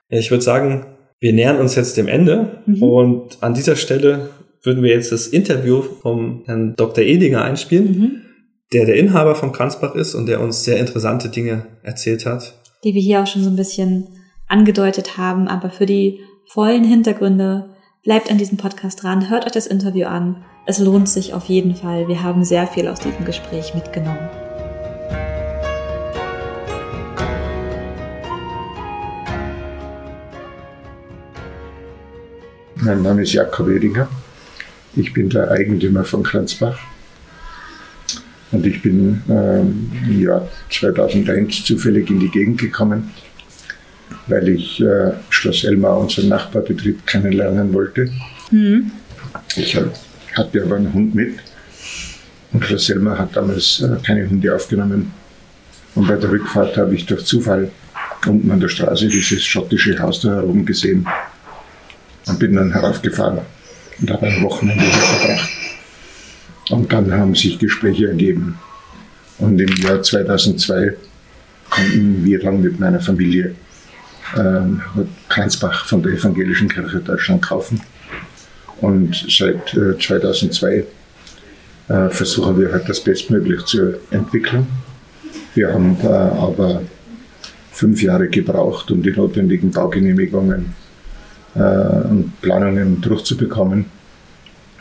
Ich 0.09 0.31
würde 0.31 0.43
sagen, 0.43 0.87
wir 1.21 1.33
nähern 1.33 1.59
uns 1.59 1.75
jetzt 1.75 1.97
dem 1.97 2.09
Ende 2.09 2.63
mhm. 2.67 2.83
und 2.83 3.43
an 3.43 3.55
dieser 3.55 3.77
Stelle 3.77 4.31
würden 4.63 4.83
wir 4.83 4.91
jetzt 4.91 5.13
das 5.13 5.27
Interview 5.29 5.83
vom 6.03 6.43
Herrn 6.45 6.75
Dr. 6.77 7.05
Edinger 7.05 7.43
einspielen, 7.43 7.87
mhm. 7.87 8.23
der 8.73 8.85
der 8.85 8.97
Inhaber 8.97 9.35
vom 9.35 9.53
Kranzbach 9.53 9.95
ist 9.95 10.15
und 10.15 10.27
der 10.27 10.41
uns 10.41 10.65
sehr 10.65 10.79
interessante 10.79 11.29
Dinge 11.29 11.67
erzählt 11.83 12.27
hat. 12.27 12.61
Die 12.85 12.95
wir 12.95 13.01
hier 13.01 13.23
auch 13.23 13.27
schon 13.27 13.43
so 13.43 13.51
ein 13.51 13.57
bisschen 13.57 14.09
angedeutet 14.49 15.17
haben, 15.17 15.49
aber 15.49 15.71
für 15.71 15.87
die 15.87 16.21
vollen 16.47 16.85
Hintergründe 16.85 17.71
bleibt 18.03 18.31
an 18.31 18.39
diesem 18.39 18.59
Podcast 18.59 19.03
dran, 19.03 19.31
hört 19.31 19.47
euch 19.47 19.53
das 19.53 19.67
Interview 19.67 20.07
an. 20.07 20.45
Es 20.67 20.79
lohnt 20.79 21.09
sich 21.09 21.35
auf 21.35 21.47
jeden 21.47 21.75
Fall. 21.75 22.09
Wir 22.09 22.23
haben 22.23 22.45
sehr 22.45 22.67
viel 22.67 22.89
aus 22.89 23.01
diesem 23.01 23.25
Gespräch 23.25 23.75
mitgenommen. 23.75 24.29
Mein 32.77 33.03
Name 33.03 33.23
ist 33.23 33.33
Jakob 33.33 33.69
Edinger. 33.69 34.09
Ich 34.97 35.13
bin 35.13 35.31
der 35.31 35.51
Eigentümer 35.51 36.05
von 36.05 36.23
Kranzbach. 36.23 36.79
Und 38.51 38.67
ich 38.67 38.83
bin 38.83 39.23
ähm, 39.31 39.91
im 40.07 40.21
Jahr 40.21 40.49
2001 40.71 41.65
zufällig 41.65 42.11
in 42.11 42.21
die 42.21 42.29
Gegend 42.29 42.61
gekommen 42.61 43.11
weil 44.27 44.49
ich 44.49 44.81
äh, 44.81 45.13
Schloss 45.31 45.65
Elmar, 45.65 45.99
unseren 45.99 46.29
Nachbarbetrieb, 46.29 47.07
kennenlernen 47.07 47.73
wollte. 47.73 48.11
Mhm. 48.51 48.91
Ich 49.57 49.77
hab, 49.77 49.85
hatte 50.35 50.63
aber 50.63 50.77
einen 50.77 50.93
Hund 50.93 51.15
mit 51.15 51.39
und 52.53 52.65
Schloss 52.65 52.91
Elmar 52.91 53.19
hat 53.19 53.35
damals 53.35 53.81
äh, 53.81 53.97
keine 54.05 54.29
Hunde 54.29 54.55
aufgenommen. 54.55 55.13
Und 55.95 56.09
bei 56.09 56.17
der 56.17 56.31
Rückfahrt 56.31 56.77
habe 56.77 56.95
ich 56.95 57.07
durch 57.07 57.25
Zufall 57.25 57.71
unten 58.27 58.51
an 58.51 58.61
der 58.61 58.69
Straße 58.69 59.09
dieses 59.09 59.45
schottische 59.45 59.99
Haus 59.99 60.21
da 60.21 60.37
herum 60.37 60.65
gesehen 60.65 61.07
und 62.27 62.39
bin 62.39 62.55
dann 62.55 62.73
heraufgefahren 62.73 63.41
und 64.01 64.11
habe 64.11 64.27
ein 64.27 64.43
Wochenende 64.43 64.85
hier 64.85 64.93
verbracht. 64.93 65.51
Und 66.71 66.93
dann 66.93 67.13
haben 67.13 67.35
sich 67.35 67.59
Gespräche 67.59 68.09
ergeben. 68.09 68.59
Und 69.39 69.61
im 69.61 69.75
Jahr 69.77 70.03
2002 70.03 70.95
konnten 71.69 72.25
wir 72.25 72.39
dann 72.39 72.63
mit 72.63 72.79
meiner 72.79 73.01
Familie 73.01 73.55
ähm, 74.37 74.83
von 75.87 76.03
der 76.03 76.13
Evangelischen 76.13 76.69
Kirche 76.69 77.01
Deutschland 77.01 77.43
kaufen. 77.43 77.81
Und 78.81 79.15
seit 79.29 79.75
äh, 79.75 79.99
2002 79.99 80.85
äh, 81.89 82.09
versuchen 82.11 82.59
wir 82.59 82.73
halt 82.73 82.89
das 82.89 83.01
bestmöglich 83.01 83.65
zu 83.65 83.95
entwickeln. 84.11 84.67
Wir 85.55 85.73
haben 85.73 85.97
äh, 86.03 86.07
aber 86.07 86.83
fünf 87.71 88.03
Jahre 88.03 88.29
gebraucht, 88.29 88.91
um 88.91 89.03
die 89.03 89.11
notwendigen 89.11 89.71
Baugenehmigungen 89.71 90.75
äh, 91.55 91.61
und 91.61 92.41
Planungen 92.41 93.01
durchzubekommen. 93.01 93.87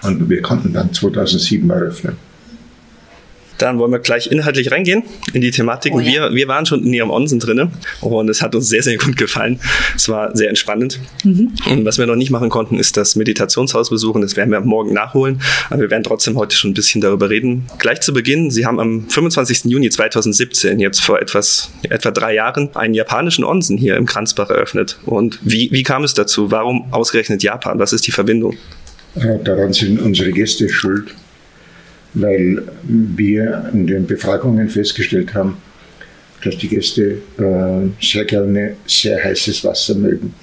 Und 0.04 0.30
wir 0.30 0.42
konnten 0.42 0.74
dann 0.74 0.94
2007 0.94 1.70
eröffnen. 1.70 2.31
Dann 3.62 3.78
wollen 3.78 3.92
wir 3.92 4.00
gleich 4.00 4.32
inhaltlich 4.32 4.72
reingehen 4.72 5.04
in 5.34 5.42
die 5.42 5.52
Thematiken. 5.52 6.00
Oh, 6.00 6.02
ja. 6.02 6.30
wir, 6.30 6.34
wir 6.34 6.48
waren 6.48 6.66
schon 6.66 6.84
in 6.84 6.94
ihrem 6.94 7.12
Onsen 7.12 7.40
drin 7.40 7.70
und 8.02 8.30
es 8.30 8.42
hat 8.42 8.56
uns 8.56 8.70
sehr, 8.70 8.82
sehr 8.82 8.98
gut 8.98 9.18
gefallen. 9.18 9.60
Es 9.96 10.10
war 10.10 10.36
sehr 10.36 10.50
entspannend. 10.50 11.00
Mhm. 11.24 11.52
Und 11.70 11.86
was 11.86 12.00
wir 12.00 12.08
noch 12.08 12.16
nicht 12.16 12.32
machen 12.32 12.50
konnten, 12.50 12.80
ist 12.80 12.98
das 12.98 13.16
Meditationshaus 13.16 13.92
besuchen. 13.92 14.24
Das 14.24 14.36
werden 14.36 14.50
wir 14.50 14.60
morgen 14.62 14.94
nachholen. 14.94 15.42
Aber 15.70 15.82
wir 15.82 15.92
werden 15.92 16.04
trotzdem 16.04 16.38
heute 16.38 16.56
schon 16.56 16.72
ein 16.72 16.74
bisschen 16.74 17.02
darüber 17.02 17.30
reden. 17.30 17.68
Gleich 17.78 18.02
zu 18.02 18.14
Beginn, 18.14 18.50
Sie 18.50 18.66
haben 18.66 18.80
am 18.80 19.08
25. 19.08 19.66
Juni 19.66 19.92
2017, 19.92 20.80
jetzt 20.80 21.02
vor 21.02 21.22
etwas, 21.22 21.72
etwa 21.88 22.10
drei 22.10 22.34
Jahren, 22.34 22.76
einen 22.76 22.96
japanischen 22.96 23.44
Onsen 23.44 23.78
hier 23.78 23.96
im 23.96 24.08
Kranzbach 24.08 24.50
eröffnet. 24.50 24.98
Und 25.06 25.38
wie, 25.44 25.70
wie 25.72 25.84
kam 25.84 26.04
es 26.04 26.16
dazu? 26.16 26.50
Warum 26.50 26.92
ausgerechnet 26.92 27.44
Japan? 27.44 27.78
Was 27.78 27.94
ist 27.94 28.08
die 28.08 28.12
Verbindung? 28.12 28.58
Daran 29.44 29.74
sind 29.74 30.02
unsere 30.02 30.32
Gäste 30.32 30.68
schuld 30.70 31.14
weil 32.14 32.64
wir 32.84 33.70
in 33.74 33.88
den 33.88 34.06
Befragungen 34.06 34.70
festgestellt 34.70 35.34
haben, 35.34 35.58
dass 36.44 36.58
die 36.58 36.68
Gäste 36.68 37.22
äh, 37.38 38.04
sehr 38.04 38.26
gerne 38.26 38.76
sehr 38.86 39.24
heißes 39.24 39.64
Wasser 39.64 39.96
mögen. 39.96 40.34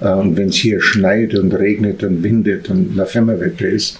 Äh, 0.00 0.10
und 0.10 0.36
wenn 0.36 0.48
es 0.48 0.56
hier 0.56 0.80
schneit 0.80 1.34
und 1.34 1.54
regnet 1.54 2.02
und 2.02 2.22
windet 2.22 2.68
und 2.68 2.94
Novemberwetter 2.94 3.68
ist, 3.68 3.98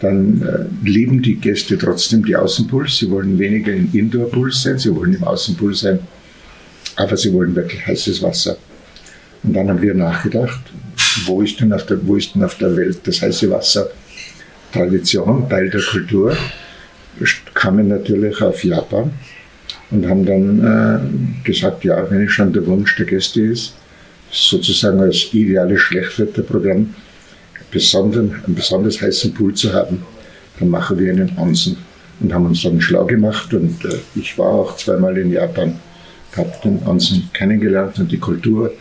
dann 0.00 0.42
äh, 0.42 0.88
lieben 0.88 1.22
die 1.22 1.36
Gäste 1.36 1.76
trotzdem 1.78 2.24
die 2.24 2.36
Außenpools. 2.36 2.98
Sie 2.98 3.10
wollen 3.10 3.38
weniger 3.38 3.72
im 3.72 3.88
Indoor-Pool 3.92 4.52
sein, 4.52 4.78
sie 4.78 4.94
wollen 4.94 5.14
im 5.14 5.24
Außenpool 5.24 5.74
sein, 5.74 5.98
aber 6.96 7.16
sie 7.16 7.32
wollen 7.32 7.54
wirklich 7.54 7.84
heißes 7.86 8.22
Wasser. 8.22 8.56
Und 9.42 9.54
dann 9.54 9.68
haben 9.68 9.82
wir 9.82 9.94
nachgedacht, 9.94 10.60
wo 11.26 11.42
ist 11.42 11.60
denn 11.60 11.72
auf 11.72 11.86
der, 11.86 12.04
wo 12.06 12.16
ist 12.16 12.34
denn 12.34 12.44
auf 12.44 12.56
der 12.58 12.76
Welt 12.76 13.00
das 13.04 13.22
heiße 13.22 13.50
Wasser? 13.50 13.90
Tradition, 14.72 15.48
Teil 15.48 15.70
der 15.70 15.80
Kultur, 15.80 16.36
kamen 17.54 17.88
natürlich 17.88 18.40
auf 18.42 18.62
Japan 18.64 19.10
und 19.90 20.08
haben 20.08 20.24
dann 20.24 20.60
äh, 20.60 21.44
gesagt, 21.44 21.84
ja, 21.84 22.08
wenn 22.10 22.26
es 22.26 22.32
schon 22.32 22.52
der 22.52 22.66
Wunsch 22.66 22.96
der 22.96 23.06
Gäste 23.06 23.42
ist, 23.42 23.74
sozusagen 24.30 25.00
als 25.00 25.32
ideales 25.32 25.80
Schlechtwetterprogramm 25.80 26.94
besonderen, 27.70 28.34
einen 28.46 28.54
besonders 28.54 29.00
heißen 29.00 29.34
Pool 29.34 29.54
zu 29.54 29.72
haben, 29.72 30.02
dann 30.58 30.68
machen 30.68 30.98
wir 30.98 31.12
einen 31.12 31.36
Onsen. 31.38 31.76
Und 32.20 32.32
haben 32.32 32.46
uns 32.46 32.62
dann 32.62 32.80
schlau 32.80 33.04
gemacht 33.04 33.54
und 33.54 33.84
äh, 33.84 33.94
ich 34.16 34.36
war 34.38 34.48
auch 34.48 34.76
zweimal 34.76 35.16
in 35.18 35.30
Japan, 35.30 35.78
habe 36.36 36.52
den 36.64 36.84
Onsen 36.84 37.30
kennengelernt 37.32 37.98
und 38.00 38.10
die 38.10 38.18
Kultur, 38.18 38.72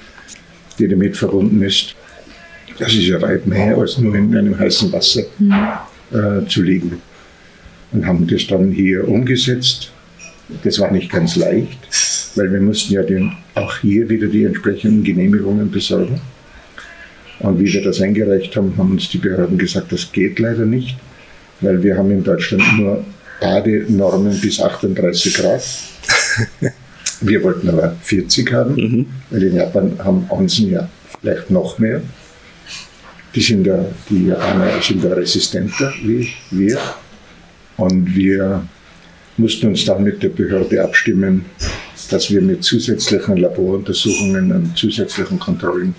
die 0.80 0.88
damit 0.88 1.16
verbunden 1.16 1.62
ist. 1.62 1.96
Das 2.80 2.94
ist 2.94 3.08
ja 3.08 3.22
weit 3.22 3.48
mehr 3.48 3.78
als 3.78 3.98
nur 3.98 4.16
in 4.16 4.36
einem 4.36 4.58
heißen 4.58 4.92
Wasser 4.92 5.24
mhm. 5.40 5.54
äh, 6.12 6.48
zu 6.48 6.62
liegen. 6.62 7.02
Und 7.92 8.06
haben 8.06 8.28
das 8.28 8.48
dann 8.48 8.72
hier 8.72 9.08
umgesetzt. 9.08 9.92
Das 10.64 10.80
war 10.80 10.92
nicht 10.92 11.12
ganz 11.12 11.36
leicht, 11.36 11.78
weil 12.36 12.52
wir 12.52 12.62
mussten 12.62 12.94
ja 12.94 13.04
den, 13.04 13.32
auch 13.56 13.78
hier 13.78 14.08
wieder 14.10 14.28
die 14.28 14.44
entsprechenden 14.44 15.04
Genehmigungen 15.04 15.72
besorgen. 15.72 16.22
Und 17.40 17.60
wie 17.60 17.72
wir 17.72 17.84
das 17.84 18.02
eingereicht 18.02 18.56
haben, 18.56 18.74
haben 18.78 18.92
uns 18.92 19.10
die 19.10 19.20
Behörden 19.20 19.58
gesagt, 19.58 19.92
das 19.92 20.12
geht 20.12 20.40
leider 20.40 20.66
nicht, 20.66 20.98
weil 21.62 21.82
wir 21.84 21.98
haben 21.98 22.12
in 22.12 22.24
Deutschland 22.24 22.64
nur 22.78 23.04
Badenormen 23.40 24.40
bis 24.42 24.60
38 24.60 25.34
Grad. 25.36 25.64
Wir 27.22 27.44
wollten 27.44 27.70
aber 27.70 27.96
40 28.02 28.54
haben, 28.54 28.76
mhm. 28.76 29.06
weil 29.32 29.44
in 29.44 29.56
Japan 29.56 29.94
haben 30.04 30.26
Onsen 30.30 30.72
ja 30.72 30.88
vielleicht 31.20 31.50
noch 31.50 31.80
mehr. 31.80 32.02
Die, 33.38 33.44
sind 33.44 33.68
da, 33.68 33.86
die 34.10 34.30
Japaner 34.30 34.82
sind 34.82 35.04
da 35.04 35.10
resistenter 35.10 35.94
wie 36.02 36.28
wir. 36.50 36.80
Und 37.78 38.16
wir 38.16 38.68
mussten 39.38 39.68
uns 39.68 39.86
dann 39.86 40.04
mit 40.04 40.24
der 40.24 40.30
Behörde 40.30 40.84
abstimmen, 40.84 41.46
dass 42.10 42.32
wir 42.32 42.42
mit 42.42 42.64
zusätzlichen 42.64 43.38
Laboruntersuchungen 43.38 44.52
und 44.52 44.76
zusätzlichen 44.76 45.38
Kontrollen 45.38 45.94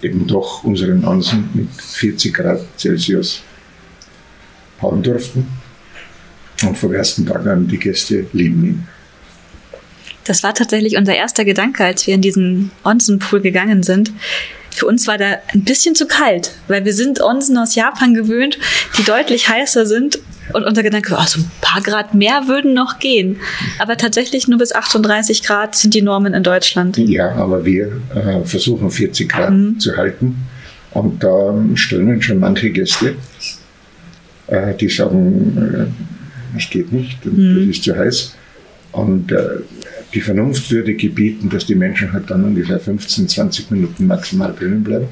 eben 0.00 0.28
doch 0.28 0.62
unseren 0.62 1.04
Ansen 1.04 1.48
mit 1.54 1.70
40 1.72 2.32
Grad 2.32 2.60
Celsius 2.78 3.42
bauen 4.80 5.02
durften. 5.02 5.44
Und 6.62 6.78
vom 6.78 6.94
ersten 6.94 7.26
Tag 7.26 7.48
an 7.48 7.66
die 7.66 7.80
Gäste 7.80 8.26
lieben 8.32 8.64
ihn. 8.64 8.88
Das 10.22 10.44
war 10.44 10.54
tatsächlich 10.54 10.96
unser 10.96 11.16
erster 11.16 11.44
Gedanke, 11.44 11.84
als 11.84 12.06
wir 12.06 12.14
in 12.14 12.22
diesen 12.22 12.70
Onsenpool 12.84 13.40
gegangen 13.40 13.82
sind. 13.82 14.12
Für 14.76 14.84
uns 14.84 15.06
war 15.06 15.16
da 15.16 15.38
ein 15.54 15.64
bisschen 15.64 15.94
zu 15.94 16.06
kalt, 16.06 16.52
weil 16.68 16.84
wir 16.84 16.92
sind 16.92 17.22
Onsen 17.22 17.56
aus 17.56 17.74
Japan 17.74 18.12
gewöhnt, 18.12 18.58
die 18.98 19.04
deutlich 19.04 19.48
heißer 19.48 19.86
sind. 19.86 20.18
Und 20.52 20.64
unser 20.64 20.82
Gedanke 20.82 21.12
war, 21.12 21.20
oh, 21.22 21.26
so 21.26 21.40
ein 21.40 21.50
paar 21.62 21.80
Grad 21.80 22.12
mehr 22.12 22.46
würden 22.46 22.74
noch 22.74 22.98
gehen. 22.98 23.38
Aber 23.78 23.96
tatsächlich 23.96 24.48
nur 24.48 24.58
bis 24.58 24.72
38 24.72 25.42
Grad 25.42 25.74
sind 25.74 25.94
die 25.94 26.02
Normen 26.02 26.34
in 26.34 26.42
Deutschland. 26.42 26.98
Ja, 26.98 27.32
aber 27.36 27.64
wir 27.64 27.86
äh, 28.14 28.44
versuchen 28.44 28.90
40 28.90 29.28
Grad 29.30 29.50
mhm. 29.50 29.80
zu 29.80 29.96
halten. 29.96 30.36
Und 30.90 31.24
da 31.24 31.54
stöhnen 31.74 32.20
schon 32.20 32.38
manche 32.38 32.68
Gäste, 32.70 33.16
äh, 34.48 34.74
die 34.74 34.90
sagen, 34.90 35.90
äh, 36.54 36.58
es 36.58 36.68
geht 36.68 36.92
nicht, 36.92 37.24
mhm. 37.24 37.66
das 37.66 37.76
ist 37.76 37.84
zu 37.84 37.96
heiß. 37.96 38.36
Und 38.92 39.32
äh, 39.32 39.38
die 40.14 40.20
Vernunft 40.20 40.70
würde 40.70 40.94
gebieten, 40.94 41.48
dass 41.48 41.66
die 41.66 41.74
Menschen 41.74 42.12
halt 42.12 42.30
dann 42.30 42.44
ungefähr 42.44 42.78
15, 42.78 43.28
20 43.28 43.70
Minuten 43.70 44.06
maximal 44.06 44.54
drinnen 44.56 44.82
bleiben. 44.82 45.08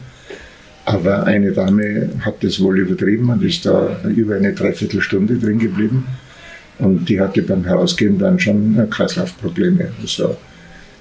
Aber 0.87 1.25
eine 1.25 1.53
Dame 1.53 2.11
hat 2.21 2.45
das 2.45 2.61
wohl 2.61 2.79
übertrieben 2.79 3.31
und 3.31 3.43
ist 3.43 3.65
da 3.65 4.01
über 4.15 4.37
eine 4.37 4.53
Dreiviertelstunde 4.53 5.39
drin 5.39 5.59
geblieben. 5.59 6.07
Und 6.79 7.09
die 7.09 7.21
hatte 7.21 7.43
beim 7.43 7.65
Herausgehen 7.65 8.19
dann 8.19 8.39
schon 8.39 8.89
Kreislaufprobleme. 8.91 9.93
Also 10.01 10.37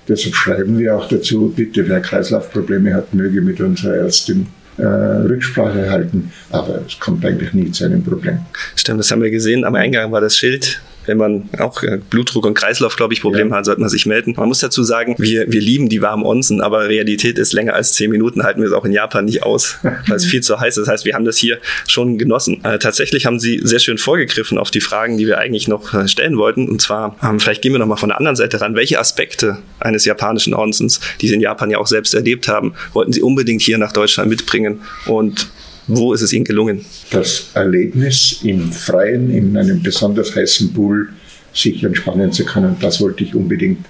Deshalb 0.08 0.36
schreiben 0.36 0.78
wir 0.80 0.96
auch 0.96 1.08
dazu, 1.08 1.54
bitte, 1.56 1.88
wer 1.88 2.02
Kreislaufprobleme 2.02 2.94
hat, 2.94 3.14
möge 3.14 3.42
mit 3.42 3.62
unserer 3.62 3.96
Ärztin 3.96 4.48
äh, 4.78 4.84
Rücksprache 4.84 5.90
halten. 5.90 6.32
Aber 6.52 6.82
es 6.86 7.00
kommt 7.00 7.26
eigentlich 7.26 7.54
nie 7.54 7.72
zu 7.72 7.86
einem 7.86 8.04
Problem. 8.04 8.40
Stimmt, 8.76 9.00
das 9.00 9.12
haben 9.12 9.22
wir 9.22 9.32
gesehen. 9.32 9.64
Am 9.64 9.76
Eingang 9.76 10.12
war 10.12 10.20
das 10.20 10.38
Schild 10.38 10.82
wenn 11.06 11.18
man 11.18 11.50
auch 11.60 11.84
äh, 11.84 12.00
Blutdruck 12.10 12.46
und 12.46 12.54
Kreislauf, 12.54 12.96
glaube 12.96 13.14
ich, 13.14 13.22
Probleme 13.22 13.52
ja. 13.52 13.58
hat, 13.58 13.66
sollte 13.66 13.82
man 13.82 13.90
sich 13.90 14.06
melden. 14.06 14.34
Man 14.38 14.48
muss 14.48 14.60
dazu 14.60 14.84
sagen, 14.84 15.16
wir, 15.18 15.52
wir 15.52 15.62
lieben 15.62 15.90
die 15.90 16.02
warmen 16.02 16.26
Onsen, 16.26 16.62
aber 16.62 16.88
Realität 16.88 17.38
ist 17.38 17.54
länger 17.54 17.74
als 17.74 17.94
zehn 17.94 18.10
Minuten, 18.10 18.44
halten 18.44 18.62
wir 18.62 18.68
es 18.68 18.74
auch 18.74 18.86
in 18.86 18.92
Japan 18.92 19.26
nicht 19.26 19.44
aus, 19.44 19.78
weil 20.08 20.16
es 20.16 20.26
viel 20.26 20.42
zu 20.42 20.60
heiß 20.60 20.78
ist. 20.78 20.88
Das 20.88 20.92
heißt, 20.92 21.06
wir 21.06 21.16
haben 21.16 21.26
das 21.26 21.38
hier 21.38 21.60
schon 21.88 22.18
genossen. 22.18 22.64
Äh, 22.64 22.80
tatsächlich 22.80 23.26
haben 23.26 23.40
Sie 23.40 23.62
sehr 23.64 23.80
schön 23.80 23.98
vorgegriffen 23.98 24.58
auf 24.58 24.72
die 24.72 24.82
Fragen, 24.82 25.18
die 25.18 25.28
wir 25.28 25.38
eigentlich 25.40 25.68
noch 25.68 25.94
äh, 25.94 26.08
stellen 26.08 26.38
wollten. 26.38 26.70
Und 26.70 26.82
zwar, 26.82 27.16
ähm, 27.24 27.40
vielleicht 27.40 27.62
gehen 27.62 27.74
wir 27.74 27.80
nochmal 27.80 27.98
von 27.98 28.10
der 28.10 28.18
anderen 28.18 28.36
Seite 28.36 28.62
ran. 28.62 28.76
Welche 28.76 29.00
Aspekte 29.00 29.60
eines 29.80 30.06
japanischen 30.06 30.54
Onsens, 30.54 31.00
die 31.22 31.28
Sie 31.28 31.36
in 31.36 31.42
Japan 31.42 31.70
ja 31.70 31.78
auch 31.78 31.88
selbst 31.88 32.14
erlebt 32.14 32.48
haben, 32.48 32.74
wollten 32.94 33.14
Sie 33.14 33.22
unbedingt 33.22 33.62
hier 33.62 33.78
nach 33.78 33.92
Deutschland 33.92 34.30
mitbringen? 34.30 34.82
Und 35.06 35.48
wo 35.88 36.14
ist 36.14 36.22
es 36.22 36.34
Ihnen 36.34 36.46
gelungen? 36.46 36.86
Das 37.12 37.52
Erlebnis 37.54 38.40
im 38.44 38.72
Freien, 38.72 39.30
in 39.30 39.58
einem 39.58 39.82
besonders 39.82 40.36
heißen 40.36 40.74
Pool, 40.74 41.10
sich 41.54 41.84
entspannen 41.84 42.32
zu 42.32 42.46
können, 42.46 42.76
das 42.80 43.00
wollte 43.02 43.24
ich 43.24 43.36
unbedingt 43.36 43.86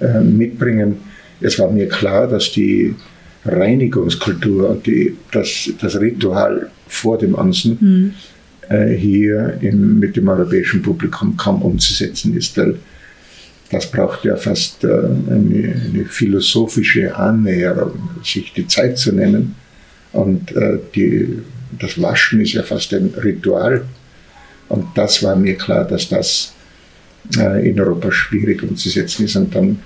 äh, 0.00 0.20
mitbringen. 0.20 0.96
Es 1.40 1.58
war 1.58 1.70
mir 1.70 1.88
klar, 1.88 2.26
dass 2.26 2.52
die 2.52 2.94
Reinigungskultur 3.44 4.70
und 4.70 4.86
die, 4.86 5.16
das, 5.32 5.70
das 5.80 6.00
Ritual 6.00 6.70
vor 6.88 7.18
dem 7.18 7.36
Ansen 7.36 7.78
mhm. 7.80 8.74
äh, 8.74 8.94
hier 8.94 9.58
im, 9.60 9.98
mit 9.98 10.16
dem 10.16 10.28
europäischen 10.28 10.82
Publikum 10.82 11.36
kaum 11.36 11.62
umzusetzen 11.62 12.36
ist, 12.36 12.56
weil 12.56 12.76
das 13.70 13.90
braucht 13.90 14.24
ja 14.24 14.36
fast 14.36 14.84
äh, 14.84 14.88
eine, 14.88 15.74
eine, 15.92 16.04
philosophische 16.08 17.14
Annäherung, 17.14 17.98
sich 18.22 18.52
die 18.52 18.66
Zeit 18.66 18.96
zu 18.96 19.12
nehmen 19.12 19.54
und 20.16 20.56
äh, 20.56 20.78
die, 20.94 21.42
das 21.78 22.00
Waschen 22.00 22.40
ist 22.40 22.54
ja 22.54 22.62
fast 22.62 22.92
ein 22.94 23.12
Ritual. 23.22 23.84
Und 24.68 24.86
das 24.94 25.22
war 25.22 25.36
mir 25.36 25.56
klar, 25.56 25.84
dass 25.84 26.08
das 26.08 26.54
äh, 27.36 27.68
in 27.68 27.78
Europa 27.78 28.10
schwierig 28.10 28.62
umzusetzen 28.62 29.26
ist. 29.26 29.36
Und 29.36 29.54
dann 29.54 29.78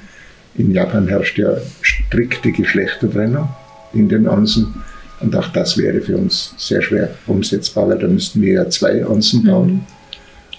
in 0.54 0.70
Japan 0.70 1.08
herrscht 1.08 1.36
ja 1.36 1.56
strikte 1.82 2.52
Geschlechtertrennung 2.52 3.48
in 3.92 4.08
den 4.08 4.28
Onsen. 4.28 4.72
Und 5.20 5.34
auch 5.34 5.48
das 5.48 5.76
wäre 5.76 6.00
für 6.00 6.16
uns 6.16 6.54
sehr 6.56 6.80
schwer 6.80 7.10
umsetzbar, 7.26 7.88
weil 7.88 7.98
da 7.98 8.06
müssten 8.06 8.40
wir 8.40 8.52
ja 8.54 8.70
zwei 8.70 9.04
Onsen 9.04 9.44
bauen. 9.44 9.72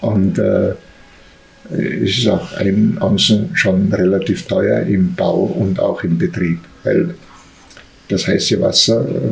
Mhm. 0.02 0.08
Und 0.08 0.38
äh, 0.38 0.74
es 1.70 2.18
ist 2.18 2.28
auch 2.28 2.52
ein 2.58 2.98
Onsen 3.00 3.56
schon 3.56 3.90
relativ 3.90 4.46
teuer 4.46 4.82
im 4.82 5.14
Bau 5.14 5.44
und 5.44 5.80
auch 5.80 6.04
im 6.04 6.18
Betrieb, 6.18 6.58
weil 6.84 7.14
das 8.12 8.26
heiße 8.26 8.60
Wasser 8.60 9.06
äh, 9.08 9.30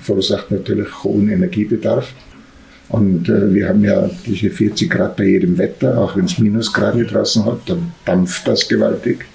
verursacht 0.00 0.50
natürlich 0.50 0.88
hohen 1.02 1.30
Energiebedarf. 1.30 2.12
Und 2.88 3.28
äh, 3.28 3.52
wir 3.52 3.68
haben 3.68 3.84
ja 3.84 4.08
diese 4.26 4.50
40 4.50 4.90
Grad 4.90 5.16
bei 5.16 5.24
jedem 5.24 5.58
Wetter, 5.58 5.98
auch 5.98 6.16
wenn 6.16 6.24
es 6.24 6.38
Minusgrade 6.38 7.04
draußen 7.04 7.44
hat, 7.44 7.60
dann 7.66 7.92
dampft 8.04 8.46
das 8.48 8.68
gewaltig. 8.68 9.26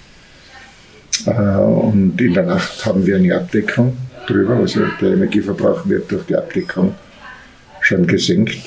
Äh, 1.26 1.30
und 1.30 2.20
in 2.20 2.34
der 2.34 2.44
Nacht 2.44 2.84
haben 2.84 3.06
wir 3.06 3.16
eine 3.16 3.34
Abdeckung 3.34 3.96
drüber, 4.26 4.56
also 4.56 4.80
der 5.00 5.12
Energieverbrauch 5.12 5.88
wird 5.88 6.10
durch 6.10 6.24
die 6.26 6.36
Abdeckung 6.36 6.94
schon 7.80 8.06
gesenkt. 8.06 8.58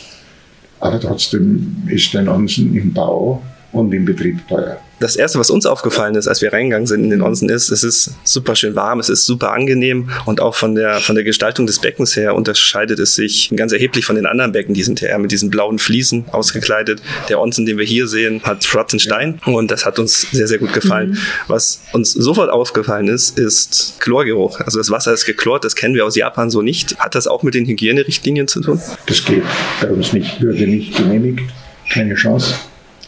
Aber 0.79 0.99
trotzdem 0.99 1.83
ist 1.87 2.15
ein 2.15 2.29
Onsen 2.29 2.75
im 2.75 2.93
Bau 2.93 3.43
und 3.73 3.93
im 3.93 4.05
Betrieb 4.05 4.47
teuer 4.47 4.79
das 4.99 5.15
erste, 5.15 5.39
was 5.39 5.49
uns 5.49 5.65
aufgefallen 5.65 6.15
ist, 6.15 6.27
als 6.27 6.41
wir 6.41 6.51
reingegangen 6.51 6.87
sind 6.87 7.03
in 7.03 7.09
den 7.09 7.21
Onsen, 7.21 7.49
ist, 7.49 7.71
es 7.71 7.83
ist 7.83 8.11
super 8.23 8.55
schön 8.55 8.75
warm, 8.75 8.99
es 8.99 9.09
ist 9.09 9.25
super 9.25 9.51
angenehm 9.51 10.09
und 10.25 10.41
auch 10.41 10.55
von 10.55 10.75
der, 10.75 10.99
von 10.99 11.15
der 11.15 11.23
Gestaltung 11.23 11.65
des 11.65 11.79
Beckens 11.79 12.15
her 12.15 12.35
unterscheidet 12.35 12.99
es 12.99 13.15
sich 13.15 13.51
ganz 13.55 13.71
erheblich 13.71 14.05
von 14.05 14.15
den 14.15 14.25
anderen 14.25 14.51
Becken. 14.51 14.73
Die 14.73 14.83
sind 14.83 15.01
ja 15.01 15.09
eher 15.09 15.19
mit 15.19 15.31
diesen 15.31 15.49
blauen 15.49 15.79
Fliesen 15.79 16.25
ausgekleidet. 16.31 17.01
Der 17.29 17.39
Onsen, 17.39 17.65
den 17.65 17.77
wir 17.77 17.85
hier 17.85 18.07
sehen, 18.07 18.41
hat 18.43 18.63
schwarzen 18.63 18.99
Stein 18.99 19.39
und 19.45 19.71
das 19.71 19.85
hat 19.85 19.99
uns 19.99 20.27
sehr, 20.31 20.47
sehr 20.47 20.57
gut 20.57 20.73
gefallen. 20.73 21.11
Mhm. 21.11 21.17
Was 21.47 21.81
uns 21.93 22.11
sofort 22.11 22.49
aufgefallen 22.49 23.07
ist, 23.07 23.39
ist 23.39 23.95
Chlorgeruch. 23.99 24.59
Also 24.61 24.79
das 24.79 24.91
Wasser 24.91 25.13
ist 25.13 25.25
geklort, 25.25 25.63
das 25.63 25.75
kennen 25.75 25.95
wir 25.95 26.05
aus 26.05 26.15
Japan 26.15 26.49
so 26.49 26.61
nicht. 26.61 26.97
Hat 26.99 27.15
das 27.15 27.27
auch 27.27 27.43
mit 27.43 27.53
den 27.53 27.65
Hygienerichtlinien 27.65 28.47
zu 28.47 28.61
tun? 28.61 28.81
Das 29.05 29.23
geht 29.23 29.43
bei 29.81 29.89
uns 29.89 30.13
nicht, 30.13 30.41
würde 30.41 30.67
nicht 30.67 30.95
genehmigt, 30.95 31.41
keine 31.89 32.15
Chance. 32.15 32.55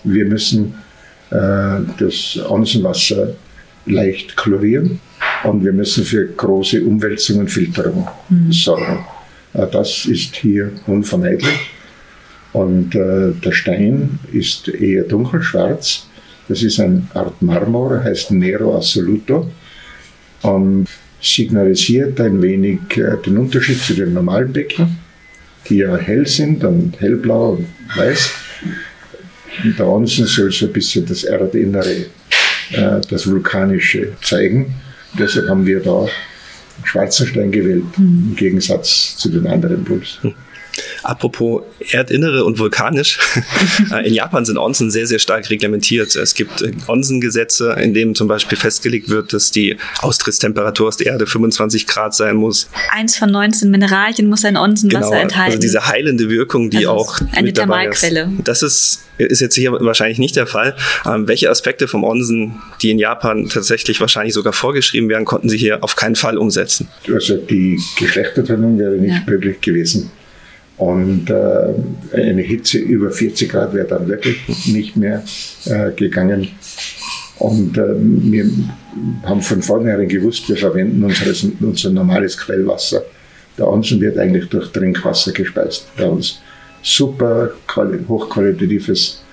Wir 0.04 0.26
müssen 0.26 0.76
das 1.32 2.38
Onsenwasser 2.50 3.36
leicht 3.86 4.36
chlorieren 4.36 5.00
und 5.44 5.64
wir 5.64 5.74
müssen 5.74 6.04
für 6.04 6.26
große 6.26 6.84
Umwälzung 6.84 7.40
und 7.40 7.50
Filterung 7.50 8.08
mhm. 8.30 8.52
sorgen. 8.52 9.06
Äh, 9.54 9.68
das 9.72 10.06
ist 10.06 10.36
hier 10.36 10.72
unvermeidlich. 10.88 11.72
Und 12.54 12.96
äh, 12.96 13.32
der 13.44 13.52
Stein 13.52 14.20
ist 14.32 14.68
eher 14.68 15.04
dunkelschwarz. 15.04 16.08
Das 16.48 16.64
ist 16.64 16.80
eine 16.80 17.04
Art 17.14 17.42
Marmor, 17.42 18.04
heißt 18.04 18.32
Nero 18.32 18.78
Assoluto 18.78 19.50
und 20.42 20.88
signalisiert 21.22 22.20
ein 22.20 22.42
wenig 22.42 22.80
den 23.26 23.38
Unterschied 23.38 23.80
zu 23.80 23.94
den 23.94 24.14
normalen 24.14 24.52
Becken, 24.52 24.98
die 25.70 25.78
ja 25.78 25.96
hell 25.96 26.28
sind 26.28 26.64
und 26.64 27.00
hellblau 27.00 27.52
und 27.52 27.68
weiß. 27.96 28.32
Und 29.64 29.78
der 29.78 29.86
soll 30.26 30.52
so 30.52 30.66
ein 30.66 30.74
bisschen 30.74 31.06
das 31.06 31.24
Erdinnere, 31.24 32.06
äh, 32.72 33.02
das 33.10 33.28
Vulkanische 33.28 34.14
zeigen. 34.22 34.74
Deshalb 35.18 35.50
haben 35.50 35.66
wir 35.66 35.80
da 35.82 36.08
schwarzen 36.84 37.28
Stein 37.28 37.52
gewählt, 37.52 37.84
im 37.98 38.36
Gegensatz 38.36 39.18
zu 39.18 39.30
den 39.30 39.46
anderen 39.48 39.84
Pools. 39.84 40.20
Apropos 41.04 41.64
Erdinnere 41.92 42.44
und 42.46 42.60
vulkanisch. 42.60 43.20
Äh, 43.92 44.08
in 44.08 44.14
Japan 44.14 44.46
sind 44.46 44.58
Onsen 44.58 44.92
sehr, 44.92 45.08
sehr 45.08 45.20
stark 45.20 45.50
reglementiert. 45.50 46.16
Es 46.16 46.36
gibt 46.36 46.62
äh, 46.62 46.72
Onsengesetze, 46.88 47.76
in 47.82 47.94
denen 47.94 48.16
zum 48.16 48.28
Beispiel 48.28 48.58
festgelegt 48.58 49.10
wird, 49.10 49.34
dass 49.34 49.52
die 49.52 49.78
Austrittstemperatur 50.00 50.88
aus 50.88 50.98
der 50.98 51.08
Erde 51.08 51.26
25 51.26 51.88
Grad 51.88 52.14
sein 52.14 52.36
muss. 52.36 52.70
Eins 52.92 53.18
von 53.18 53.32
19 53.32 53.72
Mineralien 53.72 54.30
muss 54.30 54.46
ein 54.46 54.56
Onsenwasser 54.56 55.10
genau, 55.10 55.22
enthalten. 55.22 55.52
Also 55.52 55.60
diese 55.60 55.88
heilende 55.88 56.30
Wirkung, 56.30 56.70
die 56.70 56.78
also 56.78 56.92
auch 56.92 57.20
eine 57.34 57.52
Thermalquelle. 57.52 58.30
Das 58.44 58.62
ist, 58.62 59.04
ist 59.18 59.42
jetzt 59.42 59.56
hier 59.56 59.72
wahrscheinlich 59.72 60.20
nicht 60.20 60.36
der 60.36 60.48
Fall. 60.48 60.76
Ähm, 61.06 61.28
welche 61.28 61.50
Aspekte 61.50 61.88
vom 61.88 62.04
Onsen, 62.04 62.62
die 62.82 62.92
in 62.92 63.00
Japan 63.00 63.50
tatsächlich 63.50 64.00
wahrscheinlich 64.00 64.34
sogar 64.34 64.54
vorgeschrieben 64.54 65.10
werden, 65.10 65.26
konnten 65.26 65.50
Sie 65.50 65.58
hier 65.58 65.84
auf 65.84 65.96
keinen 65.96 66.16
Fall 66.16 66.38
umsetzen? 66.38 66.88
Also 67.12 67.38
die 67.38 67.80
Geschlechtertrennung 68.00 68.78
wäre 68.78 68.96
nicht 68.96 69.14
ja. 69.14 69.24
möglich 69.26 69.60
gewesen. 69.62 70.12
Und 70.82 71.30
äh, 71.30 71.74
eine 72.18 72.42
Hitze 72.42 72.80
über 72.80 73.12
40 73.12 73.52
Grad 73.52 73.72
wäre 73.76 73.86
dann 73.86 74.08
wirklich 74.08 74.40
nicht 74.66 74.98
mehr 74.98 75.24
äh, 75.66 75.92
gegangen. 75.92 76.48
Und 77.38 77.78
äh, 77.78 77.94
wir 78.00 78.46
haben 79.22 79.44
von 79.44 79.62
vornherein 79.62 80.08
gewusst, 80.08 80.50
wir 80.50 80.58
verwenden 80.58 81.04
unseres, 81.04 81.46
unser 81.60 81.92
normales 81.92 82.36
Quellwasser. 82.36 83.04
Der 83.60 83.68
Onsen 83.68 84.02
wird 84.02 84.18
eigentlich 84.18 84.50
durch 84.50 84.72
Trinkwasser 84.72 85.34
gespeist. 85.34 85.86
Bei 85.96 86.08
uns 86.08 86.42
super 86.82 87.52
hochqualitatives 88.08 89.24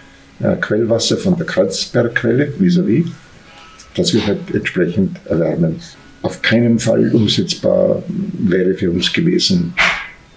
äh, 0.40 0.54
Quellwasser 0.56 1.16
von 1.16 1.34
der 1.38 1.46
Kreuzbergquelle 1.46 2.52
vis-à-vis. 2.58 3.06
-vis. 3.06 3.12
Das 3.96 4.12
wird 4.12 4.26
halt 4.26 4.40
entsprechend 4.52 5.18
erwärmen. 5.24 5.80
Auf 6.20 6.42
keinen 6.42 6.78
Fall 6.78 7.10
umsetzbar 7.14 8.02
wäre 8.38 8.74
für 8.74 8.90
uns 8.90 9.10
gewesen, 9.10 9.72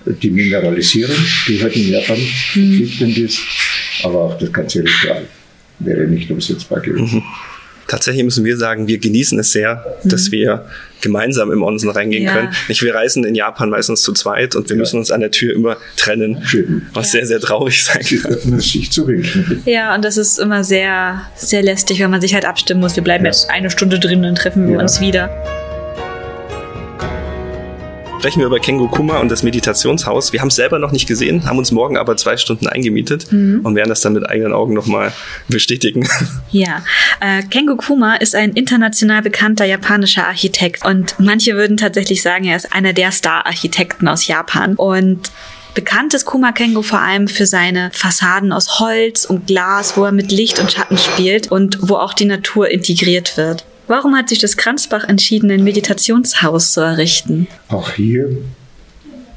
die 0.06 0.32
Mineralisierung, 0.32 1.16
die 1.47 1.62
halt 1.62 1.76
in 1.76 1.89
Japan 1.89 2.18
verpflichtend 2.18 3.18
ist, 3.18 3.39
aber 4.04 4.20
auch 4.20 4.38
das 4.38 4.52
ganze 4.52 4.80
Ritual 4.80 5.26
wäre 5.80 6.08
nicht 6.08 6.30
umsetzbar 6.30 6.80
gewesen. 6.80 7.18
Mhm. 7.18 7.24
Tatsächlich 7.88 8.24
müssen 8.24 8.45
wir 8.45 8.56
sagen, 8.56 8.88
wir 8.88 8.99
genießen 8.99 9.38
es 9.39 9.52
sehr, 9.52 9.84
mhm. 10.04 10.10
dass 10.10 10.32
wir 10.32 10.66
gemeinsam 11.02 11.52
im 11.52 11.62
Onsen 11.62 11.89
reingehen 11.89 12.24
ja. 12.24 12.34
können. 12.34 12.49
Nicht, 12.70 12.82
wir 12.84 12.95
reisen 12.95 13.26
in 13.26 13.36
Japan 13.36 13.70
meistens 13.70 14.02
zu 14.02 14.14
zweit 14.14 14.56
und 14.56 14.70
wir 14.70 14.76
ja. 14.76 14.80
müssen 14.80 14.97
uns 14.97 15.12
an 15.12 15.20
der 15.20 15.32
Tür 15.32 15.54
immer 15.54 15.78
trennen, 15.97 16.41
Schön. 16.45 16.84
was 16.93 17.08
ja. 17.08 17.20
sehr, 17.20 17.28
sehr 17.28 17.39
traurig 17.41 17.84
sein 17.84 18.02
kann. 18.02 18.60
sich 18.60 18.91
zu. 18.91 19.10
Ja, 19.66 19.93
und 19.93 20.06
das 20.06 20.18
ist 20.18 20.39
immer 20.39 20.64
sehr, 20.64 21.22
sehr 21.36 21.64
lästig, 21.64 21.99
wenn 21.99 22.12
man 22.12 22.22
sich 22.22 22.34
halt 22.34 22.45
abstimmen 22.45 22.80
muss. 22.80 22.95
Wir 22.95 23.04
bleiben 23.04 23.26
jetzt 23.26 23.49
eine 23.49 23.70
Stunde 23.70 23.99
drin 23.99 24.24
und 24.24 24.38
treffen 24.38 24.70
wir 24.70 24.80
uns 24.80 25.02
wieder 25.02 25.30
sprechen 28.22 28.41
wir 28.41 28.45
über 28.45 28.59
Kengo 28.59 28.88
Kuma 28.88 29.17
und 29.17 29.32
das 29.32 29.41
Meditationshaus. 29.41 30.32
Wir 30.32 30.41
haben 30.41 30.49
es 30.49 30.55
selber 30.55 30.78
noch 30.78 30.91
nicht 30.91 31.07
gesehen, 31.07 31.47
haben 31.47 31.57
uns 31.57 31.72
morgen 31.72 31.97
aber 31.97 32.15
zwei 32.17 32.38
Stunden 32.38 32.67
eingemietet 32.67 33.32
mhm. 33.32 33.61
und 33.63 33.74
werden 33.74 33.89
das 33.89 34.01
dann 34.01 34.13
mit 34.13 34.30
eigenen 34.30 34.53
Augen 34.53 34.76
nochmal 34.76 35.11
bestätigen. 35.47 36.07
Ja, 36.51 36.84
äh, 37.22 37.43
Kengo 37.43 37.78
Kuma 37.78 38.15
ist 38.15 38.36
ein 38.36 38.51
international 38.51 39.22
bekannter 39.22 39.63
japanischer 39.63 40.28
Architekt 40.28 40.86
und 40.86 41.15
manche 41.17 41.55
würden 41.55 41.78
tatsächlich 41.78 42.22
sagen, 42.22 42.43
er 42.43 42.57
ist 42.57 42.74
einer 42.74 42.91
der 42.93 43.11
Star-Architekten 43.11 44.07
aus 44.07 44.28
Japan 44.28 44.76
und 44.76 45.32
Bekannt 45.74 46.13
ist 46.13 46.26
Kuma 46.26 46.51
Kengo 46.51 46.82
vor 46.82 46.99
allem 46.99 47.30
für 47.30 47.45
seine 47.45 47.91
Fassaden 47.93 48.51
aus 48.51 48.82
Holz 48.82 49.24
und 49.24 49.47
Glas, 49.47 49.95
wo 49.95 50.03
er 50.03 50.11
mit 50.11 50.30
Licht 50.30 50.59
und 50.59 50.69
Schatten 50.69 50.97
spielt 50.97 51.49
und 51.49 51.78
wo 51.82 51.95
auch 51.95 52.13
die 52.13 52.26
Natur 52.26 52.69
integriert 52.69 53.38
wird. 53.38 53.63
Warum 53.92 54.16
hat 54.16 54.30
sich 54.30 54.39
das 54.39 54.56
Kranzbach 54.56 55.04
entschieden, 55.04 55.52
ein 55.52 55.66
Meditationshaus 55.66 56.72
zu 56.72 56.80
errichten? 56.80 57.48
Auch 57.68 57.92
hier 57.92 58.38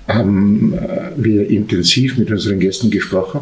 haben 0.07 0.75
äh, 0.75 1.11
wir 1.17 1.51
intensiv 1.51 2.17
mit 2.19 2.31
unseren 2.31 2.61
Gästen 2.61 2.89
gesprochen, 2.89 3.41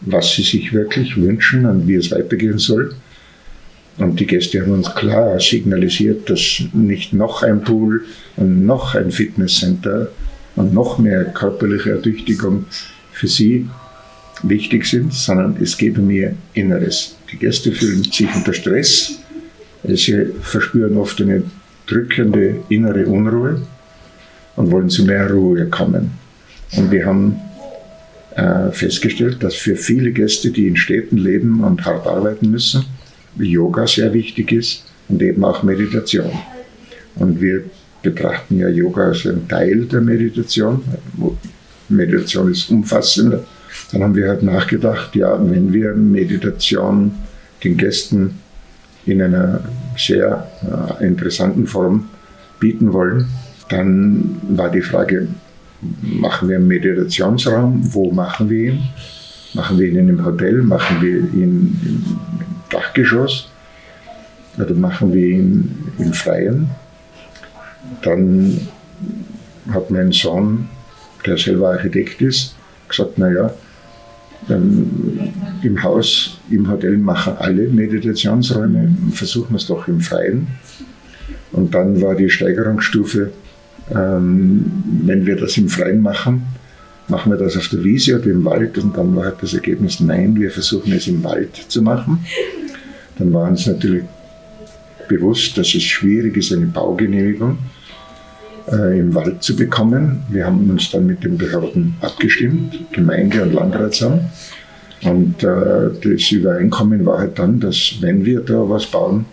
was 0.00 0.34
sie 0.34 0.42
sich 0.42 0.72
wirklich 0.72 1.16
wünschen 1.16 1.66
und 1.66 1.86
wie 1.86 1.94
es 1.94 2.10
weitergehen 2.10 2.58
soll. 2.58 2.96
Und 3.98 4.18
die 4.18 4.26
Gäste 4.26 4.60
haben 4.60 4.72
uns 4.72 4.92
klar 4.92 5.38
signalisiert, 5.38 6.28
dass 6.28 6.64
nicht 6.72 7.12
noch 7.12 7.44
ein 7.44 7.62
Pool 7.62 8.04
und 8.34 8.66
noch 8.66 8.96
ein 8.96 9.12
Fitnesscenter 9.12 10.08
und 10.56 10.74
noch 10.74 10.98
mehr 10.98 11.26
körperliche 11.26 11.92
Ertüchtigung 11.92 12.64
für 13.12 13.28
sie 13.28 13.68
wichtig 14.42 14.84
sind, 14.84 15.14
sondern 15.14 15.56
es 15.62 15.78
geht 15.78 15.96
um 15.96 16.10
ihr 16.10 16.34
Inneres. 16.54 17.14
Die 17.30 17.36
Gäste 17.36 17.70
fühlen 17.70 18.02
sich 18.02 18.26
unter 18.34 18.52
Stress, 18.52 19.20
sie 19.84 20.26
verspüren 20.40 20.96
oft 20.96 21.20
eine 21.20 21.42
drückende 21.86 22.56
innere 22.68 23.06
Unruhe 23.06 23.62
und 24.56 24.70
wollen 24.70 24.90
zu 24.90 25.04
mehr 25.04 25.30
Ruhe 25.30 25.66
kommen. 25.66 26.12
Und 26.76 26.90
wir 26.90 27.06
haben 27.06 27.36
äh, 28.36 28.70
festgestellt, 28.72 29.42
dass 29.42 29.54
für 29.54 29.76
viele 29.76 30.12
Gäste, 30.12 30.50
die 30.50 30.68
in 30.68 30.76
Städten 30.76 31.16
leben 31.16 31.64
und 31.64 31.84
hart 31.84 32.06
arbeiten 32.06 32.50
müssen, 32.50 32.84
Yoga 33.36 33.86
sehr 33.86 34.12
wichtig 34.12 34.52
ist 34.52 34.84
und 35.08 35.22
eben 35.22 35.44
auch 35.44 35.62
Meditation. 35.62 36.30
Und 37.16 37.40
wir 37.40 37.64
betrachten 38.02 38.58
ja 38.58 38.68
Yoga 38.68 39.08
als 39.08 39.26
einen 39.26 39.48
Teil 39.48 39.86
der 39.86 40.00
Meditation. 40.00 40.82
Meditation 41.88 42.50
ist 42.50 42.70
umfassender. 42.70 43.44
Dann 43.92 44.02
haben 44.02 44.14
wir 44.14 44.28
halt 44.28 44.42
nachgedacht, 44.42 45.14
ja, 45.16 45.38
wenn 45.50 45.72
wir 45.72 45.94
Meditation 45.94 47.12
den 47.64 47.76
Gästen 47.76 48.38
in 49.08 49.22
einer 49.22 49.60
sehr 49.96 50.46
äh, 51.00 51.06
interessanten 51.06 51.66
Form 51.66 52.08
bieten 52.60 52.92
wollen, 52.92 53.26
dann 53.68 54.40
war 54.48 54.70
die 54.70 54.82
Frage, 54.82 55.28
machen 56.02 56.48
wir 56.48 56.56
einen 56.56 56.68
Meditationsraum? 56.68 57.94
Wo 57.94 58.10
machen 58.10 58.50
wir 58.50 58.72
ihn? 58.72 58.82
Machen 59.54 59.78
wir 59.78 59.88
ihn 59.88 59.96
in 59.96 60.08
einem 60.08 60.24
Hotel? 60.24 60.62
Machen 60.62 61.00
wir 61.00 61.18
ihn 61.18 61.80
im 61.84 62.18
Dachgeschoss? 62.70 63.48
Oder 64.56 64.74
machen 64.74 65.12
wir 65.12 65.26
ihn 65.26 65.92
im 65.98 66.12
Freien? 66.12 66.68
Dann 68.02 68.68
hat 69.72 69.90
mein 69.90 70.12
Sohn, 70.12 70.68
der 71.24 71.38
selber 71.38 71.70
Architekt 71.70 72.20
ist, 72.20 72.54
gesagt, 72.88 73.18
naja, 73.18 73.52
im 74.48 75.82
Haus, 75.82 76.37
im 76.50 76.70
Hotel 76.70 76.96
machen 76.96 77.34
alle 77.38 77.68
Meditationsräume, 77.68 78.94
versuchen 79.12 79.50
wir 79.50 79.56
es 79.56 79.66
doch 79.66 79.88
im 79.88 80.00
Freien. 80.00 80.46
Und 81.52 81.74
dann 81.74 82.00
war 82.02 82.14
die 82.14 82.30
Steigerungsstufe, 82.30 83.30
ähm, 83.94 84.64
wenn 85.04 85.26
wir 85.26 85.36
das 85.36 85.56
im 85.56 85.68
Freien 85.68 86.02
machen, 86.02 86.42
machen 87.08 87.32
wir 87.32 87.38
das 87.38 87.56
auf 87.56 87.68
der 87.68 87.82
Wiese 87.84 88.18
oder 88.18 88.30
im 88.30 88.44
Wald. 88.44 88.78
Und 88.78 88.96
dann 88.96 89.14
war 89.16 89.26
halt 89.26 89.36
das 89.40 89.54
Ergebnis, 89.54 90.00
nein, 90.00 90.34
wir 90.36 90.50
versuchen 90.50 90.92
es 90.92 91.06
im 91.08 91.24
Wald 91.24 91.56
zu 91.68 91.82
machen. 91.82 92.24
Dann 93.18 93.32
war 93.32 93.48
uns 93.48 93.66
natürlich 93.66 94.04
bewusst, 95.08 95.56
dass 95.56 95.74
es 95.74 95.82
schwierig 95.82 96.36
ist, 96.36 96.52
eine 96.52 96.66
Baugenehmigung 96.66 97.58
äh, 98.70 99.00
im 99.00 99.14
Wald 99.14 99.42
zu 99.42 99.56
bekommen. 99.56 100.22
Wir 100.28 100.46
haben 100.46 100.68
uns 100.70 100.90
dann 100.90 101.06
mit 101.06 101.24
den 101.24 101.38
Behörden 101.38 101.94
abgestimmt, 102.00 102.78
Gemeinde 102.92 103.42
und 103.42 103.54
Landratsamt. 103.54 104.22
Und 105.02 105.42
äh, 105.44 105.90
das 106.02 106.30
Übereinkommen 106.30 107.06
war 107.06 107.18
halt 107.18 107.38
dann, 107.38 107.60
dass 107.60 107.94
wenn 108.00 108.24
wir 108.24 108.40
da 108.40 108.68
was 108.68 108.86
bauen, 108.86 109.26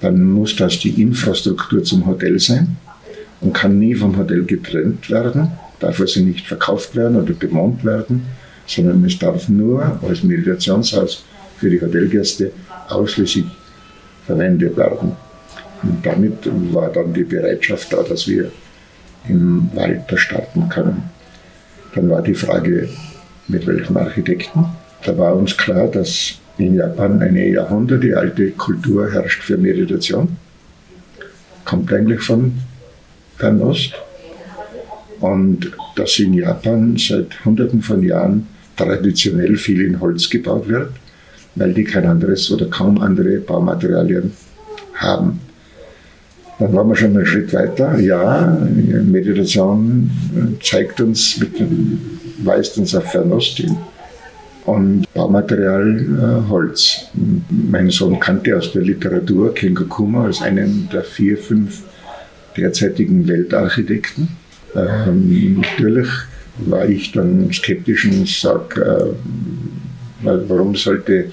dann 0.00 0.24
muss 0.24 0.56
das 0.56 0.78
die 0.78 1.02
Infrastruktur 1.02 1.84
zum 1.84 2.06
Hotel 2.06 2.38
sein 2.38 2.76
und 3.40 3.52
kann 3.52 3.78
nie 3.78 3.94
vom 3.94 4.16
Hotel 4.16 4.44
getrennt 4.44 5.10
werden, 5.10 5.52
darf 5.78 6.00
also 6.00 6.20
nicht 6.20 6.46
verkauft 6.46 6.96
werden 6.96 7.16
oder 7.20 7.34
bewohnt 7.34 7.84
werden, 7.84 8.22
sondern 8.66 9.04
es 9.04 9.18
darf 9.18 9.48
nur 9.48 10.00
als 10.02 10.22
Meditationshaus 10.22 11.24
für 11.58 11.68
die 11.68 11.80
Hotelgäste 11.80 12.52
ausschließlich 12.88 13.44
verwendet 14.26 14.76
werden. 14.76 15.12
Und 15.82 16.04
damit 16.04 16.48
war 16.72 16.90
dann 16.90 17.12
die 17.12 17.24
Bereitschaft 17.24 17.92
da, 17.92 18.02
dass 18.02 18.26
wir 18.28 18.50
im 19.28 19.70
Wald 19.74 20.02
da 20.08 20.16
starten 20.16 20.68
können. 20.68 21.02
Dann 21.94 22.08
war 22.08 22.22
die 22.22 22.34
Frage, 22.34 22.88
mit 23.50 23.66
welchem 23.66 23.96
Architekten. 23.96 24.64
Da 25.04 25.16
war 25.16 25.34
uns 25.34 25.56
klar, 25.56 25.88
dass 25.88 26.34
in 26.58 26.74
Japan 26.74 27.20
eine 27.22 27.48
jahrhundertealte 27.48 28.50
Kultur 28.52 29.10
herrscht 29.12 29.42
für 29.42 29.56
Meditation. 29.56 30.36
Kommt 31.64 31.92
eigentlich 31.92 32.20
von 32.20 32.52
Fernost. 33.36 33.94
Und 35.20 35.72
dass 35.96 36.18
in 36.18 36.34
Japan 36.34 36.96
seit 36.96 37.44
Hunderten 37.44 37.82
von 37.82 38.02
Jahren 38.02 38.46
traditionell 38.76 39.56
viel 39.56 39.82
in 39.82 40.00
Holz 40.00 40.30
gebaut 40.30 40.68
wird, 40.68 40.92
weil 41.56 41.74
die 41.74 41.84
kein 41.84 42.06
anderes 42.06 42.50
oder 42.50 42.66
kaum 42.66 42.98
andere 42.98 43.38
Baumaterialien 43.38 44.32
haben. 44.94 45.40
Dann 46.58 46.74
waren 46.74 46.88
wir 46.88 46.96
schon 46.96 47.16
einen 47.16 47.26
Schritt 47.26 47.52
weiter. 47.54 47.98
Ja, 47.98 48.58
Meditation 49.04 50.10
zeigt 50.62 51.00
uns, 51.00 51.38
mit, 51.38 51.52
weist 51.58 52.19
uns 52.78 52.94
auf 52.94 53.10
Fernost 53.10 53.56
hin. 53.56 53.76
Und 54.66 55.06
Baumaterial 55.14 55.98
äh, 55.98 56.48
Holz. 56.48 57.06
Mein 57.48 57.90
Sohn 57.90 58.20
kannte 58.20 58.56
aus 58.56 58.72
der 58.72 58.82
Literatur 58.82 59.54
Kuma 59.88 60.26
als 60.26 60.42
einen 60.42 60.88
der 60.92 61.02
vier, 61.02 61.38
fünf 61.38 61.82
derzeitigen 62.56 63.26
Weltarchitekten. 63.26 64.28
Ähm, 64.76 65.60
natürlich 65.60 66.08
war 66.58 66.86
ich 66.86 67.12
dann 67.12 67.50
skeptisch 67.52 68.04
und 68.04 68.28
sage, 68.28 69.16
äh, 70.22 70.38
warum 70.46 70.74
sollte 70.76 71.32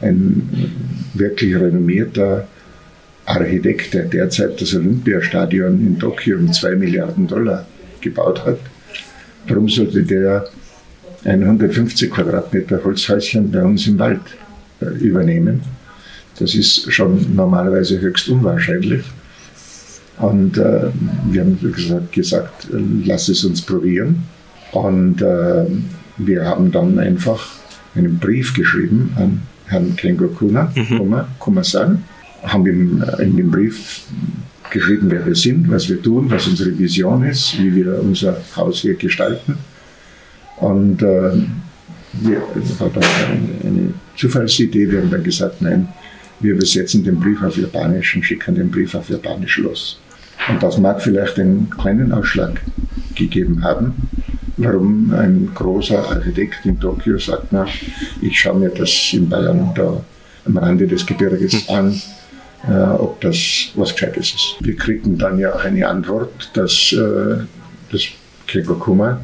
ein 0.00 0.70
wirklich 1.14 1.54
renommierter 1.54 2.46
Architekt, 3.24 3.94
der 3.94 4.04
derzeit 4.04 4.60
das 4.60 4.74
Olympiastadion 4.74 5.80
in 5.86 5.98
Tokio 5.98 6.38
um 6.38 6.52
2 6.52 6.76
Milliarden 6.76 7.26
Dollar 7.26 7.66
gebaut 8.00 8.44
hat, 8.44 8.58
warum 9.48 9.68
sollte 9.68 10.02
der 10.02 10.46
ein 11.24 11.42
150 11.42 12.10
Quadratmeter 12.10 12.82
Holzhäuschen 12.84 13.50
bei 13.50 13.62
uns 13.62 13.86
im 13.86 13.98
Wald 13.98 14.20
äh, 14.80 14.86
übernehmen? 14.98 15.62
Das 16.38 16.54
ist 16.54 16.92
schon 16.92 17.34
normalerweise 17.34 18.00
höchst 18.00 18.28
unwahrscheinlich. 18.28 19.04
Und 20.18 20.56
äh, 20.58 20.90
wir 21.30 21.42
haben 21.42 21.58
gesagt, 21.72 22.12
gesagt, 22.12 22.68
lass 23.04 23.28
es 23.28 23.44
uns 23.44 23.62
probieren. 23.62 24.22
Und 24.72 25.20
äh, 25.20 25.66
wir 26.18 26.44
haben 26.44 26.70
dann 26.70 26.98
einfach 26.98 27.46
einen 27.94 28.18
Brief 28.18 28.54
geschrieben 28.54 29.12
an 29.16 29.42
Herrn 29.66 29.96
Kengo 29.96 30.28
Kuna, 30.28 30.72
mhm. 30.74 31.24
Kumasan, 31.38 32.04
haben 32.42 32.66
ihm 32.66 33.02
äh, 33.02 33.22
in 33.22 33.36
dem 33.36 33.50
Brief 33.50 34.02
geschrieben, 34.72 35.10
wer 35.10 35.24
wir 35.24 35.34
sind, 35.34 35.70
was 35.70 35.88
wir 35.88 36.02
tun, 36.02 36.30
was 36.30 36.48
unsere 36.48 36.76
Vision 36.76 37.22
ist, 37.24 37.58
wie 37.58 37.74
wir 37.74 38.00
unser 38.00 38.38
Haus 38.56 38.80
hier 38.80 38.94
gestalten. 38.94 39.56
Und 40.56 41.02
äh, 41.02 41.32
wir, 42.12 42.42
das 42.54 42.80
war 42.80 42.90
eine, 43.62 43.94
Zufallsidee, 44.16 44.90
wir 44.90 45.00
haben 45.00 45.10
dann 45.10 45.24
gesagt, 45.24 45.62
nein, 45.62 45.88
wir 46.40 46.52
übersetzen 46.52 47.02
den 47.02 47.18
Brief 47.18 47.42
auf 47.42 47.56
Japanisch 47.56 48.14
und 48.14 48.24
schicken 48.24 48.54
den 48.54 48.70
Brief 48.70 48.94
auf 48.94 49.08
Japanisch 49.08 49.58
los. 49.58 50.00
Und 50.48 50.62
das 50.62 50.78
mag 50.78 51.00
vielleicht 51.00 51.38
einen 51.38 51.70
kleinen 51.70 52.12
Ausschlag 52.12 52.60
gegeben 53.14 53.62
haben, 53.62 53.94
warum 54.56 55.12
ein 55.14 55.50
großer 55.54 56.10
Architekt 56.10 56.66
in 56.66 56.78
Tokio 56.78 57.18
sagt, 57.18 57.52
na, 57.52 57.66
ich 58.20 58.38
schaue 58.38 58.58
mir 58.58 58.70
das 58.70 58.90
in 59.12 59.28
Bayern 59.28 59.70
da 59.74 60.04
am 60.44 60.56
Rande 60.58 60.86
des 60.86 61.06
Gebirges 61.06 61.68
an, 61.68 61.94
äh, 62.68 62.72
ob 62.72 63.20
das 63.20 63.70
was 63.74 63.92
Gescheites 63.92 64.34
ist. 64.34 64.56
Wir 64.60 64.76
kriegen 64.76 65.18
dann 65.18 65.38
ja 65.38 65.54
auch 65.54 65.64
eine 65.64 65.86
Antwort, 65.88 66.50
dass 66.54 66.92
äh, 66.92 67.44
das 67.90 68.02
Kekokuma 68.46 69.20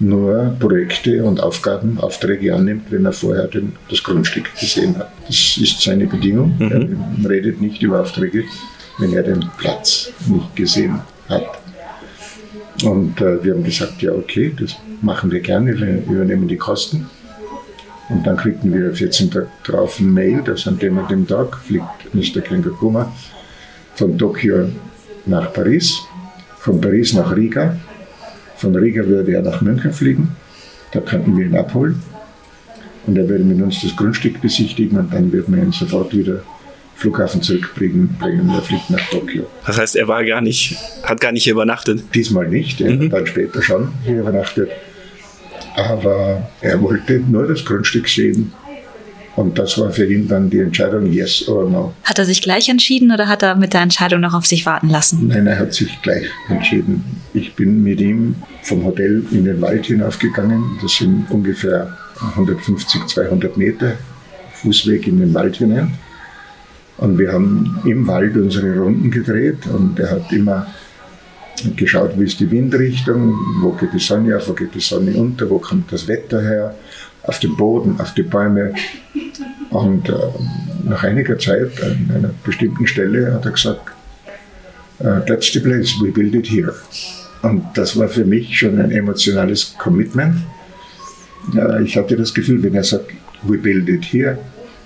nur 0.00 0.56
Projekte 0.58 1.24
und 1.24 1.40
Aufgaben, 1.40 1.98
Aufträge 1.98 2.54
annimmt, 2.54 2.90
wenn 2.90 3.04
er 3.04 3.12
vorher 3.12 3.46
den, 3.46 3.74
das 3.88 4.02
Grundstück 4.02 4.52
gesehen 4.58 4.96
hat. 4.98 5.12
Das 5.26 5.56
ist 5.56 5.80
seine 5.80 6.06
Bedingung. 6.06 6.56
Mhm. 6.58 7.22
Er 7.22 7.30
redet 7.30 7.60
nicht 7.60 7.82
über 7.82 8.00
Aufträge, 8.00 8.44
wenn 8.98 9.12
er 9.12 9.22
den 9.22 9.44
Platz 9.56 10.12
nicht 10.26 10.56
gesehen 10.56 11.00
hat. 11.28 11.46
Und 12.82 13.20
äh, 13.20 13.42
wir 13.42 13.54
haben 13.54 13.64
gesagt, 13.64 14.02
ja 14.02 14.12
okay, 14.12 14.54
das 14.58 14.76
machen 15.00 15.30
wir 15.30 15.40
gerne, 15.40 15.78
wir 15.78 16.16
übernehmen 16.16 16.48
die 16.48 16.56
Kosten. 16.56 17.08
Und 18.10 18.26
dann 18.26 18.36
kriegten 18.36 18.74
wir 18.74 18.92
14 18.92 19.30
Tage 19.30 19.46
drauf 19.64 19.98
ein 20.00 20.12
Mail, 20.12 20.42
dass 20.42 20.66
an 20.66 20.78
dem 20.78 20.98
und 20.98 21.10
dem 21.10 21.26
Tag 21.26 21.56
fliegt 21.56 22.03
Mr. 22.14 22.40
Kengakuma 22.40 23.12
von 23.94 24.18
Tokio 24.18 24.68
nach 25.26 25.52
Paris, 25.52 26.00
von 26.58 26.80
Paris 26.80 27.12
nach 27.12 27.34
Riga. 27.34 27.76
Von 28.56 28.74
Riga 28.76 29.04
würde 29.06 29.32
er 29.32 29.42
nach 29.42 29.60
München 29.60 29.92
fliegen, 29.92 30.28
da 30.92 31.00
könnten 31.00 31.36
wir 31.36 31.46
ihn 31.46 31.56
abholen. 31.56 32.00
Und 33.06 33.18
er 33.18 33.28
würde 33.28 33.44
mit 33.44 33.60
uns 33.60 33.82
das 33.82 33.94
Grundstück 33.96 34.40
besichtigen 34.40 34.98
und 34.98 35.12
dann 35.12 35.30
würden 35.30 35.54
wir 35.54 35.62
ihn 35.62 35.72
sofort 35.72 36.16
wieder 36.16 36.42
Flughafen 36.96 37.42
zurückbringen, 37.42 38.16
bringen, 38.18 38.48
er 38.50 38.62
fliegt 38.62 38.88
nach 38.88 39.10
Tokio. 39.10 39.46
Das 39.66 39.78
heißt, 39.78 39.96
er 39.96 40.08
war 40.08 40.24
gar 40.24 40.40
nicht, 40.40 40.76
hat 41.02 41.20
gar 41.20 41.32
nicht 41.32 41.44
hier 41.44 41.52
übernachtet. 41.52 42.04
Diesmal 42.14 42.48
nicht, 42.48 42.80
er 42.80 42.92
mhm. 42.92 43.04
hat 43.06 43.12
dann 43.12 43.26
später 43.26 43.62
schon 43.62 43.92
hier 44.04 44.20
übernachtet. 44.20 44.70
Aber 45.76 46.48
er 46.60 46.80
wollte 46.80 47.18
nur 47.18 47.48
das 47.48 47.64
Grundstück 47.64 48.08
sehen. 48.08 48.52
Und 49.36 49.58
das 49.58 49.76
war 49.78 49.90
für 49.90 50.06
ihn 50.06 50.28
dann 50.28 50.48
die 50.48 50.60
Entscheidung, 50.60 51.10
yes 51.12 51.48
or 51.48 51.68
no. 51.68 51.92
Hat 52.04 52.18
er 52.18 52.24
sich 52.24 52.40
gleich 52.40 52.68
entschieden 52.68 53.10
oder 53.10 53.26
hat 53.26 53.42
er 53.42 53.56
mit 53.56 53.72
der 53.72 53.80
Entscheidung 53.80 54.20
noch 54.20 54.34
auf 54.34 54.46
sich 54.46 54.64
warten 54.64 54.88
lassen? 54.88 55.26
Nein, 55.26 55.46
er 55.46 55.58
hat 55.58 55.74
sich 55.74 56.00
gleich 56.02 56.26
entschieden. 56.48 57.04
Ich 57.32 57.54
bin 57.54 57.82
mit 57.82 58.00
ihm 58.00 58.36
vom 58.62 58.84
Hotel 58.84 59.24
in 59.32 59.44
den 59.44 59.60
Wald 59.60 59.86
hinaufgegangen. 59.86 60.78
Das 60.80 60.96
sind 60.96 61.26
ungefähr 61.30 61.96
150, 62.20 63.06
200 63.06 63.56
Meter 63.56 63.94
Fußweg 64.52 65.08
in 65.08 65.18
den 65.18 65.34
Wald 65.34 65.56
hinein. 65.56 65.92
Und 66.96 67.18
wir 67.18 67.32
haben 67.32 67.80
im 67.84 68.06
Wald 68.06 68.36
unsere 68.36 68.78
Runden 68.78 69.10
gedreht 69.10 69.66
und 69.66 69.98
er 69.98 70.12
hat 70.12 70.32
immer 70.32 70.68
geschaut, 71.76 72.18
wie 72.18 72.24
ist 72.24 72.38
die 72.40 72.50
Windrichtung, 72.50 73.34
wo 73.60 73.72
geht 73.72 73.92
die 73.92 73.98
Sonne 73.98 74.36
auf, 74.36 74.48
wo 74.48 74.52
geht 74.52 74.74
die 74.74 74.80
Sonne 74.80 75.12
unter, 75.14 75.48
wo 75.50 75.58
kommt 75.58 75.92
das 75.92 76.06
Wetter 76.06 76.42
her, 76.42 76.74
auf 77.26 77.38
den 77.40 77.56
Boden, 77.56 78.00
auf 78.00 78.14
die 78.14 78.22
Bäume. 78.22 78.74
Und 79.70 80.08
äh, 80.08 80.12
nach 80.84 81.02
einiger 81.02 81.38
Zeit, 81.38 81.82
an 81.82 82.10
einer 82.14 82.30
bestimmten 82.44 82.86
Stelle, 82.86 83.32
hat 83.32 83.44
er 83.44 83.52
gesagt, 83.52 83.90
uh, 85.00 85.20
that's 85.26 85.52
the 85.52 85.60
place, 85.60 85.94
we 86.00 86.10
build 86.10 86.34
it 86.34 86.46
here. 86.46 86.74
Und 87.42 87.64
das 87.74 87.96
war 87.98 88.08
für 88.08 88.24
mich 88.24 88.58
schon 88.58 88.78
ein 88.78 88.90
emotionales 88.90 89.74
Commitment. 89.78 90.36
Uh, 91.54 91.80
ich 91.82 91.96
hatte 91.96 92.16
das 92.16 92.32
Gefühl, 92.32 92.62
wenn 92.62 92.74
er 92.74 92.84
sagt, 92.84 93.10
we 93.42 93.58
build 93.58 93.88
it 93.88 94.04
here, 94.04 94.38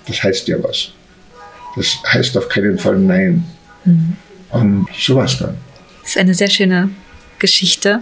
das 0.07 0.23
heißt 0.23 0.47
ja 0.47 0.57
was. 0.61 0.91
Das 1.75 1.97
heißt 2.07 2.37
auf 2.37 2.49
keinen 2.49 2.77
Fall 2.77 2.97
Nein. 2.97 3.43
Mhm. 3.85 4.15
Und 4.49 4.87
so 4.97 5.15
war 5.15 5.25
es 5.25 5.37
dann. 5.37 5.55
Das 6.01 6.11
ist 6.11 6.17
eine 6.17 6.33
sehr 6.33 6.49
schöne 6.49 6.89
Geschichte. 7.39 7.99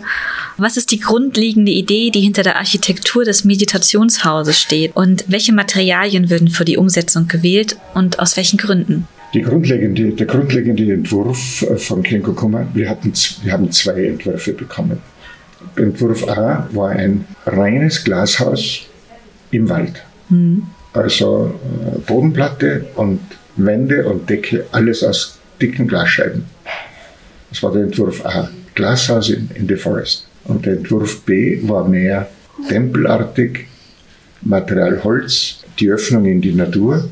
Was 0.57 0.77
ist 0.77 0.91
die 0.91 0.99
grundlegende 0.99 1.71
Idee, 1.71 2.09
die 2.09 2.21
hinter 2.21 2.43
der 2.43 2.57
Architektur 2.57 3.23
des 3.23 3.43
Meditationshauses 3.45 4.59
steht? 4.59 4.95
Und 4.95 5.25
welche 5.27 5.53
Materialien 5.53 6.29
würden 6.29 6.49
für 6.49 6.65
die 6.65 6.77
Umsetzung 6.77 7.27
gewählt 7.27 7.77
und 7.93 8.19
aus 8.19 8.37
welchen 8.37 8.57
Gründen? 8.57 9.07
Grundlegende, 9.33 10.11
der 10.11 10.25
grundlegende 10.25 10.91
Entwurf 10.91 11.61
äh, 11.61 11.77
von 11.77 12.01
Kenko 12.03 12.33
Kuma, 12.33 12.67
wir, 12.73 12.89
hatten, 12.89 13.13
wir 13.43 13.53
haben 13.53 13.71
zwei 13.71 14.05
Entwürfe 14.05 14.53
bekommen. 14.53 14.99
Entwurf 15.75 16.27
A 16.27 16.67
war 16.71 16.89
ein 16.89 17.25
reines 17.45 18.03
Glashaus 18.03 18.81
im 19.51 19.69
Wald. 19.69 20.03
Mhm. 20.29 20.63
Also 20.93 21.53
äh, 21.85 21.99
Bodenplatte 21.99 22.85
und 22.95 23.19
Wände 23.57 24.05
und 24.07 24.29
Decke, 24.29 24.65
alles 24.71 25.03
aus 25.03 25.37
dicken 25.61 25.87
Glasscheiben. 25.87 26.45
Das 27.49 27.61
war 27.63 27.71
der 27.71 27.83
Entwurf 27.83 28.25
A. 28.25 28.49
Glashaus 28.77 29.29
in, 29.29 29.49
in 29.55 29.67
the 29.67 29.75
Forest. 29.75 30.27
Und 30.45 30.65
der 30.65 30.73
Entwurf 30.73 31.21
B 31.25 31.59
war 31.67 31.87
mehr 31.87 32.29
tempelartig, 32.69 33.67
Material 34.41 35.03
Holz, 35.03 35.63
die 35.79 35.89
Öffnung 35.89 36.25
in 36.25 36.41
die 36.41 36.53
Natur, 36.53 37.09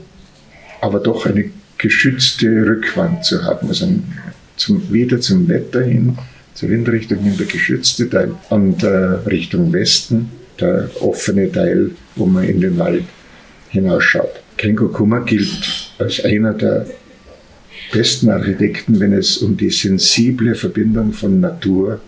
aber 0.79 0.99
doch 0.99 1.25
eine 1.25 1.49
geschützte 1.77 2.47
Rückwand 2.47 3.25
zu 3.25 3.43
haben. 3.43 3.67
Also 3.67 3.87
zum, 4.55 4.93
wieder 4.93 5.19
zum 5.19 5.49
Wetter 5.49 5.81
hin, 5.83 6.17
zur 6.53 6.69
Windrichtung 6.69 7.19
hin 7.19 7.35
der 7.37 7.47
geschützte 7.47 8.09
Teil 8.09 8.35
und 8.49 8.83
äh, 8.83 8.87
Richtung 8.87 9.73
Westen 9.73 10.29
der 10.59 10.89
offene 11.01 11.51
Teil, 11.51 11.91
wo 12.15 12.25
man 12.25 12.45
in 12.45 12.61
den 12.61 12.77
Wald 12.77 13.03
hinausschaut. 13.69 14.41
Kenko 14.55 14.87
Kuma 14.87 15.19
gilt 15.19 15.91
als 15.97 16.23
einer 16.23 16.53
der 16.53 16.85
besten 17.91 18.29
Architekten, 18.29 18.99
wenn 18.99 19.13
es 19.13 19.37
um 19.37 19.55
die 19.57 19.69
sensible 19.69 20.55
Verbindung 20.55 21.13
von 21.13 21.39
Natur 21.39 21.99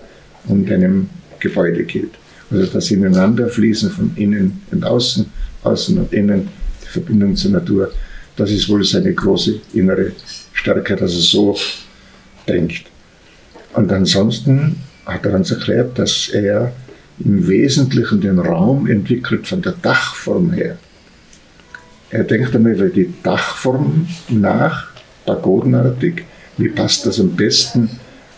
und 0.47 0.71
einem 0.71 1.09
Gebäude 1.39 1.83
geht. 1.83 2.11
Also 2.49 2.65
das 2.65 2.91
Ineinanderfließen 2.91 3.91
von 3.91 4.11
innen 4.15 4.61
und 4.71 4.85
außen, 4.85 5.25
außen 5.63 5.97
und 5.97 6.13
innen, 6.13 6.47
die 6.83 6.87
Verbindung 6.87 7.35
zur 7.35 7.51
Natur, 7.51 7.91
das 8.35 8.51
ist 8.51 8.69
wohl 8.69 8.83
seine 8.83 9.13
große 9.13 9.59
innere 9.73 10.13
Stärke, 10.53 10.95
dass 10.95 11.13
er 11.13 11.19
so 11.19 11.57
denkt. 12.47 12.85
Und 13.73 13.91
ansonsten 13.91 14.77
hat 15.05 15.25
er 15.25 15.33
uns 15.33 15.51
erklärt, 15.51 15.97
dass 15.99 16.29
er 16.29 16.73
im 17.19 17.47
Wesentlichen 17.47 18.21
den 18.21 18.39
Raum 18.39 18.87
entwickelt 18.87 19.47
von 19.47 19.61
der 19.61 19.73
Dachform 19.73 20.53
her. 20.53 20.77
Er 22.09 22.23
denkt 22.23 22.55
einmal 22.55 22.73
über 22.73 22.89
die 22.89 23.13
Dachform 23.23 24.07
nach, 24.29 24.87
pagodenartig. 25.27 26.23
Wie 26.57 26.69
passt 26.69 27.05
das 27.05 27.19
am 27.19 27.35
besten 27.35 27.89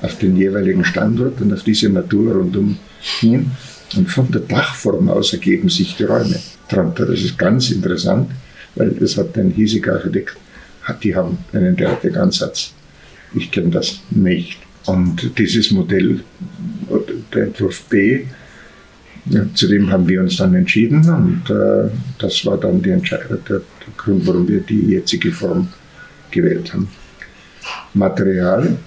auf 0.02 0.18
den 0.18 0.36
jeweiligen 0.36 0.84
Standort 0.84 1.40
und 1.40 1.54
auf 1.54 1.64
diese 1.64 1.88
Natur 1.90 2.34
rundum 2.34 2.78
hin? 3.00 3.52
Und 3.96 4.10
von 4.10 4.30
der 4.32 4.42
Dachform 4.42 5.10
aus 5.10 5.32
ergeben 5.32 5.70
sich 5.70 5.96
die 5.96 6.04
Räume. 6.04 6.40
Das 6.70 7.20
ist 7.22 7.38
ganz 7.38 7.72
interessant, 7.72 8.30
weil 8.76 8.92
das 8.92 9.18
hat 9.18 9.38
ein 9.38 9.52
hiesiger 9.52 9.94
Architekt, 9.94 10.38
die 11.02 11.16
haben 11.16 11.38
einen 11.54 11.76
derartigen 11.76 12.18
Ansatz. 12.18 12.74
Ich 13.34 13.50
kenne 13.50 13.70
das 13.70 14.00
nicht. 14.12 14.60
Und 14.86 15.38
dieses 15.38 15.72
Modell, 15.72 16.20
der 17.34 17.44
Entwurf 17.44 17.84
B, 17.90 18.26
zu 19.54 19.68
dem 19.68 19.92
haben 19.92 20.08
wir 20.08 20.22
uns 20.22 20.38
dann 20.38 20.56
entschieden 20.56 21.08
und 21.10 21.50
äh, 21.50 21.90
das 22.18 22.46
war 22.46 22.58
dann 22.58 22.82
die 22.82 22.90
der, 22.90 23.62
Grund, 23.98 24.26
warum 24.26 24.48
wir 24.48 24.62
die 24.62 24.94
jetzige 24.94 25.32
Form 25.32 25.68
gewählt 26.32 26.74
haben. 26.74 26.90
Material. 27.94 28.78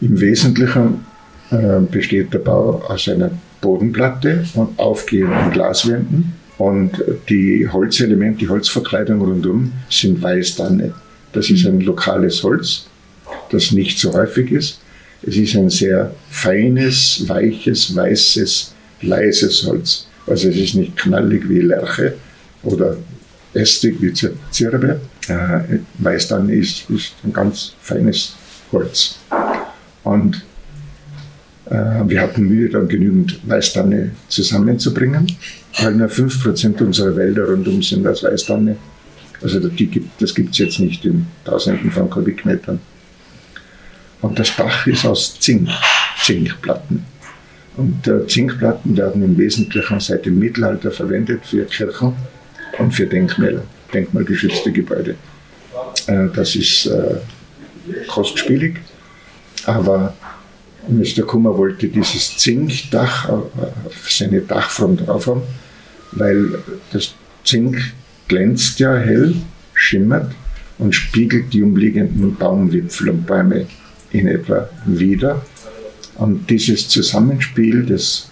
Im 0.00 0.20
Wesentlichen 0.20 1.06
äh, 1.50 1.80
besteht 1.80 2.32
der 2.34 2.40
Bau 2.40 2.82
aus 2.88 3.08
einer 3.08 3.30
Bodenplatte 3.60 4.44
und 4.54 4.78
aufgehenden 4.78 5.50
Glaswänden 5.50 6.34
und 6.58 7.02
die 7.28 7.68
Holzelemente, 7.68 8.40
die 8.40 8.48
Holzverkleidung 8.48 9.20
rundum 9.20 9.72
sind 9.90 10.22
Weißtanne. 10.22 10.94
Das 11.32 11.50
ist 11.50 11.66
ein 11.66 11.80
lokales 11.80 12.42
Holz, 12.42 12.86
das 13.50 13.72
nicht 13.72 13.98
so 13.98 14.12
häufig 14.14 14.52
ist. 14.52 14.80
Es 15.22 15.36
ist 15.36 15.54
ein 15.56 15.70
sehr 15.70 16.14
feines, 16.30 17.24
weiches, 17.26 17.94
weißes 17.94 18.74
leises 19.02 19.66
Holz. 19.66 20.06
Also 20.26 20.48
es 20.48 20.56
ist 20.56 20.74
nicht 20.74 20.96
knallig 20.96 21.48
wie 21.48 21.60
Lerche 21.60 22.14
oder 22.62 22.96
ästig 23.54 23.96
wie 24.00 24.12
Zirbe. 24.50 25.00
Äh, 25.28 25.78
Weißtanne 25.98 26.54
ist, 26.54 26.88
ist 26.90 27.14
ein 27.24 27.32
ganz 27.32 27.74
feines 27.80 28.36
Holz. 28.72 29.18
Und 30.04 30.44
äh, 31.66 31.74
wir 32.06 32.20
hatten 32.20 32.42
Mühe, 32.42 32.68
dann 32.68 32.88
genügend 32.88 33.40
Weißtanne 33.48 34.12
zusammenzubringen, 34.28 35.26
weil 35.80 35.94
nur 35.94 36.08
5% 36.08 36.82
unserer 36.82 37.16
Wälder 37.16 37.46
rundum 37.46 37.82
sind 37.82 38.06
aus 38.06 38.22
Weißtanne. 38.22 38.76
Also 39.42 39.60
gibt, 39.68 40.22
das 40.22 40.34
gibt 40.34 40.52
es 40.52 40.58
jetzt 40.58 40.80
nicht 40.80 41.04
in 41.04 41.26
Tausenden 41.44 41.90
von 41.90 42.08
Kubikmetern. 42.08 42.78
Und 44.22 44.38
das 44.38 44.56
Dach 44.56 44.86
ist 44.86 45.04
aus 45.04 45.38
Zink, 45.40 45.68
Zinkplatten. 46.22 47.04
Und 47.76 48.06
äh, 48.08 48.26
Zinkplatten 48.26 48.96
werden 48.96 49.22
im 49.22 49.36
Wesentlichen 49.36 50.00
seit 50.00 50.24
dem 50.24 50.38
Mittelalter 50.38 50.90
verwendet 50.90 51.44
für 51.44 51.64
Kirchen 51.64 52.14
und 52.78 52.92
für 52.92 53.06
Denkmäler, 53.06 53.62
denkmalgeschützte 53.92 54.72
Gebäude. 54.72 55.16
Äh, 56.06 56.28
das 56.34 56.56
ist 56.56 56.86
äh, 56.86 57.16
kostspielig, 58.08 58.80
aber 59.64 60.14
Mr. 60.88 61.22
Kummer 61.22 61.56
wollte 61.56 61.88
dieses 61.88 62.36
Zinkdach 62.36 63.28
auf 63.28 63.50
seine 64.08 64.40
Dachform 64.40 64.96
drauf 64.96 65.26
haben, 65.26 65.42
weil 66.12 66.62
das 66.92 67.14
Zink 67.44 67.92
glänzt 68.28 68.78
ja 68.78 68.96
hell, 68.96 69.34
schimmert 69.74 70.32
und 70.78 70.94
spiegelt 70.94 71.52
die 71.52 71.62
umliegenden 71.62 72.34
Baumwipfel 72.36 73.10
und 73.10 73.26
Bäume 73.26 73.66
in 74.12 74.28
etwa 74.28 74.68
wieder. 74.84 75.44
Und 76.16 76.48
dieses 76.48 76.88
Zusammenspiel 76.88 77.84
des, 77.84 78.30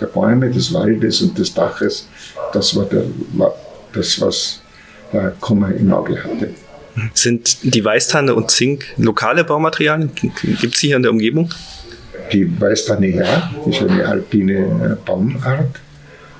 der 0.00 0.06
Bäume, 0.06 0.50
des 0.50 0.72
Waldes 0.72 1.22
und 1.22 1.38
des 1.38 1.54
Daches, 1.54 2.08
das 2.52 2.76
war, 2.76 2.84
der, 2.86 3.04
war 3.32 3.54
das, 3.92 4.20
was 4.20 4.60
der 5.12 5.32
Kummer 5.40 5.74
im 5.74 5.92
Auge 5.92 6.22
hatte. 6.22 6.50
Sind 7.12 7.74
die 7.74 7.84
Weißtanne 7.84 8.34
und 8.34 8.50
Zink 8.50 8.86
lokale 8.96 9.44
Baumaterialien? 9.44 10.10
Gibt 10.14 10.74
es 10.74 10.80
hier 10.80 10.96
in 10.96 11.02
der 11.02 11.10
Umgebung? 11.10 11.52
Die 12.32 12.60
Weißtanne 12.60 13.08
ja, 13.08 13.50
ist 13.66 13.82
eine 13.82 14.06
alpine 14.06 14.54
äh, 14.54 14.96
Baumart. 15.04 15.80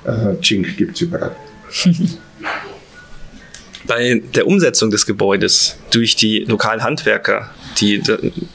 Äh, 0.05 0.41
Zink 0.41 0.77
gibt 0.77 0.95
es 0.95 1.01
überall. 1.01 1.35
Bei 3.87 4.21
der 4.33 4.47
Umsetzung 4.47 4.89
des 4.91 5.05
Gebäudes 5.05 5.77
durch 5.91 6.15
die 6.15 6.39
lokalen 6.39 6.83
Handwerker, 6.83 7.51
die 7.79 8.01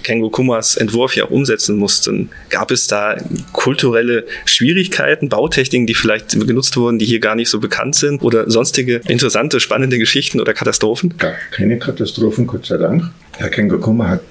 Kengo 0.03 0.31
Kumas 0.31 0.77
Entwurf 0.77 1.15
ja 1.15 1.25
umsetzen 1.25 1.77
mussten, 1.77 2.31
gab 2.49 2.71
es 2.71 2.87
da 2.87 3.17
kulturelle 3.53 4.25
Schwierigkeiten, 4.45 5.29
Bautechniken, 5.29 5.87
die 5.87 5.95
vielleicht 5.95 6.33
genutzt 6.47 6.77
wurden, 6.77 6.99
die 6.99 7.05
hier 7.05 7.21
gar 7.21 7.35
nicht 7.35 7.49
so 7.51 7.61
bekannt 7.61 7.95
sind 7.95 8.23
oder 8.23 8.51
sonstige 8.51 9.01
interessante, 9.09 9.61
spannende 9.61 9.99
Geschichten 9.99 10.41
oder 10.41 10.55
Katastrophen? 10.55 11.17
Gar 11.19 11.35
keine 11.51 11.79
Katastrophen, 11.79 12.47
Gott 12.47 12.67
sei 12.67 12.79
Dank. 12.79 13.05
Herr 13.37 13.51
Kengo 13.51 13.79
Kuma 13.79 14.09
hat 14.09 14.23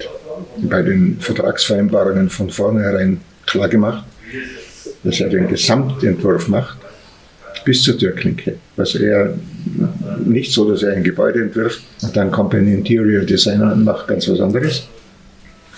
bei 0.58 0.82
den 0.82 1.18
Vertragsvereinbarungen 1.20 2.30
von 2.30 2.50
vornherein 2.50 3.20
klargemacht, 3.46 4.04
dass 5.04 5.20
er 5.20 5.28
den 5.28 5.48
Gesamtentwurf 5.48 6.48
macht 6.48 6.79
bis 7.64 7.82
zur 7.82 7.98
Türklinke. 7.98 8.56
Also 8.76 8.98
er 8.98 9.34
nicht 10.24 10.52
so, 10.52 10.70
dass 10.70 10.82
er 10.82 10.94
ein 10.94 11.04
Gebäude 11.04 11.42
entwirft 11.42 11.82
und 12.02 12.16
dann 12.16 12.30
kommt 12.30 12.54
ein 12.54 12.66
Interior 12.66 13.24
Designer 13.24 13.72
und 13.72 13.84
macht 13.84 14.08
ganz 14.08 14.28
was 14.28 14.40
anderes. 14.40 14.86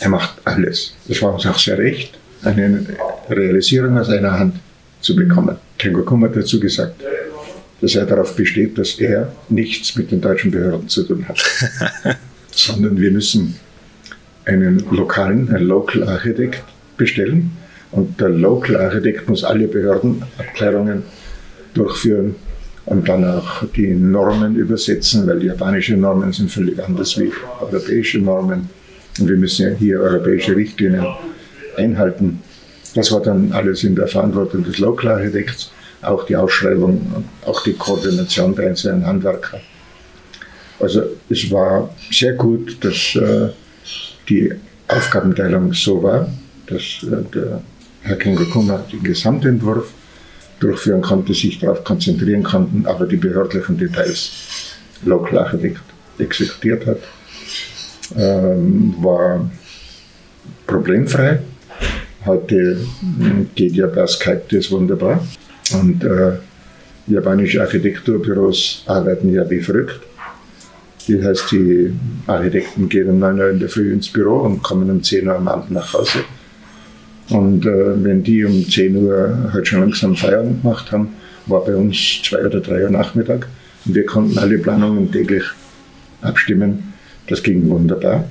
Er 0.01 0.09
macht 0.09 0.35
alles. 0.45 0.95
Das 1.09 1.21
war 1.23 1.35
uns 1.35 1.47
auch 1.47 1.59
sehr 1.59 1.79
recht, 1.79 2.19
eine 2.43 2.85
Realisierung 3.29 3.99
aus 3.99 4.09
einer 4.09 4.39
Hand 4.39 4.57
zu 5.01 5.15
bekommen. 5.15 5.57
Kengo 5.79 6.03
Kum 6.03 6.25
hat 6.25 6.37
dazu 6.37 6.59
gesagt, 6.59 7.03
dass 7.81 7.97
er 7.97 8.07
darauf 8.07 8.37
besteht, 8.37 8.79
dass 8.79 8.99
er 9.01 9.33
nichts 9.49 9.97
mit 9.97 10.11
den 10.11 10.21
deutschen 10.21 10.51
Behörden 10.51 10.89
zu 10.89 11.03
tun 11.03 11.27
hat, 11.29 11.43
sondern 12.53 13.01
wir 13.01 13.11
müssen 13.11 13.57
einen 14.45 14.85
lokalen, 14.91 15.49
einen 15.55 15.67
Local 15.67 16.09
Architect 16.09 16.63
bestellen 16.97 17.51
und 17.91 18.21
der 18.21 18.29
Local 18.29 18.77
Architect 18.77 19.29
muss 19.29 19.45
alle 19.45 19.67
Behördenabklärungen 19.67 21.03
durchführen 21.75 22.35
und 22.87 23.09
dann 23.09 23.25
auch 23.25 23.65
die 23.77 23.95
Normen 23.95 24.57
übersetzen, 24.57 25.27
weil 25.27 25.43
japanische 25.45 25.97
Normen 25.97 26.33
sind 26.33 26.51
völlig 26.51 26.83
anders 26.83 27.19
wie 27.19 27.33
europäische 27.61 28.19
Normen. 28.19 28.69
Und 29.19 29.29
wir 29.29 29.37
müssen 29.37 29.71
ja 29.71 29.77
hier 29.77 30.01
europäische 30.01 30.57
Richtlinien 30.57 31.07
einhalten. 31.77 32.41
Das 32.95 33.13
war 33.13 33.21
dann 33.21 33.53
alles 33.53 33.85
in 33.85 33.95
der 33.95 34.09
Verantwortung 34.09 34.65
des 34.65 34.79
Local 34.79 35.13
Architects, 35.13 35.71
auch 36.03 36.27
die 36.27 36.37
Ausschreibung, 36.37 37.25
auch 37.47 37.63
die 37.63 37.75
Koordination 37.75 38.55
der 38.55 38.69
einzelnen 38.69 39.07
Handwerker. 39.07 39.61
Also 40.81 41.03
es 41.31 41.51
war 41.51 41.95
sehr 42.11 42.33
gut, 42.35 42.77
dass 42.85 43.15
äh, 43.15 43.51
die 44.29 44.53
Aufgabenteilung 44.89 45.73
so 45.73 46.03
war, 46.03 46.29
dass 46.67 46.83
äh, 47.05 47.23
der 47.33 47.63
Herr 48.03 48.17
Kengokuma 48.17 48.85
den 48.91 49.03
Gesamtentwurf 49.03 49.93
durchführen 50.63 51.03
konnte, 51.03 51.35
sich 51.35 51.59
darauf 51.59 51.85
konzentrieren 51.85 52.43
konnten, 52.43 52.87
aber 52.87 53.07
die 53.07 53.17
behördlichen 53.17 53.79
Details 53.79 54.31
Local 55.05 55.39
Architect 55.39 55.81
exekutiert 56.19 56.87
hat, 56.87 56.99
ähm, 58.17 58.95
war 59.01 59.51
problemfrei. 60.67 61.41
Heute 62.25 62.79
hm, 63.01 63.49
geht 63.55 63.73
ja 63.73 63.89
per 63.89 64.07
Skype 64.07 64.43
das 64.51 64.71
wunderbar. 64.71 65.27
Und 65.73 66.05
äh, 66.05 66.33
japanische 67.07 67.61
Architekturbüros 67.61 68.85
arbeiten 68.87 69.33
ja 69.33 69.49
wie 69.51 69.61
verrückt. 69.61 70.01
Das 71.09 71.25
heißt, 71.25 71.53
die 71.53 71.93
Architekten 72.29 72.89
gehen 72.89 73.09
um 73.09 73.19
9 73.19 73.41
Uhr 73.41 73.51
in 73.51 73.59
der 73.59 73.69
Früh 73.69 73.93
ins 73.93 74.09
Büro 74.09 74.41
und 74.41 74.63
kommen 74.63 74.89
um 74.89 75.03
10 75.03 75.27
Uhr 75.27 75.35
am 75.35 75.49
Abend 75.49 75.73
nach 75.73 75.93
Hause. 75.93 76.21
Und 77.33 77.67
äh, 77.67 78.05
wenn 78.05 78.23
die 78.23 78.45
um 78.45 78.69
10 78.69 78.97
Uhr 78.97 79.51
halt 79.53 79.67
schon 79.67 79.81
langsam 79.81 80.15
Feierabend 80.15 80.63
gemacht 80.63 80.93
haben, 80.93 81.09
war 81.47 81.65
bei 81.65 81.75
uns 81.75 82.21
2 82.25 82.47
oder 82.47 82.61
3 82.61 82.85
Uhr 82.85 82.91
Nachmittag. 82.91 83.49
Und 83.85 83.95
wir 83.95 84.07
konnten 84.07 84.39
alle 84.39 84.59
Planungen 84.59 85.11
täglich 85.11 85.45
abstimmen. 86.21 86.93
Das 87.27 87.43
ging 87.43 87.69
wunderbar. 87.69 88.25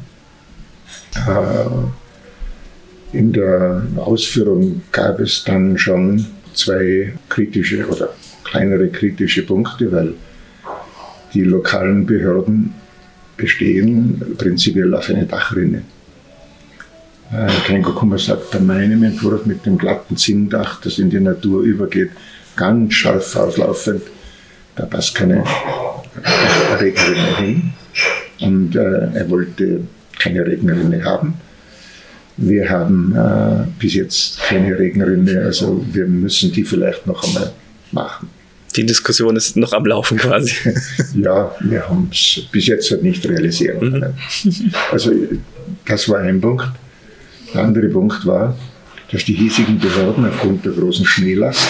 Äh, 1.15 3.17
in 3.17 3.33
der 3.33 3.83
Ausführung 3.97 4.81
gab 4.91 5.19
es 5.19 5.43
dann 5.43 5.77
schon 5.77 6.25
zwei 6.53 7.13
kritische 7.27 7.85
oder 7.87 8.09
kleinere 8.43 8.89
kritische 8.89 9.45
Punkte, 9.45 9.91
weil 9.91 10.13
die 11.33 11.43
lokalen 11.43 12.05
Behörden 12.05 12.73
bestehen 13.37 14.21
prinzipiell 14.37 14.93
auf 14.93 15.09
eine 15.09 15.25
Dachrinne. 15.25 15.83
Äh, 17.31 17.47
kein 17.65 17.81
Kokuma 17.81 18.17
sagt 18.17 18.51
bei 18.51 18.59
meinem 18.59 19.03
Entwurf 19.03 19.45
mit 19.45 19.65
dem 19.65 19.77
glatten 19.77 20.17
Zinndach, 20.17 20.81
das 20.81 20.99
in 20.99 21.09
die 21.09 21.19
Natur 21.19 21.63
übergeht, 21.63 22.11
ganz 22.55 22.93
scharf 22.93 23.35
auslaufend, 23.35 24.03
da 24.75 24.85
passt 24.85 25.15
keine 25.15 25.43
Regenrinne 26.79 27.37
hin. 27.37 27.73
Und 28.41 28.75
äh, 28.75 29.13
er 29.13 29.29
wollte 29.29 29.81
keine 30.19 30.45
Regenrinne 30.45 31.03
haben. 31.03 31.35
Wir 32.37 32.69
haben 32.69 33.15
äh, 33.15 33.67
bis 33.79 33.93
jetzt 33.93 34.39
keine 34.39 34.77
Regenrinne, 34.77 35.41
also 35.41 35.85
wir 35.91 36.07
müssen 36.07 36.51
die 36.51 36.63
vielleicht 36.63 37.05
noch 37.07 37.23
einmal 37.23 37.51
machen. 37.91 38.29
Die 38.75 38.85
Diskussion 38.85 39.35
ist 39.35 39.57
noch 39.57 39.73
am 39.73 39.85
Laufen 39.85 40.17
quasi. 40.17 40.55
ja, 41.15 41.53
wir 41.59 41.87
haben 41.87 42.09
es 42.11 42.41
bis 42.51 42.67
jetzt 42.67 42.89
halt 42.91 43.03
nicht 43.03 43.27
realisieren 43.27 43.79
können. 43.79 44.13
Mhm. 44.43 44.73
Also 44.91 45.11
das 45.85 46.07
war 46.09 46.19
ein 46.19 46.39
Punkt. 46.39 46.67
Der 47.53 47.63
andere 47.63 47.89
Punkt 47.89 48.25
war, 48.25 48.55
dass 49.11 49.25
die 49.25 49.33
hiesigen 49.33 49.77
Behörden 49.79 50.25
aufgrund 50.25 50.65
der 50.65 50.71
großen 50.71 51.05
Schneelast, 51.05 51.67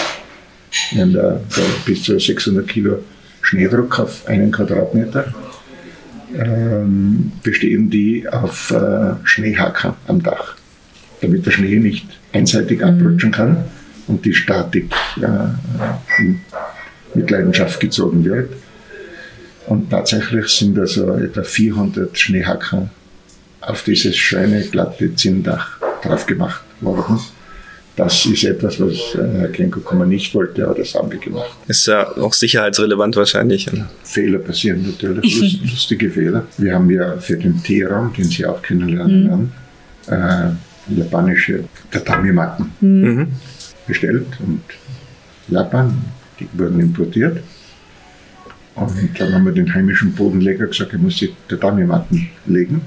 wir 0.92 1.02
haben 1.02 1.12
da, 1.12 1.40
bis 1.84 2.04
zu 2.04 2.18
600 2.18 2.66
Kilo 2.66 2.98
Schneedruck 3.40 3.98
auf 3.98 4.26
einen 4.26 4.52
Quadratmeter, 4.52 5.34
ähm, 6.34 7.32
bestehen 7.42 7.90
die 7.90 8.26
auf 8.28 8.70
äh, 8.70 9.14
Schneehacker 9.24 9.96
am 10.06 10.22
Dach, 10.22 10.56
damit 11.20 11.44
der 11.44 11.50
Schnee 11.50 11.76
nicht 11.76 12.06
einseitig 12.32 12.80
mhm. 12.80 12.84
abrutschen 12.84 13.30
kann 13.32 13.64
und 14.06 14.24
die 14.24 14.32
Statik 14.32 14.94
äh, 15.20 16.22
in 16.22 16.40
Mitleidenschaft 17.14 17.80
gezogen 17.80 18.24
wird. 18.24 18.52
Und 19.66 19.90
tatsächlich 19.90 20.48
sind 20.48 20.78
also 20.78 21.12
etwa 21.14 21.42
400 21.42 22.18
Schneehacker 22.18 22.88
auf 23.62 23.84
dieses 23.84 24.16
schöne, 24.16 24.62
glatte 24.62 25.14
Zinndach 25.14 25.78
drauf 26.02 26.26
gemacht 26.26 26.62
worden. 26.80 27.20
Das 27.94 28.24
ist 28.24 28.44
etwas, 28.44 28.80
was 28.80 29.14
äh, 29.14 29.40
Herr 29.40 29.48
Kenkokoma 29.48 30.06
nicht 30.06 30.34
wollte, 30.34 30.64
aber 30.64 30.74
das 30.74 30.94
haben 30.94 31.12
wir 31.12 31.18
gemacht. 31.18 31.50
Ist 31.68 31.86
ja 31.86 32.10
auch 32.16 32.32
sicherheitsrelevant 32.32 33.16
wahrscheinlich. 33.16 33.70
Fehler 34.02 34.38
passieren 34.38 34.82
natürlich, 34.82 35.60
lustige 35.62 36.10
Fehler. 36.10 36.46
Wir 36.56 36.74
haben 36.74 36.90
ja 36.90 37.18
für 37.18 37.36
den 37.36 37.62
T-Raum, 37.62 38.12
den 38.14 38.24
Sie 38.24 38.46
auch 38.46 38.62
kennenlernen 38.62 39.24
mhm. 39.24 39.28
werden, 40.08 40.56
äh, 40.88 40.94
japanische 40.98 41.64
Tatami-Matten 41.90 42.72
mhm. 42.80 43.28
bestellt 43.86 44.26
und 44.40 44.62
Japan, 45.48 46.02
die 46.40 46.48
wurden 46.54 46.80
importiert. 46.80 47.40
Und 48.74 49.20
dann 49.20 49.34
haben 49.34 49.44
wir 49.44 49.52
den 49.52 49.72
heimischen 49.72 50.14
Bodenleger 50.14 50.66
gesagt, 50.66 50.94
er 50.94 50.98
muss 50.98 51.16
die 51.16 51.30
Tatami-Matten 51.46 52.30
legen. 52.46 52.80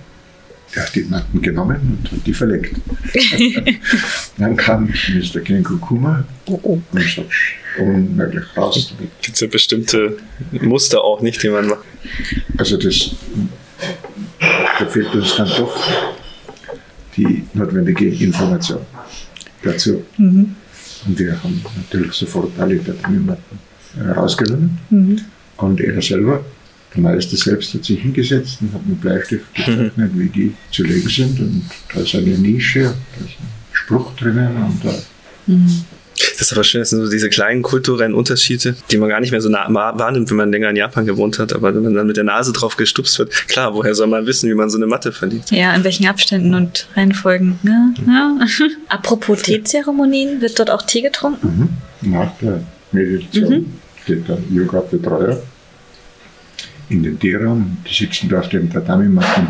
Er 0.74 0.84
hat 0.84 0.96
die 0.96 1.04
Matten 1.04 1.42
genommen 1.42 2.00
und 2.02 2.12
hat 2.12 2.26
die 2.26 2.34
verlegt. 2.34 2.76
dann 4.38 4.56
kam 4.58 4.92
Mr. 5.14 5.40
Kenko 5.40 5.78
Kuma 5.78 6.26
oh, 6.48 6.60
oh. 6.64 6.82
und 6.92 7.02
sagt, 7.02 7.30
unmöglich 7.80 8.46
raus. 8.58 8.94
Gibt 9.22 9.36
es 9.36 9.42
ja 9.42 9.48
bestimmte 9.48 10.18
Muster 10.52 11.04
auch 11.04 11.22
nicht, 11.22 11.42
die 11.44 11.50
man 11.50 11.68
macht? 11.68 11.86
Also 12.58 12.78
das, 12.78 13.12
da 14.80 14.86
fehlt 14.88 15.14
uns 15.16 15.36
dann 15.36 15.48
doch 15.48 15.82
die 17.16 17.44
notwendige 17.54 18.10
Information 18.10 18.82
dazu. 19.64 20.04
Mhm. 20.18 20.56
Und 21.06 21.20
wir 21.20 21.42
haben 21.44 21.64
natürlich 21.76 22.14
sofort 22.14 22.52
alle 22.60 22.78
Datenmatten 22.78 23.60
rausgenommen. 24.16 24.78
Mhm. 24.90 25.22
Und 25.58 25.80
er 25.80 26.02
selber 26.02 26.44
der 26.96 27.04
Meister 27.04 27.38
selbst 27.38 27.74
hat 27.74 27.84
sich 27.84 28.00
hingesetzt 28.00 28.60
und 28.62 28.74
hat 28.74 28.86
mit 28.86 29.02
Bleistift 29.02 29.54
gezeichnet, 29.54 29.94
wie 30.14 30.30
die 30.30 30.54
zu 30.72 30.84
legen 30.84 31.10
sind. 31.10 31.40
Und 31.40 31.64
da 31.94 32.02
ist 32.02 32.16
eine 32.16 32.38
Nische, 32.38 32.84
da 32.84 33.26
ist 33.26 33.40
ein 33.40 33.50
Spruch 33.74 34.16
drinnen 34.16 34.56
und 34.58 34.84
da. 34.84 34.94
Mhm. 35.48 35.86
Das 36.18 36.42
ist 36.48 36.54
aber 36.54 36.64
schön, 36.64 36.80
das 36.82 36.92
sind 36.92 37.04
so 37.04 37.10
diese 37.10 37.30
kleinen 37.30 37.62
kulturellen 37.62 38.14
Unterschiede, 38.14 38.76
die 38.90 38.98
man 38.98 39.10
gar 39.10 39.20
nicht 39.20 39.32
mehr 39.32 39.42
so 39.42 39.50
nah 39.50 39.68
wahrnimmt, 39.70 40.30
wenn 40.30 40.38
man 40.38 40.52
länger 40.52 40.70
in 40.70 40.78
Japan 40.78 41.06
gewohnt 41.06 41.40
hat. 41.40 41.54
Aber 41.54 41.76
wenn 41.76 41.84
man 41.84 41.94
dann 41.94 42.08
mit 42.08 42.16
der 42.16 42.24
Nase 42.24 42.54
drauf 42.54 42.78
gestupst 42.78 43.20
wird, 43.20 43.32
klar, 43.48 43.74
woher 43.74 43.94
soll 43.96 44.08
man 44.08 44.26
wissen, 44.26 44.50
wie 44.50 44.54
man 44.54 44.70
so 44.70 44.78
eine 44.78 44.88
Matte 44.88 45.12
verdient? 45.12 45.52
Ja, 45.52 45.76
in 45.76 45.84
welchen 45.84 46.08
Abständen 46.08 46.54
und 46.54 46.88
Reihenfolgen. 46.96 47.60
Ja, 47.64 47.94
mhm. 48.02 48.10
ja. 48.10 48.38
Apropos 48.90 49.42
Teezeremonien, 49.42 50.42
wird 50.42 50.58
dort 50.58 50.72
auch 50.72 50.84
Tee 50.84 51.02
getrunken? 51.02 51.78
Mhm. 52.02 52.12
Nach 52.12 52.32
der 52.42 52.64
Meditation 52.92 53.54
mhm. 53.54 53.74
steht 54.04 54.28
der 54.28 54.38
Yoga-Betreuer 54.50 55.42
in 56.90 57.04
den 57.04 57.20
Teeraum. 57.20 57.78
Die 57.90 57.94
sitzen 57.94 58.30
da 58.30 58.40
auf 58.40 58.50
den 58.50 58.70
Tatami-Matten, 58.70 59.48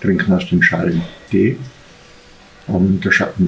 trinken 0.00 0.32
aus 0.32 0.48
den 0.48 0.62
Schalen 0.62 1.02
Tee 1.30 1.56
und 2.66 3.02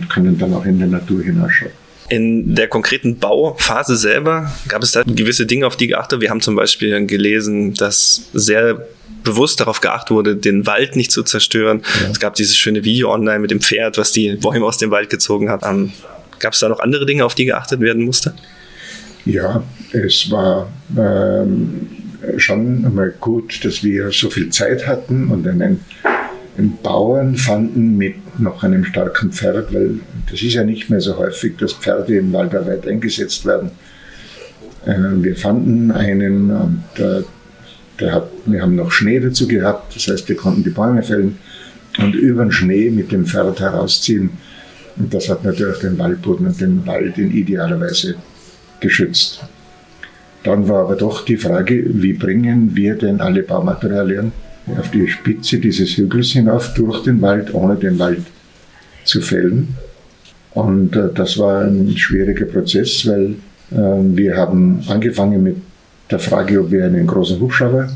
können 0.08 0.38
dann 0.38 0.54
auch 0.54 0.64
in 0.64 0.78
der 0.78 0.88
Natur 0.88 1.22
hinausschauen. 1.22 1.72
In 2.08 2.54
der 2.54 2.68
konkreten 2.68 3.18
Bauphase 3.18 3.96
selber 3.96 4.52
gab 4.68 4.82
es 4.82 4.92
da 4.92 5.02
gewisse 5.02 5.46
Dinge, 5.46 5.66
auf 5.66 5.76
die 5.76 5.86
geachtet. 5.86 6.20
Wir 6.20 6.30
haben 6.30 6.40
zum 6.40 6.56
Beispiel 6.56 7.06
gelesen, 7.06 7.74
dass 7.74 8.28
sehr 8.34 8.86
bewusst 9.22 9.60
darauf 9.60 9.80
geachtet 9.80 10.10
wurde, 10.10 10.36
den 10.36 10.66
Wald 10.66 10.96
nicht 10.96 11.12
zu 11.12 11.22
zerstören. 11.22 11.82
Ja. 12.02 12.10
Es 12.10 12.20
gab 12.20 12.34
dieses 12.34 12.56
schöne 12.56 12.84
Video 12.84 13.12
online 13.12 13.38
mit 13.38 13.50
dem 13.50 13.60
Pferd, 13.60 13.98
was 13.98 14.12
die 14.12 14.34
Bäume 14.36 14.66
aus 14.66 14.78
dem 14.78 14.90
Wald 14.90 15.10
gezogen 15.10 15.48
hat. 15.48 15.62
Ähm, 15.64 15.92
gab 16.38 16.54
es 16.54 16.58
da 16.58 16.68
noch 16.68 16.80
andere 16.80 17.06
Dinge, 17.06 17.24
auf 17.24 17.34
die 17.34 17.44
geachtet 17.44 17.80
werden 17.80 18.04
musste? 18.04 18.34
Ja, 19.24 19.62
es 19.92 20.30
war 20.30 20.68
ähm, 20.96 21.86
schon 22.36 22.84
einmal 22.84 23.12
gut, 23.20 23.64
dass 23.64 23.82
wir 23.82 24.10
so 24.10 24.30
viel 24.30 24.50
Zeit 24.50 24.86
hatten 24.86 25.28
und 25.28 25.46
einen, 25.46 25.80
einen 26.56 26.78
Bauern 26.82 27.36
fanden 27.36 27.96
mit 27.96 28.14
noch 28.40 28.62
einem 28.62 28.84
starken 28.84 29.32
Pferd, 29.32 29.72
weil 29.74 30.00
das 30.30 30.42
ist 30.42 30.54
ja 30.54 30.64
nicht 30.64 30.88
mehr 30.88 31.00
so 31.00 31.18
häufig, 31.18 31.56
dass 31.58 31.72
Pferde 31.72 32.16
im 32.16 32.32
Waldarbeit 32.32 32.86
eingesetzt 32.86 33.44
werden. 33.44 33.70
Äh, 34.86 35.22
wir 35.22 35.36
fanden 35.36 35.90
einen 35.90 36.50
und 36.50 36.82
äh, 36.98 37.22
der 38.00 38.12
hat, 38.14 38.28
wir 38.46 38.62
haben 38.62 38.76
noch 38.76 38.90
Schnee 38.90 39.20
dazu 39.20 39.46
gehabt, 39.46 39.94
das 39.94 40.08
heißt, 40.08 40.28
wir 40.28 40.36
konnten 40.36 40.64
die 40.64 40.70
Bäume 40.70 41.02
fällen 41.02 41.38
und 41.98 42.14
über 42.14 42.42
den 42.42 42.52
Schnee 42.52 42.90
mit 42.90 43.12
dem 43.12 43.26
Pferd 43.26 43.60
herausziehen. 43.60 44.30
Und 44.96 45.12
das 45.12 45.28
hat 45.28 45.44
natürlich 45.44 45.78
den 45.78 45.98
Waldboden 45.98 46.46
und 46.46 46.60
den 46.60 46.86
Wald 46.86 47.18
in 47.18 47.30
idealer 47.30 47.80
Weise 47.80 48.14
geschützt. 48.80 49.40
Dann 50.44 50.68
war 50.68 50.82
aber 50.82 50.96
doch 50.96 51.24
die 51.24 51.36
Frage, 51.36 51.84
wie 51.86 52.14
bringen 52.14 52.74
wir 52.74 52.96
denn 52.96 53.20
alle 53.20 53.42
Baumaterialien 53.42 54.32
auf 54.78 54.90
die 54.90 55.08
Spitze 55.08 55.58
dieses 55.58 55.96
Hügels 55.96 56.28
hinauf 56.28 56.74
durch 56.74 57.02
den 57.02 57.20
Wald, 57.20 57.54
ohne 57.54 57.76
den 57.76 57.98
Wald 57.98 58.22
zu 59.04 59.20
fällen. 59.20 59.76
Und 60.54 60.96
äh, 60.96 61.08
das 61.14 61.38
war 61.38 61.62
ein 61.62 61.96
schwieriger 61.96 62.46
Prozess, 62.46 63.06
weil 63.06 63.36
äh, 63.70 64.16
wir 64.16 64.36
haben 64.36 64.82
angefangen 64.88 65.42
mit 65.42 65.56
der 66.10 66.18
Frage, 66.18 66.60
ob 66.60 66.70
wir 66.70 66.84
einen 66.84 67.06
großen 67.06 67.40
Hubschrauber 67.40 67.88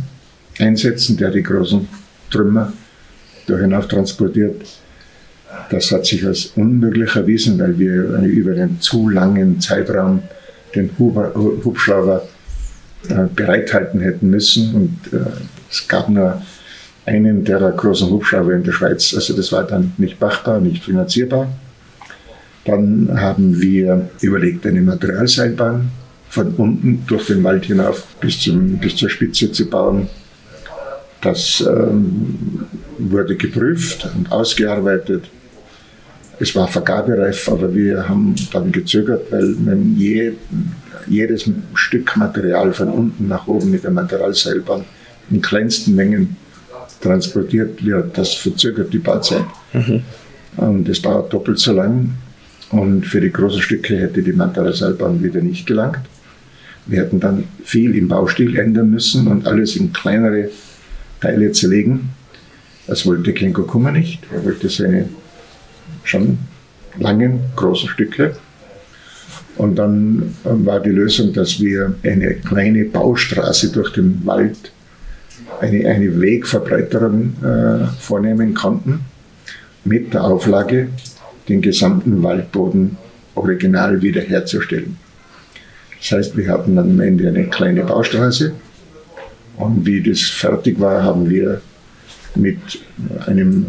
einsetzen, 0.58 1.16
der 1.16 1.30
die 1.30 1.42
großen 1.42 1.86
Trümmer 2.30 2.72
da 3.46 3.58
hinauf 3.58 3.86
transportiert. 3.88 4.62
Das 5.70 5.90
hat 5.92 6.06
sich 6.06 6.24
als 6.24 6.46
unmöglich 6.56 7.14
erwiesen, 7.14 7.58
weil 7.58 7.78
wir 7.78 8.02
über 8.22 8.52
einen 8.52 8.80
zu 8.80 9.08
langen 9.08 9.60
Zeitraum 9.60 10.22
den 10.74 10.90
Hubschrauber 10.98 12.26
bereithalten 13.34 14.00
hätten 14.00 14.30
müssen. 14.30 14.74
Und 14.74 15.12
äh, 15.12 15.24
es 15.70 15.86
gab 15.88 16.08
nur 16.08 16.42
einen 17.04 17.44
der 17.44 17.60
großen 17.70 18.10
Hubschrauber 18.10 18.54
in 18.54 18.64
der 18.64 18.72
Schweiz. 18.72 19.14
Also 19.14 19.34
das 19.34 19.52
war 19.52 19.64
dann 19.64 19.92
nicht 19.96 20.20
machbar, 20.20 20.60
nicht 20.60 20.84
finanzierbar. 20.84 21.48
Dann 22.64 23.08
haben 23.20 23.60
wir 23.60 24.10
überlegt, 24.20 24.66
eine 24.66 24.80
Materialseilbahn 24.80 25.88
von 26.28 26.54
unten 26.54 27.04
durch 27.06 27.26
den 27.26 27.44
Wald 27.44 27.64
hinauf 27.66 28.06
bis, 28.20 28.40
zum, 28.40 28.78
bis 28.78 28.96
zur 28.96 29.08
Spitze 29.08 29.52
zu 29.52 29.70
bauen. 29.70 30.08
Das 31.22 31.64
ähm, 31.66 32.66
wurde 32.98 33.36
geprüft 33.36 34.08
und 34.16 34.30
ausgearbeitet. 34.32 35.24
Es 36.38 36.54
war 36.54 36.68
vergabereif, 36.68 37.48
aber 37.48 37.74
wir 37.74 38.08
haben 38.08 38.34
dann 38.52 38.70
gezögert, 38.70 39.22
weil 39.30 39.54
wenn 39.64 39.96
je, 39.96 40.32
jedes 41.08 41.50
Stück 41.74 42.16
Material 42.16 42.72
von 42.72 42.88
unten 42.88 43.28
nach 43.28 43.46
oben 43.46 43.70
mit 43.70 43.84
der 43.84 43.90
Materialseilbahn 43.90 44.84
in 45.30 45.42
kleinsten 45.42 45.94
Mengen 45.94 46.36
transportiert 47.00 47.84
wird, 47.84 48.16
das 48.16 48.34
verzögert 48.34 48.92
die 48.92 48.98
Bauzeit. 48.98 49.44
Mhm. 49.72 50.02
Und 50.56 50.88
es 50.88 51.02
dauert 51.02 51.32
doppelt 51.32 51.58
so 51.58 51.72
lang. 51.72 52.14
Und 52.70 53.06
für 53.06 53.20
die 53.20 53.30
großen 53.30 53.62
Stücke 53.62 53.96
hätte 53.96 54.22
die 54.22 54.32
Materialseilbahn 54.32 55.22
wieder 55.22 55.40
nicht 55.40 55.66
gelangt. 55.66 56.00
Wir 56.86 57.00
hätten 57.00 57.20
dann 57.20 57.44
viel 57.64 57.94
im 57.96 58.08
Baustil 58.08 58.56
ändern 58.56 58.90
müssen 58.90 59.26
und 59.26 59.46
alles 59.46 59.76
in 59.76 59.92
kleinere 59.92 60.50
Teile 61.20 61.52
zerlegen. 61.52 62.10
Das 62.86 63.04
wollte 63.06 63.32
Kenko 63.32 63.62
Kummer 63.62 63.90
nicht. 63.90 64.20
Er 64.32 64.44
wollte 64.44 64.68
seine 64.68 65.08
schon 66.04 66.38
langen, 66.98 67.40
großen 67.56 67.88
Stücke. 67.88 68.36
Und 69.56 69.76
dann 69.76 70.34
war 70.44 70.80
die 70.80 70.90
Lösung, 70.90 71.32
dass 71.32 71.60
wir 71.60 71.94
eine 72.02 72.34
kleine 72.34 72.84
Baustraße 72.84 73.72
durch 73.72 73.92
den 73.92 74.20
Wald, 74.24 74.72
eine, 75.60 75.88
eine 75.88 76.20
Wegverbreiterung 76.20 77.32
äh, 77.42 77.86
vornehmen 77.98 78.52
konnten, 78.52 79.00
mit 79.84 80.12
der 80.12 80.24
Auflage, 80.24 80.88
den 81.48 81.62
gesamten 81.62 82.22
Waldboden 82.22 82.98
original 83.34 84.02
wiederherzustellen. 84.02 84.96
Das 85.98 86.10
heißt, 86.12 86.36
wir 86.36 86.48
hatten 86.50 86.76
dann 86.76 86.90
am 86.90 87.00
Ende 87.00 87.28
eine 87.28 87.46
kleine 87.46 87.84
Baustraße 87.84 88.52
und 89.56 89.86
wie 89.86 90.02
das 90.02 90.20
fertig 90.20 90.78
war, 90.80 91.02
haben 91.02 91.30
wir 91.30 91.60
mit 92.34 92.58
einem 93.26 93.66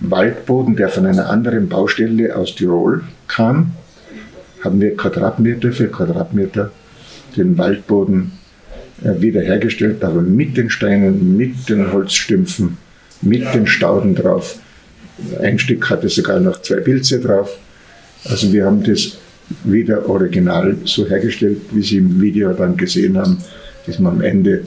Waldboden, 0.00 0.76
der 0.76 0.88
von 0.88 1.06
einer 1.06 1.30
anderen 1.30 1.68
Baustelle 1.68 2.36
aus 2.36 2.54
Tirol 2.54 3.02
kam, 3.28 3.72
haben 4.62 4.80
wir 4.80 4.96
Quadratmeter 4.96 5.72
für 5.72 5.88
Quadratmeter 5.88 6.70
den 7.36 7.56
Waldboden 7.58 8.32
äh, 9.02 9.20
wiederhergestellt, 9.20 10.02
aber 10.04 10.20
mit 10.20 10.56
den 10.56 10.70
Steinen, 10.70 11.36
mit 11.36 11.68
den 11.68 11.92
Holzstümpfen, 11.92 12.76
mit 13.22 13.54
den 13.54 13.66
Stauden 13.66 14.14
drauf. 14.14 14.58
Ein 15.40 15.58
Stück 15.58 15.90
hatte 15.90 16.08
sogar 16.08 16.40
noch 16.40 16.62
zwei 16.62 16.76
Pilze 16.76 17.20
drauf. 17.20 17.58
Also 18.24 18.52
wir 18.52 18.66
haben 18.66 18.82
das 18.82 19.18
wieder 19.64 20.08
original 20.08 20.76
so 20.84 21.06
hergestellt, 21.06 21.60
wie 21.72 21.82
Sie 21.82 21.96
im 21.96 22.20
Video 22.20 22.52
dann 22.52 22.76
gesehen 22.76 23.18
haben, 23.18 23.38
dass 23.86 23.98
man 23.98 24.14
am 24.16 24.20
Ende 24.20 24.64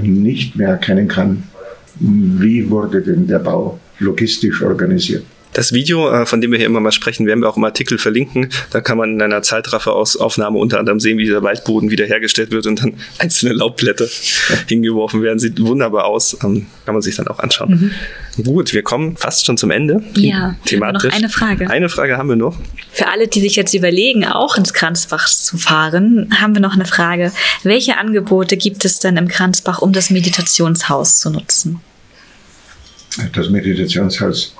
nicht 0.00 0.56
mehr 0.56 0.70
erkennen 0.70 1.08
kann, 1.08 1.44
wie 2.00 2.68
wurde 2.70 3.02
denn 3.02 3.26
der 3.26 3.38
Bau 3.38 3.78
logistisch 3.98 4.62
organisiert. 4.62 5.24
Das 5.56 5.72
Video, 5.72 6.10
äh, 6.10 6.26
von 6.26 6.42
dem 6.42 6.52
wir 6.52 6.58
hier 6.58 6.66
immer 6.66 6.80
mal 6.80 6.92
sprechen, 6.92 7.26
werden 7.26 7.40
wir 7.40 7.48
auch 7.48 7.56
im 7.56 7.64
Artikel 7.64 7.96
verlinken. 7.96 8.50
Da 8.72 8.82
kann 8.82 8.98
man 8.98 9.14
in 9.14 9.22
einer 9.22 9.40
Zeitrafferaufnahme 9.40 10.58
unter 10.58 10.78
anderem 10.78 11.00
sehen, 11.00 11.16
wie 11.16 11.24
dieser 11.24 11.42
Waldboden 11.42 11.90
wiederhergestellt 11.90 12.50
wird 12.50 12.66
und 12.66 12.82
dann 12.82 12.92
einzelne 13.18 13.54
Laubblätter 13.54 14.04
hingeworfen 14.68 15.22
werden. 15.22 15.38
Sieht 15.38 15.58
wunderbar 15.58 16.04
aus. 16.04 16.36
Ähm, 16.44 16.66
kann 16.84 16.94
man 16.94 17.00
sich 17.00 17.16
dann 17.16 17.26
auch 17.28 17.38
anschauen. 17.38 17.94
Mhm. 18.36 18.44
Gut, 18.44 18.74
wir 18.74 18.82
kommen 18.82 19.16
fast 19.16 19.46
schon 19.46 19.56
zum 19.56 19.70
Ende. 19.70 20.02
Ja, 20.14 20.56
thematisch. 20.66 21.04
noch 21.04 21.16
eine 21.16 21.30
Frage. 21.30 21.70
Eine 21.70 21.88
Frage 21.88 22.18
haben 22.18 22.28
wir 22.28 22.36
noch. 22.36 22.58
Für 22.92 23.08
alle, 23.08 23.26
die 23.26 23.40
sich 23.40 23.56
jetzt 23.56 23.72
überlegen, 23.72 24.26
auch 24.26 24.58
ins 24.58 24.74
Kranzbach 24.74 25.26
zu 25.26 25.56
fahren, 25.56 26.34
haben 26.38 26.54
wir 26.54 26.60
noch 26.60 26.74
eine 26.74 26.84
Frage. 26.84 27.32
Welche 27.62 27.96
Angebote 27.96 28.58
gibt 28.58 28.84
es 28.84 28.98
denn 28.98 29.16
im 29.16 29.28
Kranzbach, 29.28 29.80
um 29.80 29.94
das 29.94 30.10
Meditationshaus 30.10 31.18
zu 31.18 31.30
nutzen? 31.30 31.80
Das 33.32 33.48
Meditationshaus 33.48 34.54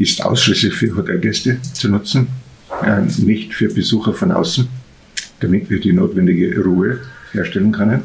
ist 0.00 0.24
ausschließlich 0.24 0.72
für 0.72 0.96
Hotelgäste 0.96 1.60
zu 1.74 1.88
nutzen, 1.88 2.28
äh, 2.82 3.02
nicht 3.22 3.54
für 3.54 3.68
Besucher 3.68 4.14
von 4.14 4.32
außen, 4.32 4.66
damit 5.40 5.68
wir 5.68 5.78
die 5.78 5.92
notwendige 5.92 6.58
Ruhe 6.62 7.00
herstellen 7.32 7.70
können. 7.70 8.02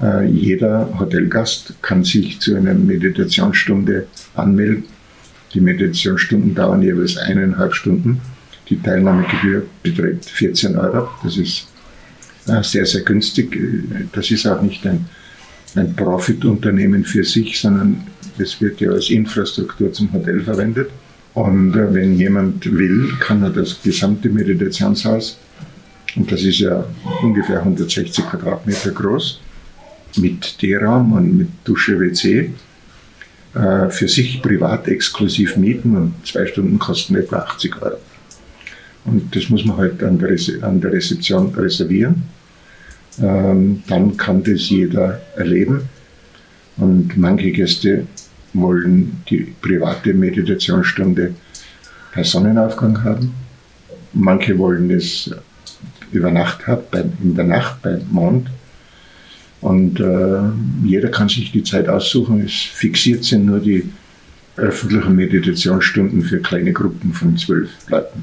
Äh, 0.00 0.26
jeder 0.26 0.98
Hotelgast 0.98 1.74
kann 1.80 2.04
sich 2.04 2.38
zu 2.40 2.54
einer 2.54 2.74
Meditationsstunde 2.74 4.06
anmelden. 4.34 4.84
Die 5.54 5.60
Meditationsstunden 5.60 6.54
dauern 6.54 6.82
jeweils 6.82 7.16
eineinhalb 7.16 7.74
Stunden. 7.74 8.20
Die 8.68 8.80
Teilnahmegebühr 8.80 9.64
beträgt 9.82 10.26
14 10.26 10.76
Euro. 10.76 11.08
Das 11.22 11.38
ist 11.38 11.66
äh, 12.46 12.62
sehr, 12.62 12.84
sehr 12.84 13.02
günstig. 13.02 13.58
Das 14.12 14.30
ist 14.30 14.46
auch 14.46 14.60
nicht 14.60 14.86
ein, 14.86 15.06
ein 15.76 15.96
Profitunternehmen 15.96 17.04
für 17.04 17.24
sich, 17.24 17.58
sondern 17.58 18.04
das 18.38 18.60
wird 18.60 18.80
ja 18.80 18.90
als 18.90 19.10
Infrastruktur 19.10 19.92
zum 19.92 20.12
Hotel 20.12 20.40
verwendet. 20.40 20.90
Und 21.34 21.74
äh, 21.74 21.92
wenn 21.92 22.16
jemand 22.16 22.64
will, 22.72 23.12
kann 23.20 23.42
er 23.42 23.50
das 23.50 23.82
gesamte 23.82 24.28
Meditationshaus, 24.28 25.38
und 26.16 26.30
das 26.30 26.42
ist 26.42 26.60
ja 26.60 26.84
ungefähr 27.22 27.58
160 27.58 28.24
Quadratmeter 28.24 28.92
groß, 28.92 29.40
mit 30.16 30.62
D-Raum 30.62 31.12
und 31.12 31.36
mit 31.36 31.48
Dusche, 31.64 31.98
WC, 31.98 32.52
äh, 33.54 33.90
für 33.90 34.08
sich 34.08 34.40
privat 34.42 34.86
exklusiv 34.88 35.56
mieten 35.56 35.96
und 35.96 36.14
zwei 36.24 36.46
Stunden 36.46 36.78
kosten 36.78 37.16
etwa 37.16 37.38
80 37.38 37.82
Euro. 37.82 37.98
Und 39.04 39.34
das 39.34 39.48
muss 39.48 39.64
man 39.64 39.76
halt 39.76 40.02
an 40.02 40.18
der, 40.18 40.36
an 40.62 40.80
der 40.80 40.92
Rezeption 40.92 41.54
reservieren. 41.54 42.22
Ähm, 43.20 43.82
dann 43.86 44.16
kann 44.16 44.42
das 44.42 44.70
jeder 44.70 45.20
erleben. 45.36 45.82
Und 46.76 47.16
manche 47.16 47.52
Gäste 47.52 48.06
wollen 48.54 49.22
die 49.28 49.54
private 49.60 50.14
Meditationsstunde 50.14 51.34
bei 52.14 52.22
Sonnenaufgang 52.22 53.02
haben. 53.04 53.34
Manche 54.12 54.56
wollen 54.58 54.90
es 54.90 55.30
über 56.12 56.30
Nacht 56.30 56.66
haben, 56.66 57.12
in 57.22 57.34
der 57.34 57.44
Nacht 57.44 57.82
beim 57.82 58.02
Mond. 58.10 58.48
Und 59.60 59.98
äh, 59.98 60.86
jeder 60.86 61.08
kann 61.08 61.28
sich 61.28 61.50
die 61.50 61.64
Zeit 61.64 61.88
aussuchen. 61.88 62.44
Es 62.44 62.52
fixiert 62.52 63.24
sind 63.24 63.46
nur 63.46 63.60
die 63.60 63.90
öffentlichen 64.56 65.16
Meditationsstunden 65.16 66.22
für 66.22 66.38
kleine 66.40 66.72
Gruppen 66.72 67.12
von 67.12 67.36
zwölf 67.36 67.70
Leuten. 67.88 68.22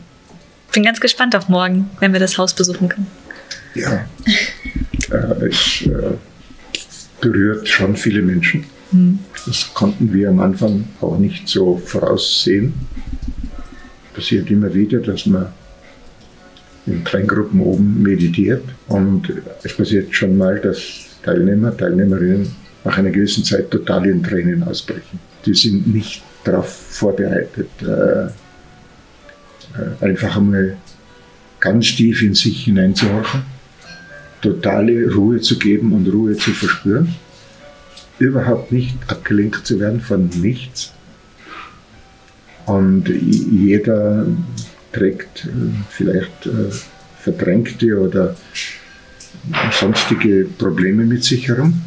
bin 0.72 0.84
ganz 0.84 1.02
gespannt 1.02 1.36
auf 1.36 1.50
morgen, 1.50 1.90
wenn 2.00 2.14
wir 2.14 2.20
das 2.20 2.38
Haus 2.38 2.56
besuchen 2.56 2.88
können. 2.88 3.08
Ja, 3.76 4.06
äh, 5.12 5.46
es 5.48 5.82
äh, 5.82 6.14
berührt 7.20 7.68
schon 7.68 7.96
viele 7.96 8.22
Menschen. 8.22 8.66
Das 9.46 9.74
konnten 9.74 10.14
wir 10.14 10.30
am 10.30 10.40
Anfang 10.40 10.86
auch 11.02 11.18
nicht 11.18 11.48
so 11.48 11.78
voraussehen. 11.78 12.74
Passiert 14.14 14.52
immer 14.52 14.74
wieder, 14.74 15.00
dass 15.00 15.26
man 15.26 15.48
in 16.86 17.04
Kleingruppen 17.04 17.62
oben 17.62 18.02
meditiert 18.02 18.64
und 18.88 19.32
es 19.64 19.76
passiert 19.76 20.14
schon 20.14 20.38
mal, 20.38 20.60
dass 20.60 20.82
Teilnehmer, 21.24 21.76
Teilnehmerinnen 21.76 22.52
nach 22.84 22.98
einer 22.98 23.12
gewissen 23.12 23.44
Zeit 23.44 23.70
total 23.70 24.08
in 24.08 24.24
Tränen 24.24 24.64
ausbrechen. 24.64 25.20
Die 25.46 25.54
sind 25.54 25.94
nicht 25.94 26.24
darauf 26.44 26.70
vorbereitet, 26.70 27.70
äh, 27.82 28.26
äh, 28.26 28.30
einfach 30.02 30.36
einmal 30.38 30.78
ganz 31.60 31.96
tief 31.96 32.24
in 32.24 32.34
sich 32.34 32.64
hineinzuhorchen, 32.66 33.44
totale 34.42 35.14
Ruhe 35.14 35.40
zu 35.40 35.60
geben 35.60 35.94
und 35.94 36.12
Ruhe 36.12 36.36
zu 36.36 36.52
verspüren, 36.52 37.16
überhaupt 38.22 38.72
nicht 38.72 38.98
abgelenkt 39.08 39.66
zu 39.66 39.80
werden 39.80 40.02
von 40.02 40.30
nichts. 40.30 40.94
Und 42.66 43.10
jeder 43.10 44.26
trägt 44.94 45.46
äh, 45.46 45.50
vielleicht 45.90 46.46
äh, 46.46 46.72
verdrängte 47.20 48.00
oder 48.00 48.36
sonstige 49.72 50.46
Probleme 50.58 51.04
mit 51.04 51.24
sich 51.24 51.48
herum. 51.48 51.82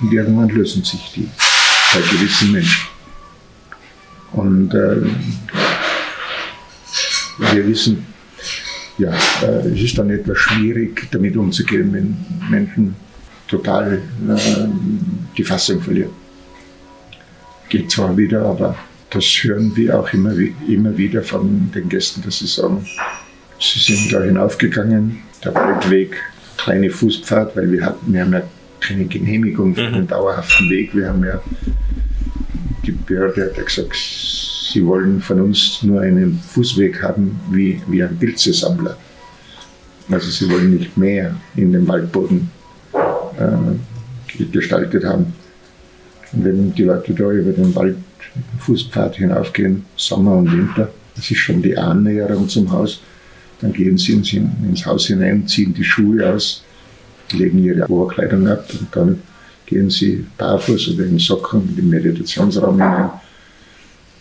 Und 0.00 0.12
irgendwann 0.12 0.48
lösen 0.48 0.82
sich 0.82 1.12
die 1.14 1.28
bei 1.92 2.00
gewissen 2.10 2.52
Menschen. 2.52 2.88
Und 4.32 4.74
äh, 4.74 4.96
wir 7.52 7.66
wissen, 7.68 8.06
ja, 8.98 9.12
äh, 9.42 9.68
es 9.68 9.80
ist 9.80 9.98
dann 9.98 10.10
etwas 10.10 10.38
schwierig, 10.38 11.08
damit 11.10 11.36
umzugehen, 11.36 11.92
wenn 11.92 12.16
Menschen 12.50 12.96
total 13.48 13.94
äh, 14.28 14.66
die 15.36 15.44
Fassung 15.44 15.80
verlieren. 15.80 16.10
Geht 17.68 17.90
zwar 17.90 18.16
wieder, 18.16 18.44
aber 18.44 18.76
das 19.10 19.24
hören 19.24 19.74
wir 19.76 19.98
auch 19.98 20.12
immer, 20.12 20.32
immer 20.68 20.96
wieder 20.96 21.22
von 21.22 21.70
den 21.74 21.88
Gästen, 21.88 22.22
dass 22.22 22.38
sie 22.40 22.46
sagen, 22.46 22.84
sie 23.60 23.78
sind 23.78 24.12
da 24.12 24.22
hinaufgegangen, 24.22 25.18
der 25.44 25.54
Waldweg, 25.54 26.16
kleine 26.56 26.90
Fußpfad, 26.90 27.56
weil 27.56 27.70
wir 27.70 27.86
hatten, 27.86 28.12
wir 28.12 28.20
haben 28.22 28.32
ja 28.32 28.42
keine 28.80 29.04
Genehmigung 29.06 29.74
für 29.74 29.86
einen 29.86 30.06
dauerhaften 30.06 30.68
Weg. 30.68 30.94
Wir 30.94 31.08
haben 31.08 31.24
ja, 31.24 31.40
die 32.84 32.92
Behörde 32.92 33.46
hat 33.46 33.56
ja 33.56 33.62
gesagt, 33.62 33.94
sie 33.94 34.84
wollen 34.84 35.20
von 35.20 35.40
uns 35.40 35.82
nur 35.82 36.00
einen 36.00 36.40
Fußweg 36.50 37.02
haben 37.02 37.40
wie, 37.50 37.80
wie 37.86 38.02
ein 38.02 38.18
Pilzesammler. 38.18 38.96
Also 40.10 40.30
sie 40.30 40.50
wollen 40.50 40.76
nicht 40.76 40.96
mehr 40.96 41.34
in 41.56 41.72
den 41.72 41.88
Waldboden 41.88 42.50
äh, 43.38 44.44
gestaltet 44.44 45.04
haben. 45.04 45.32
Und 46.32 46.44
wenn 46.44 46.74
die 46.74 46.84
Leute 46.84 47.14
da 47.14 47.30
über 47.30 47.52
den 47.52 47.74
Waldfußpfad 47.74 49.16
hinaufgehen, 49.16 49.84
Sommer 49.96 50.36
und 50.36 50.52
Winter, 50.52 50.90
das 51.14 51.30
ist 51.30 51.38
schon 51.38 51.62
die 51.62 51.76
Annäherung 51.76 52.48
zum 52.48 52.70
Haus, 52.70 53.00
dann 53.60 53.72
gehen 53.72 53.96
sie 53.96 54.12
ins, 54.14 54.32
ins 54.32 54.84
Haus 54.84 55.06
hinein, 55.06 55.46
ziehen 55.46 55.72
die 55.72 55.84
Schuhe 55.84 56.34
aus, 56.34 56.64
legen 57.32 57.62
ihre 57.62 57.88
Oberkleidung 57.88 58.48
ab 58.48 58.68
und 58.78 58.88
dann 58.92 59.22
gehen 59.66 59.88
sie 59.88 60.26
barfuß 60.36 60.94
oder 60.94 61.04
in 61.04 61.18
Socken 61.18 61.68
in 61.68 61.76
den 61.76 61.88
Meditationsraum 61.90 62.74
hinein, 62.74 63.10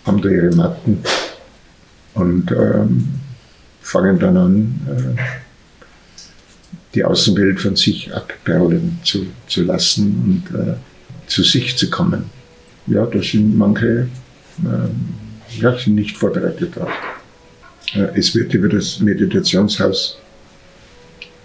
haben 0.06 0.22
da 0.22 0.30
ihre 0.30 0.56
Matten 0.56 1.00
und 2.14 2.52
ähm, 2.52 3.08
fangen 3.82 4.20
dann 4.20 4.38
an, 4.38 4.80
äh, 4.88 5.22
die 6.94 7.04
Außenwelt 7.04 7.60
von 7.60 7.76
sich 7.76 8.14
abperlen 8.14 9.00
zu, 9.04 9.26
zu 9.48 9.64
lassen 9.64 10.44
und 10.52 10.60
äh, 10.60 10.74
zu 11.28 11.44
sich 11.44 11.76
zu 11.78 11.90
kommen. 11.90 12.26
Ja, 12.88 13.06
da 13.06 13.22
sind 13.22 13.58
manche 13.58 14.08
äh, 14.64 15.62
ja, 15.62 15.78
sind 15.78 15.96
nicht 15.96 16.18
vorbereitet 16.18 16.76
darauf. 16.76 16.92
Äh, 17.94 18.18
es 18.18 18.36
wird 18.36 18.54
über 18.54 18.70
das 18.70 19.00
Meditationshaus 19.00 20.18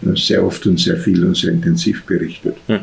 äh, 0.03 0.17
sehr 0.17 0.45
oft 0.45 0.67
und 0.67 0.79
sehr 0.79 0.97
viel 0.97 1.25
und 1.25 1.37
sehr 1.37 1.53
intensiv 1.53 2.05
berichtet. 2.05 2.57
Hm. 2.67 2.81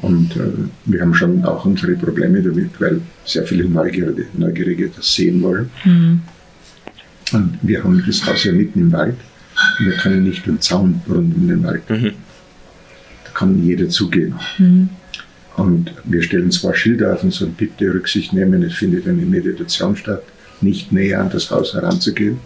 Und 0.00 0.36
äh, 0.36 0.68
wir 0.84 1.00
haben 1.00 1.14
schon 1.14 1.44
auch 1.44 1.64
unsere 1.64 1.94
Probleme 1.94 2.40
damit, 2.40 2.80
weil 2.80 3.00
sehr 3.24 3.44
viele 3.44 3.64
Neugierige, 3.64 4.26
Neugierige 4.34 4.90
das 4.94 5.12
sehen 5.12 5.42
wollen. 5.42 5.70
Mhm. 5.84 6.20
Und 7.32 7.58
wir 7.62 7.82
haben 7.82 8.02
das 8.06 8.24
Haus 8.24 8.44
ja 8.44 8.52
mitten 8.52 8.80
im 8.80 8.92
Wald. 8.92 9.16
Wir 9.78 9.92
können 9.92 10.24
nicht 10.24 10.46
den 10.46 10.60
Zaun 10.60 11.00
rund 11.08 11.36
um 11.36 11.48
den 11.48 11.62
Wald. 11.62 11.88
Mhm. 11.88 12.12
Da 13.24 13.30
kann 13.34 13.64
jeder 13.64 13.88
zugehen. 13.88 14.34
Mhm. 14.58 14.88
Und 15.56 15.92
wir 16.04 16.22
stellen 16.22 16.52
zwar 16.52 16.74
Schilder 16.74 17.14
auf 17.14 17.24
und 17.24 17.34
sagen, 17.34 17.54
bitte 17.56 17.92
Rücksicht 17.92 18.32
nehmen, 18.32 18.62
es 18.62 18.74
findet 18.74 19.08
eine 19.08 19.22
Meditation 19.22 19.96
statt, 19.96 20.22
nicht 20.60 20.92
näher 20.92 21.20
an 21.20 21.30
das 21.30 21.50
Haus 21.50 21.74
heranzugehen. 21.74 22.38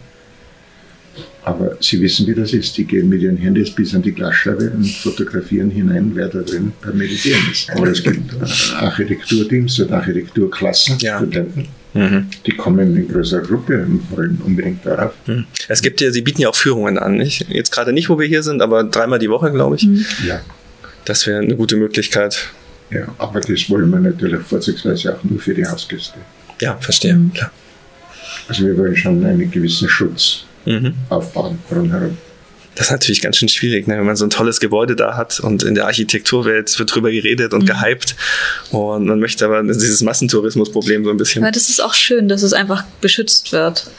Aber 1.45 1.77
Sie 1.81 2.01
wissen, 2.01 2.27
wie 2.27 2.35
das 2.35 2.53
ist. 2.53 2.77
Die 2.79 2.85
gehen 2.85 3.09
mit 3.09 3.21
ihren 3.21 3.37
Handys 3.37 3.71
bis 3.71 3.95
an 3.95 4.03
die 4.03 4.13
Glasscheibe 4.13 4.71
und 4.71 4.87
fotografieren 4.87 5.71
hinein, 5.71 6.13
wer 6.15 6.29
da 6.29 6.41
drin 6.41 6.73
beim 6.83 6.97
Meditieren 6.97 7.43
ist. 7.51 7.69
Aber 7.71 7.89
es 7.89 8.03
gibt 8.03 8.33
Architekturteams 8.77 9.79
und 9.81 9.93
Architekturklassen, 9.93 10.99
ja. 11.01 11.19
Studenten, 11.19 11.69
mhm. 11.95 12.27
die 12.47 12.53
kommen 12.53 12.97
in 12.97 13.09
größerer 13.09 13.43
Gruppe 13.43 13.83
und 13.83 14.11
wollen 14.11 14.41
unbedingt 14.45 14.85
darauf. 14.85 15.13
Mhm. 15.27 15.47
Es 15.69 15.83
gibt 15.83 16.01
ja, 16.01 16.11
Sie 16.11 16.23
bieten 16.23 16.41
ja 16.41 16.49
auch 16.49 16.55
Führungen 16.55 16.99
an. 16.99 17.17
Nicht? 17.17 17.47
Jetzt 17.49 17.71
gerade 17.71 17.93
nicht, 17.93 18.09
wo 18.09 18.19
wir 18.19 18.27
hier 18.27 18.43
sind, 18.43 18.63
aber 18.63 18.85
dreimal 18.85 19.19
die 19.19 19.31
Woche, 19.31 19.51
glaube 19.53 19.77
ich. 19.77 19.87
Mhm. 19.87 20.05
Ja. 20.27 20.41
Das 21.05 21.27
wäre 21.27 21.41
eine 21.41 21.57
gute 21.57 21.77
Möglichkeit. 21.77 22.49
Ja, 22.91 23.07
aber 23.19 23.41
das 23.41 23.71
wollen 23.71 23.91
wir 23.91 23.99
natürlich 23.99 24.41
vorzugsweise 24.43 25.17
auch 25.17 25.25
nur 25.25 25.41
für 25.41 25.55
die 25.55 25.67
Hausgäste. 25.67 26.19
Ja, 26.61 26.77
verstehe. 26.77 27.19
Klar. 27.35 27.51
Also 28.49 28.67
wir 28.67 28.77
wollen 28.77 28.97
schon 28.97 29.25
einen 29.25 29.51
gewissen 29.51 29.89
Schutz 29.89 30.45
mhm. 30.67 30.95
aufbauen 31.09 31.59
rundherum. 31.71 32.17
Das 32.75 32.87
ist 32.87 32.93
natürlich 32.93 33.21
ganz 33.21 33.37
schön 33.37 33.49
schwierig, 33.49 33.87
ne? 33.87 33.99
wenn 33.99 34.07
man 34.07 34.17
so 34.17 34.25
ein 34.25 34.31
tolles 34.31 34.59
Gebäude 34.59 34.97
da 34.97 35.17
hat 35.17 35.41
und 35.41 35.63
in 35.63 35.75
der 35.75 35.87
Architekturwelt 35.87 36.79
wird 36.79 36.95
drüber 36.95 37.11
geredet 37.11 37.53
und 37.53 37.65
mhm. 37.65 37.67
gehypt 37.67 38.17
und 38.71 39.07
man 39.07 39.21
möchte 39.21 39.45
aber 39.45 39.63
dieses 39.63 40.01
Massentourismusproblem 40.01 41.05
so 41.05 41.11
ein 41.11 41.19
bisschen. 41.19 41.43
Aber 41.43 41.53
das 41.53 41.69
ist 41.69 41.83
auch 41.83 41.93
schön, 41.93 42.29
dass 42.29 42.43
es 42.43 42.55
einfach 42.55 42.85
beschützt 43.01 43.53
wird. 43.53 43.91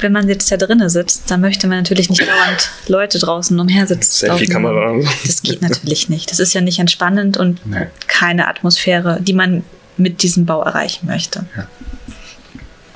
Wenn 0.00 0.12
man 0.12 0.28
jetzt 0.28 0.52
da 0.52 0.58
drinnen 0.58 0.90
sitzt, 0.90 1.30
dann 1.30 1.40
möchte 1.40 1.66
man 1.66 1.78
natürlich 1.78 2.10
nicht 2.10 2.20
dauernd 2.20 2.68
Leute 2.88 3.18
draußen 3.18 3.58
umhersitzen. 3.58 4.28
Selfie-Kamera. 4.28 5.00
Das 5.24 5.40
geht 5.42 5.62
natürlich 5.62 6.10
nicht. 6.10 6.30
Das 6.30 6.40
ist 6.40 6.52
ja 6.52 6.60
nicht 6.60 6.78
entspannend 6.78 7.38
und 7.38 7.64
Nein. 7.64 7.86
keine 8.06 8.48
Atmosphäre, 8.48 9.18
die 9.22 9.32
man 9.32 9.64
mit 9.96 10.22
diesem 10.22 10.44
Bau 10.44 10.62
erreichen 10.62 11.06
möchte. 11.06 11.46
Ja. 11.56 11.68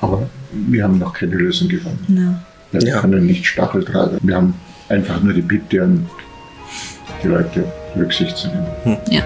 Aber 0.01 0.29
wir 0.51 0.83
haben 0.83 0.99
noch 0.99 1.13
keine 1.13 1.35
Lösung 1.35 1.67
gefunden. 1.67 2.43
Ja. 2.71 2.79
Wir 2.79 2.87
ja. 2.87 3.01
können 3.01 3.25
nicht 3.25 3.47
Stachel 3.47 3.83
tragen. 3.83 4.19
Wir 4.21 4.35
haben 4.35 4.53
einfach 4.89 5.21
nur 5.21 5.33
die 5.33 5.41
Bitte 5.41 5.83
an 5.83 6.09
die 7.23 7.27
Leute, 7.27 7.65
Rücksicht 7.95 8.35
zu 8.37 8.47
nehmen. 8.47 8.67
Hm. 8.83 8.97
Ja. 9.09 9.23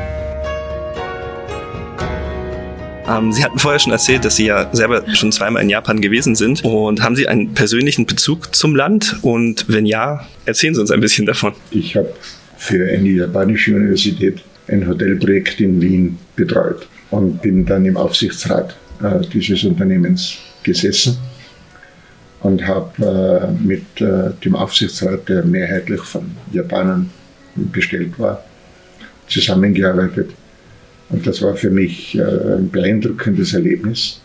Ähm, 3.07 3.31
Sie 3.33 3.43
hatten 3.43 3.59
vorher 3.59 3.79
schon 3.79 3.91
erzählt, 3.91 4.23
dass 4.23 4.35
Sie 4.35 4.45
ja 4.45 4.69
selber 4.71 5.03
schon 5.13 5.31
zweimal 5.31 5.61
in 5.61 5.69
Japan 5.69 6.01
gewesen 6.01 6.35
sind. 6.35 6.63
Und 6.63 7.01
haben 7.01 7.15
Sie 7.15 7.27
einen 7.27 7.53
persönlichen 7.53 8.05
Bezug 8.05 8.55
zum 8.55 8.75
Land? 8.75 9.17
Und 9.21 9.65
wenn 9.67 9.85
ja, 9.85 10.25
erzählen 10.45 10.73
Sie 10.73 10.81
uns 10.81 10.91
ein 10.91 11.01
bisschen 11.01 11.25
davon. 11.25 11.53
Ich 11.71 11.95
habe 11.95 12.13
für 12.57 12.89
eine 12.89 13.09
japanische 13.09 13.75
Universität 13.75 14.41
ein 14.67 14.87
Hotelprojekt 14.87 15.59
in 15.59 15.81
Wien 15.81 16.17
betreut 16.35 16.87
und 17.11 17.41
bin 17.41 17.65
dann 17.65 17.85
im 17.85 17.97
Aufsichtsrat 17.97 18.75
äh, 19.03 19.19
dieses 19.33 19.63
Unternehmens 19.65 20.37
gesessen 20.63 21.17
und 22.43 22.67
habe 22.67 23.51
äh, 23.51 23.65
mit 23.65 24.01
äh, 24.01 24.31
dem 24.43 24.55
Aufsichtsrat, 24.55 25.29
der 25.29 25.43
mehrheitlich 25.43 26.01
von 26.01 26.31
Japanern 26.51 27.09
bestellt 27.55 28.19
war, 28.19 28.43
zusammengearbeitet. 29.27 30.31
Und 31.09 31.25
das 31.25 31.41
war 31.41 31.55
für 31.55 31.69
mich 31.69 32.17
äh, 32.17 32.21
ein 32.21 32.69
beeindruckendes 32.69 33.53
Erlebnis. 33.53 34.21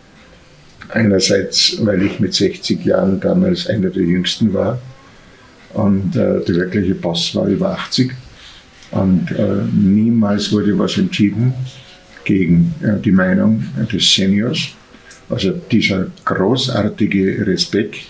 Einerseits, 0.89 1.77
weil 1.85 2.03
ich 2.03 2.19
mit 2.19 2.35
60 2.35 2.85
Jahren 2.85 3.21
damals 3.21 3.66
einer 3.69 3.91
der 3.91 4.03
jüngsten 4.03 4.53
war 4.53 4.81
und 5.75 6.16
äh, 6.16 6.41
der 6.45 6.55
wirkliche 6.57 6.95
Boss 6.95 7.35
war 7.35 7.47
über 7.47 7.71
80. 7.71 8.12
Und 8.91 9.31
äh, 9.31 9.64
niemals 9.73 10.51
wurde 10.51 10.77
was 10.79 10.97
entschieden 10.97 11.53
gegen 12.25 12.75
äh, 12.83 13.01
die 13.01 13.12
Meinung 13.12 13.62
des 13.93 14.12
Seniors 14.12 14.71
also 15.29 15.53
dieser 15.70 16.07
großartige 16.24 17.47
Respekt 17.47 18.07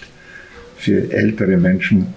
für 0.76 1.10
ältere 1.12 1.56
Menschen, 1.56 2.14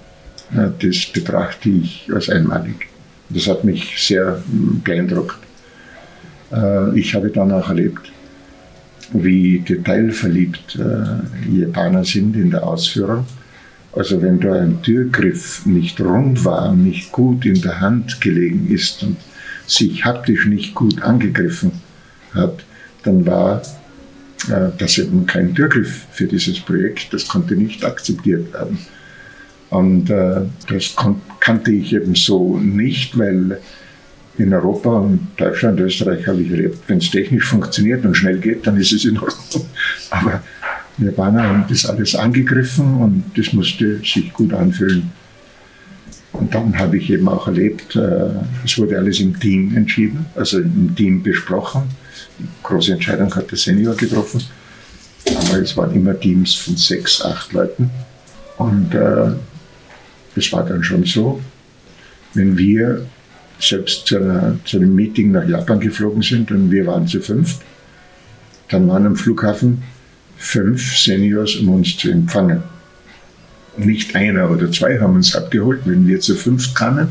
äh, 0.56 0.70
das 0.80 1.06
betrachte 1.12 1.70
ich 1.70 2.08
als 2.14 2.30
einmalig. 2.30 2.88
Das 3.30 3.48
hat 3.48 3.64
mich 3.64 3.94
sehr 3.98 4.44
hm, 4.50 4.82
beeindruckt. 4.84 5.40
Äh, 6.52 7.00
ich 7.00 7.14
habe 7.16 7.30
dann 7.30 7.52
auch 7.52 7.70
erlebt, 7.70 8.12
wie 9.14 9.60
detailverliebt 9.60 10.78
äh, 10.78 11.60
Japaner 11.60 12.06
sind 12.06 12.36
in 12.36 12.52
der 12.52 12.64
Ausführung 12.64 13.26
Also 13.94 14.22
wenn 14.22 14.40
da 14.40 14.54
ein 14.54 14.82
Türgriff 14.82 15.66
nicht 15.66 16.00
rund 16.00 16.46
war, 16.46 16.74
nicht 16.74 17.12
gut 17.12 17.46
in 17.46 17.62
der 17.62 17.82
Hand 17.82 18.22
gelegen 18.22 18.70
ist 18.70 19.04
und 19.04 19.18
sich 19.68 20.06
haptisch 20.06 20.46
nicht 20.46 20.76
gut 20.76 21.02
angegriffen 21.02 21.72
hat, 22.34 22.64
dann 23.04 23.26
war 23.26 23.62
äh, 24.50 24.70
das 24.78 24.98
eben 24.98 25.26
kein 25.26 25.54
Türgriff 25.54 26.06
für 26.12 26.26
dieses 26.26 26.60
Projekt. 26.60 27.14
Das 27.14 27.28
konnte 27.28 27.56
nicht 27.56 27.84
akzeptiert 27.84 28.54
werden. 28.54 28.80
Und 29.70 30.10
äh, 30.10 30.42
das 30.68 30.96
kannte 31.40 31.72
ich 31.72 31.94
eben 31.94 32.16
so 32.16 32.58
nicht, 32.58 33.18
weil 33.18 33.60
in 34.38 34.54
Europa 34.54 34.90
und 34.90 35.28
Deutschland, 35.38 35.80
Österreich 35.80 36.28
habe 36.28 36.42
ich 36.42 36.52
erlebt, 36.52 36.80
wenn 36.88 36.98
es 36.98 37.12
technisch 37.12 37.46
funktioniert 37.46 38.04
und 38.06 38.16
schnell 38.16 38.38
geht, 38.40 38.66
dann 38.66 38.78
ist 38.78 38.92
es 38.92 39.06
in 39.06 39.18
Ordnung. 39.18 39.66
Aber 40.10 40.42
Japaner 40.98 41.44
haben 41.44 41.66
das 41.70 41.86
alles 41.86 42.16
angegriffen 42.16 42.96
und 42.96 43.24
das 43.36 43.54
musste 43.54 43.98
sich 43.98 44.32
gut 44.34 44.54
anfühlen. 44.54 45.12
Und 46.34 46.54
dann 46.54 46.78
habe 46.78 46.98
ich 46.98 47.10
eben 47.10 47.28
auch 47.28 47.48
erlebt, 47.48 47.96
äh, 47.96 48.30
es 48.66 48.78
wurde 48.78 48.98
alles 48.98 49.20
im 49.20 49.38
Team 49.40 49.76
entschieden, 49.76 50.26
also 50.36 50.60
im 50.60 50.96
Team 50.96 51.22
besprochen. 51.22 51.84
Große 52.64 52.94
Entscheidung 52.94 53.34
hat 53.36 53.52
der 53.52 53.58
Senior 53.58 53.96
getroffen. 53.96 54.42
Es 55.62 55.78
waren 55.78 55.94
immer 55.96 56.20
Teams 56.20 56.56
von 56.56 56.76
sechs, 56.76 57.22
acht 57.22 57.54
Leuten. 57.54 57.90
Und 58.58 58.94
äh, 58.94 59.32
es 60.36 60.52
war 60.52 60.66
dann 60.66 60.84
schon 60.84 61.04
so, 61.04 61.42
wenn 62.34 62.58
wir 62.58 63.06
selbst 63.60 64.08
zu, 64.08 64.18
einer, 64.18 64.58
zu, 64.66 64.78
einem 64.78 64.96
Meeting 64.96 65.32
nach 65.32 65.48
Japan 65.48 65.80
geflogen 65.80 66.22
sind 66.22 66.52
und 66.52 66.72
wir 66.72 66.88
waren 66.88 67.08
zu 67.08 67.22
fünft, 67.22 67.62
dann 68.70 68.88
waren 68.88 69.06
am 69.06 69.16
Flughafen 69.16 69.84
fünf 70.38 70.98
Seniors, 70.98 71.56
um 71.58 71.70
uns 71.70 71.98
zu 71.98 72.10
empfangen. 72.10 72.64
Nicht 73.78 74.16
einer 74.16 74.50
oder 74.50 74.72
zwei 74.72 75.00
haben 75.00 75.16
uns 75.16 75.36
abgeholt. 75.36 75.82
Wenn 75.86 76.08
wir 76.08 76.20
zu 76.20 76.36
fünft 76.36 76.76
kamen, 76.76 77.10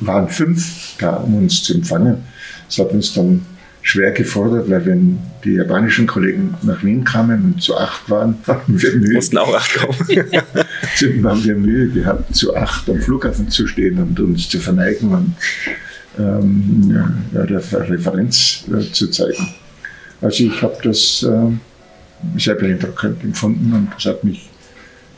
waren 0.00 0.28
fünf 0.28 0.94
da, 0.98 1.16
um 1.16 1.36
uns 1.36 1.62
zu 1.62 1.74
empfangen. 1.74 2.24
Das 2.68 2.78
hat 2.78 2.92
uns 2.92 3.12
dann 3.14 3.44
schwer 3.84 4.12
gefordert, 4.12 4.68
weil 4.70 4.84
wenn 4.86 5.18
die 5.44 5.52
japanischen 5.52 6.06
Kollegen 6.06 6.54
nach 6.62 6.82
Wien 6.82 7.04
kamen 7.04 7.44
und 7.44 7.62
zu 7.62 7.76
acht 7.76 8.08
waren, 8.10 8.38
hatten 8.46 8.82
wir 8.82 8.96
Mühe. 8.96 9.14
Mussten 9.14 9.38
auch 9.38 9.54
acht 9.54 9.74
kommen. 9.74 9.94
Haben 11.24 11.44
wir 11.44 11.54
Mühe 11.54 11.88
gehabt, 11.88 12.34
zu 12.34 12.56
acht 12.56 12.88
am 12.88 13.00
Flughafen 13.00 13.50
zu 13.50 13.66
stehen 13.66 13.98
und 13.98 14.18
uns 14.18 14.48
zu 14.48 14.58
verneigen 14.58 15.10
und 15.10 15.34
ähm, 16.18 16.90
ja, 17.34 17.42
Referenz 17.42 18.64
äh, 18.72 18.90
zu 18.90 19.08
zeigen. 19.10 19.54
Also 20.22 20.44
ich 20.44 20.62
habe 20.62 20.76
das 20.82 21.22
äh, 21.22 22.38
sehr 22.38 22.54
beeindruckend 22.54 23.22
empfunden 23.22 23.72
und 23.74 23.88
das 23.94 24.06
hat 24.06 24.24
mich 24.24 24.48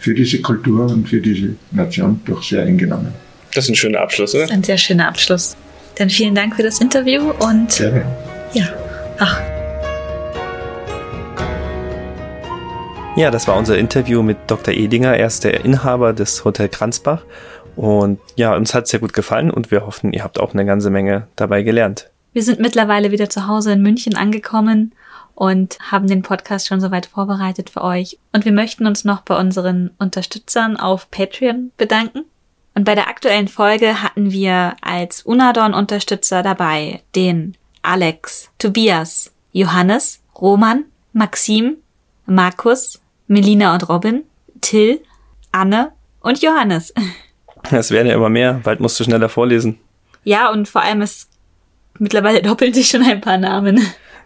für 0.00 0.12
diese 0.12 0.40
Kultur 0.40 0.86
und 0.86 1.08
für 1.08 1.20
diese 1.20 1.54
Nation 1.70 2.20
doch 2.24 2.42
sehr 2.42 2.64
eingenommen. 2.64 3.14
Das 3.54 3.64
ist 3.64 3.70
ein 3.70 3.76
schöner 3.76 4.00
Abschluss, 4.00 4.34
oder? 4.34 4.42
Das 4.42 4.50
ist 4.50 4.56
ein 4.56 4.64
sehr 4.64 4.78
schöner 4.78 5.06
Abschluss. 5.06 5.56
Dann 5.98 6.10
vielen 6.10 6.34
Dank 6.34 6.56
für 6.56 6.64
das 6.64 6.80
Interview 6.80 7.30
und 7.38 7.76
Gerne. 7.76 8.04
Ja, 8.56 8.64
ach, 9.18 9.40
Ja, 13.16 13.30
das 13.30 13.48
war 13.48 13.56
unser 13.56 13.78
Interview 13.78 14.22
mit 14.22 14.36
Dr. 14.46 14.74
Edinger. 14.74 15.16
Er 15.16 15.26
ist 15.26 15.42
der 15.42 15.64
Inhaber 15.64 16.12
des 16.12 16.44
Hotel 16.44 16.68
Kranzbach. 16.68 17.22
Und 17.74 18.18
ja, 18.36 18.54
uns 18.54 18.74
hat 18.74 18.84
es 18.84 18.90
sehr 18.90 19.00
gut 19.00 19.14
gefallen 19.14 19.50
und 19.50 19.70
wir 19.70 19.86
hoffen, 19.86 20.12
ihr 20.12 20.22
habt 20.22 20.38
auch 20.38 20.52
eine 20.52 20.66
ganze 20.66 20.90
Menge 20.90 21.26
dabei 21.34 21.62
gelernt. 21.62 22.10
wir 22.34 22.42
sind 22.42 22.60
mittlerweile 22.60 23.10
wieder 23.12 23.30
zu 23.30 23.46
Hause 23.46 23.72
in 23.72 23.80
München 23.80 24.16
angekommen 24.16 24.92
und 25.34 25.78
haben 25.90 26.08
den 26.08 26.20
Podcast 26.20 26.66
schon 26.66 26.82
soweit 26.82 27.06
vorbereitet 27.06 27.70
für 27.70 27.82
euch. 27.82 28.18
Und 28.32 28.44
wir 28.44 28.52
möchten 28.52 28.86
uns 28.86 29.04
noch 29.04 29.22
bei 29.22 29.38
unseren 29.38 29.92
Unterstützern 29.98 30.76
auf 30.76 31.10
Patreon 31.10 31.72
bedanken. 31.78 32.24
Und 32.74 32.84
bei 32.84 32.94
der 32.94 33.08
aktuellen 33.08 33.48
Folge 33.48 34.02
hatten 34.02 34.30
wir 34.30 34.76
als 34.82 35.22
Unadon-Unterstützer 35.22 36.42
dabei 36.42 37.00
den 37.14 37.56
Alex, 37.86 38.50
Tobias, 38.58 39.30
Johannes, 39.52 40.20
Roman, 40.40 40.84
Maxim, 41.12 41.76
Markus, 42.26 43.00
Melina 43.28 43.74
und 43.74 43.88
Robin, 43.88 44.24
Till, 44.60 45.00
Anne 45.52 45.92
und 46.20 46.42
Johannes. 46.42 46.92
Es 47.72 47.90
werden 47.90 48.06
ja 48.06 48.14
immer 48.14 48.28
mehr. 48.28 48.60
Bald 48.62 48.78
musst 48.78 49.00
du 49.00 49.02
schneller 49.02 49.28
vorlesen. 49.28 49.80
Ja, 50.22 50.52
und 50.52 50.68
vor 50.68 50.82
allem 50.82 51.02
ist 51.02 51.28
mittlerweile 51.98 52.40
doppeln 52.42 52.72
sich 52.72 52.88
schon 52.88 53.02
ein 53.02 53.20
paar 53.20 53.38
Namen. 53.38 53.78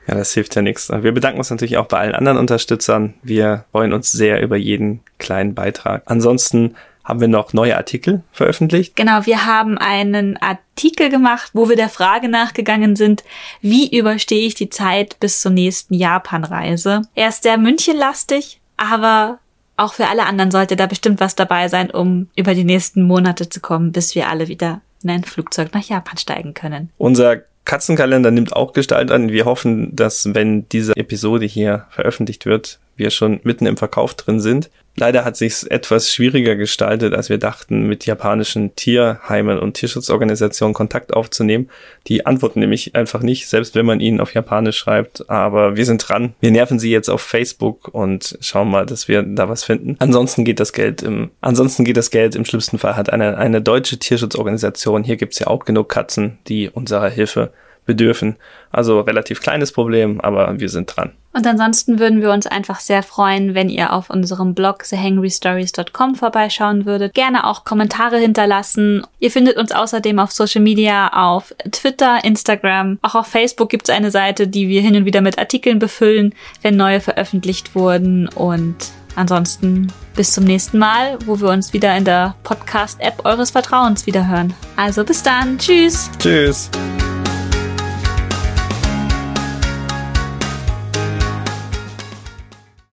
Ja, 0.06 0.14
das 0.14 0.34
hilft 0.34 0.56
ja 0.56 0.60
nichts. 0.60 0.90
Wir 0.90 1.12
bedanken 1.12 1.38
uns 1.38 1.48
natürlich 1.48 1.78
auch 1.78 1.86
bei 1.86 1.98
allen 1.98 2.14
anderen 2.14 2.36
Unterstützern. 2.36 3.14
Wir 3.22 3.64
freuen 3.72 3.94
uns 3.94 4.12
sehr 4.12 4.42
über 4.42 4.56
jeden 4.56 5.00
kleinen 5.18 5.54
Beitrag. 5.54 6.02
Ansonsten 6.04 6.74
haben 7.10 7.20
wir 7.20 7.28
noch 7.28 7.52
neue 7.52 7.76
Artikel 7.76 8.22
veröffentlicht. 8.30 8.94
Genau, 8.94 9.26
wir 9.26 9.44
haben 9.44 9.76
einen 9.76 10.36
Artikel 10.36 11.10
gemacht, 11.10 11.50
wo 11.52 11.68
wir 11.68 11.76
der 11.76 11.88
Frage 11.88 12.28
nachgegangen 12.28 12.94
sind, 12.94 13.24
wie 13.60 13.96
überstehe 13.96 14.46
ich 14.46 14.54
die 14.54 14.70
Zeit 14.70 15.18
bis 15.18 15.40
zur 15.40 15.50
nächsten 15.50 15.94
Japanreise. 15.94 17.02
Er 17.16 17.28
ist 17.28 17.42
sehr 17.42 17.58
münchenlastig, 17.58 18.60
aber 18.76 19.40
auch 19.76 19.94
für 19.94 20.06
alle 20.06 20.24
anderen 20.24 20.52
sollte 20.52 20.76
da 20.76 20.86
bestimmt 20.86 21.20
was 21.20 21.34
dabei 21.34 21.68
sein, 21.68 21.90
um 21.90 22.28
über 22.36 22.54
die 22.54 22.64
nächsten 22.64 23.02
Monate 23.02 23.48
zu 23.48 23.60
kommen, 23.60 23.90
bis 23.90 24.14
wir 24.14 24.28
alle 24.28 24.46
wieder 24.46 24.80
in 25.02 25.10
ein 25.10 25.24
Flugzeug 25.24 25.74
nach 25.74 25.82
Japan 25.82 26.16
steigen 26.16 26.54
können. 26.54 26.90
Unser 26.96 27.42
Katzenkalender 27.64 28.30
nimmt 28.30 28.54
auch 28.54 28.72
Gestalt 28.72 29.10
an. 29.10 29.30
Wir 29.30 29.46
hoffen, 29.46 29.94
dass 29.94 30.34
wenn 30.34 30.68
diese 30.68 30.96
Episode 30.96 31.46
hier 31.46 31.86
veröffentlicht 31.90 32.46
wird, 32.46 32.78
wir 33.00 33.10
schon 33.10 33.40
mitten 33.42 33.66
im 33.66 33.76
Verkauf 33.76 34.14
drin 34.14 34.38
sind. 34.38 34.70
Leider 34.96 35.24
hat 35.24 35.36
sich 35.36 35.70
etwas 35.70 36.12
schwieriger 36.12 36.56
gestaltet, 36.56 37.14
als 37.14 37.30
wir 37.30 37.38
dachten, 37.38 37.86
mit 37.86 38.06
japanischen 38.06 38.74
Tierheimen 38.76 39.58
und 39.58 39.74
Tierschutzorganisationen 39.74 40.74
Kontakt 40.74 41.14
aufzunehmen. 41.14 41.70
Die 42.06 42.26
antworten 42.26 42.60
nämlich 42.60 42.94
einfach 42.94 43.22
nicht, 43.22 43.48
selbst 43.48 43.74
wenn 43.74 43.86
man 43.86 44.00
ihnen 44.00 44.20
auf 44.20 44.34
Japanisch 44.34 44.76
schreibt. 44.76 45.30
Aber 45.30 45.76
wir 45.76 45.86
sind 45.86 46.06
dran. 46.06 46.34
Wir 46.40 46.50
nerven 46.50 46.78
sie 46.78 46.90
jetzt 46.90 47.08
auf 47.08 47.22
Facebook 47.22 47.88
und 47.88 48.36
schauen 48.40 48.70
mal, 48.70 48.84
dass 48.84 49.08
wir 49.08 49.22
da 49.22 49.48
was 49.48 49.64
finden. 49.64 49.96
Ansonsten 50.00 50.44
geht 50.44 50.60
das 50.60 50.72
Geld 50.72 51.02
im, 51.02 51.30
ansonsten 51.40 51.84
geht 51.84 51.96
das 51.96 52.10
Geld 52.10 52.34
im 52.34 52.44
schlimmsten 52.44 52.78
Fall 52.78 52.96
hat 52.96 53.10
eine, 53.10 53.38
eine 53.38 53.62
deutsche 53.62 53.98
Tierschutzorganisation. 53.98 55.04
Hier 55.04 55.16
gibt's 55.16 55.38
ja 55.38 55.46
auch 55.46 55.64
genug 55.64 55.88
Katzen, 55.88 56.38
die 56.48 56.68
unserer 56.68 57.08
Hilfe 57.08 57.52
bedürfen. 57.86 58.36
Also 58.70 59.00
relativ 59.00 59.40
kleines 59.40 59.72
Problem, 59.72 60.20
aber 60.20 60.60
wir 60.60 60.68
sind 60.68 60.94
dran. 60.94 61.12
Und 61.32 61.46
ansonsten 61.46 61.98
würden 61.98 62.20
wir 62.20 62.32
uns 62.32 62.46
einfach 62.46 62.80
sehr 62.80 63.02
freuen, 63.02 63.54
wenn 63.54 63.68
ihr 63.68 63.92
auf 63.92 64.10
unserem 64.10 64.54
Blog 64.54 64.82
thehangrystories.com 64.82 66.16
vorbeischauen 66.16 66.86
würdet. 66.86 67.14
Gerne 67.14 67.46
auch 67.46 67.64
Kommentare 67.64 68.18
hinterlassen. 68.18 69.06
Ihr 69.20 69.30
findet 69.30 69.56
uns 69.56 69.70
außerdem 69.70 70.18
auf 70.18 70.32
Social 70.32 70.62
Media 70.62 71.08
auf 71.08 71.54
Twitter, 71.70 72.24
Instagram. 72.24 72.98
Auch 73.02 73.14
auf 73.14 73.28
Facebook 73.28 73.68
gibt 73.68 73.88
es 73.88 73.94
eine 73.94 74.10
Seite, 74.10 74.48
die 74.48 74.68
wir 74.68 74.80
hin 74.80 74.96
und 74.96 75.04
wieder 75.04 75.20
mit 75.20 75.38
Artikeln 75.38 75.78
befüllen, 75.78 76.34
wenn 76.62 76.76
neue 76.76 77.00
veröffentlicht 77.00 77.76
wurden. 77.76 78.28
Und 78.28 78.90
ansonsten 79.14 79.92
bis 80.16 80.32
zum 80.32 80.44
nächsten 80.44 80.78
Mal, 80.78 81.18
wo 81.26 81.40
wir 81.40 81.48
uns 81.50 81.72
wieder 81.72 81.96
in 81.96 82.04
der 82.04 82.34
Podcast-App 82.42 83.24
eures 83.24 83.52
Vertrauens 83.52 84.06
wiederhören. 84.06 84.52
Also 84.74 85.04
bis 85.04 85.22
dann. 85.22 85.58
Tschüss. 85.58 86.10
Tschüss. 86.18 86.70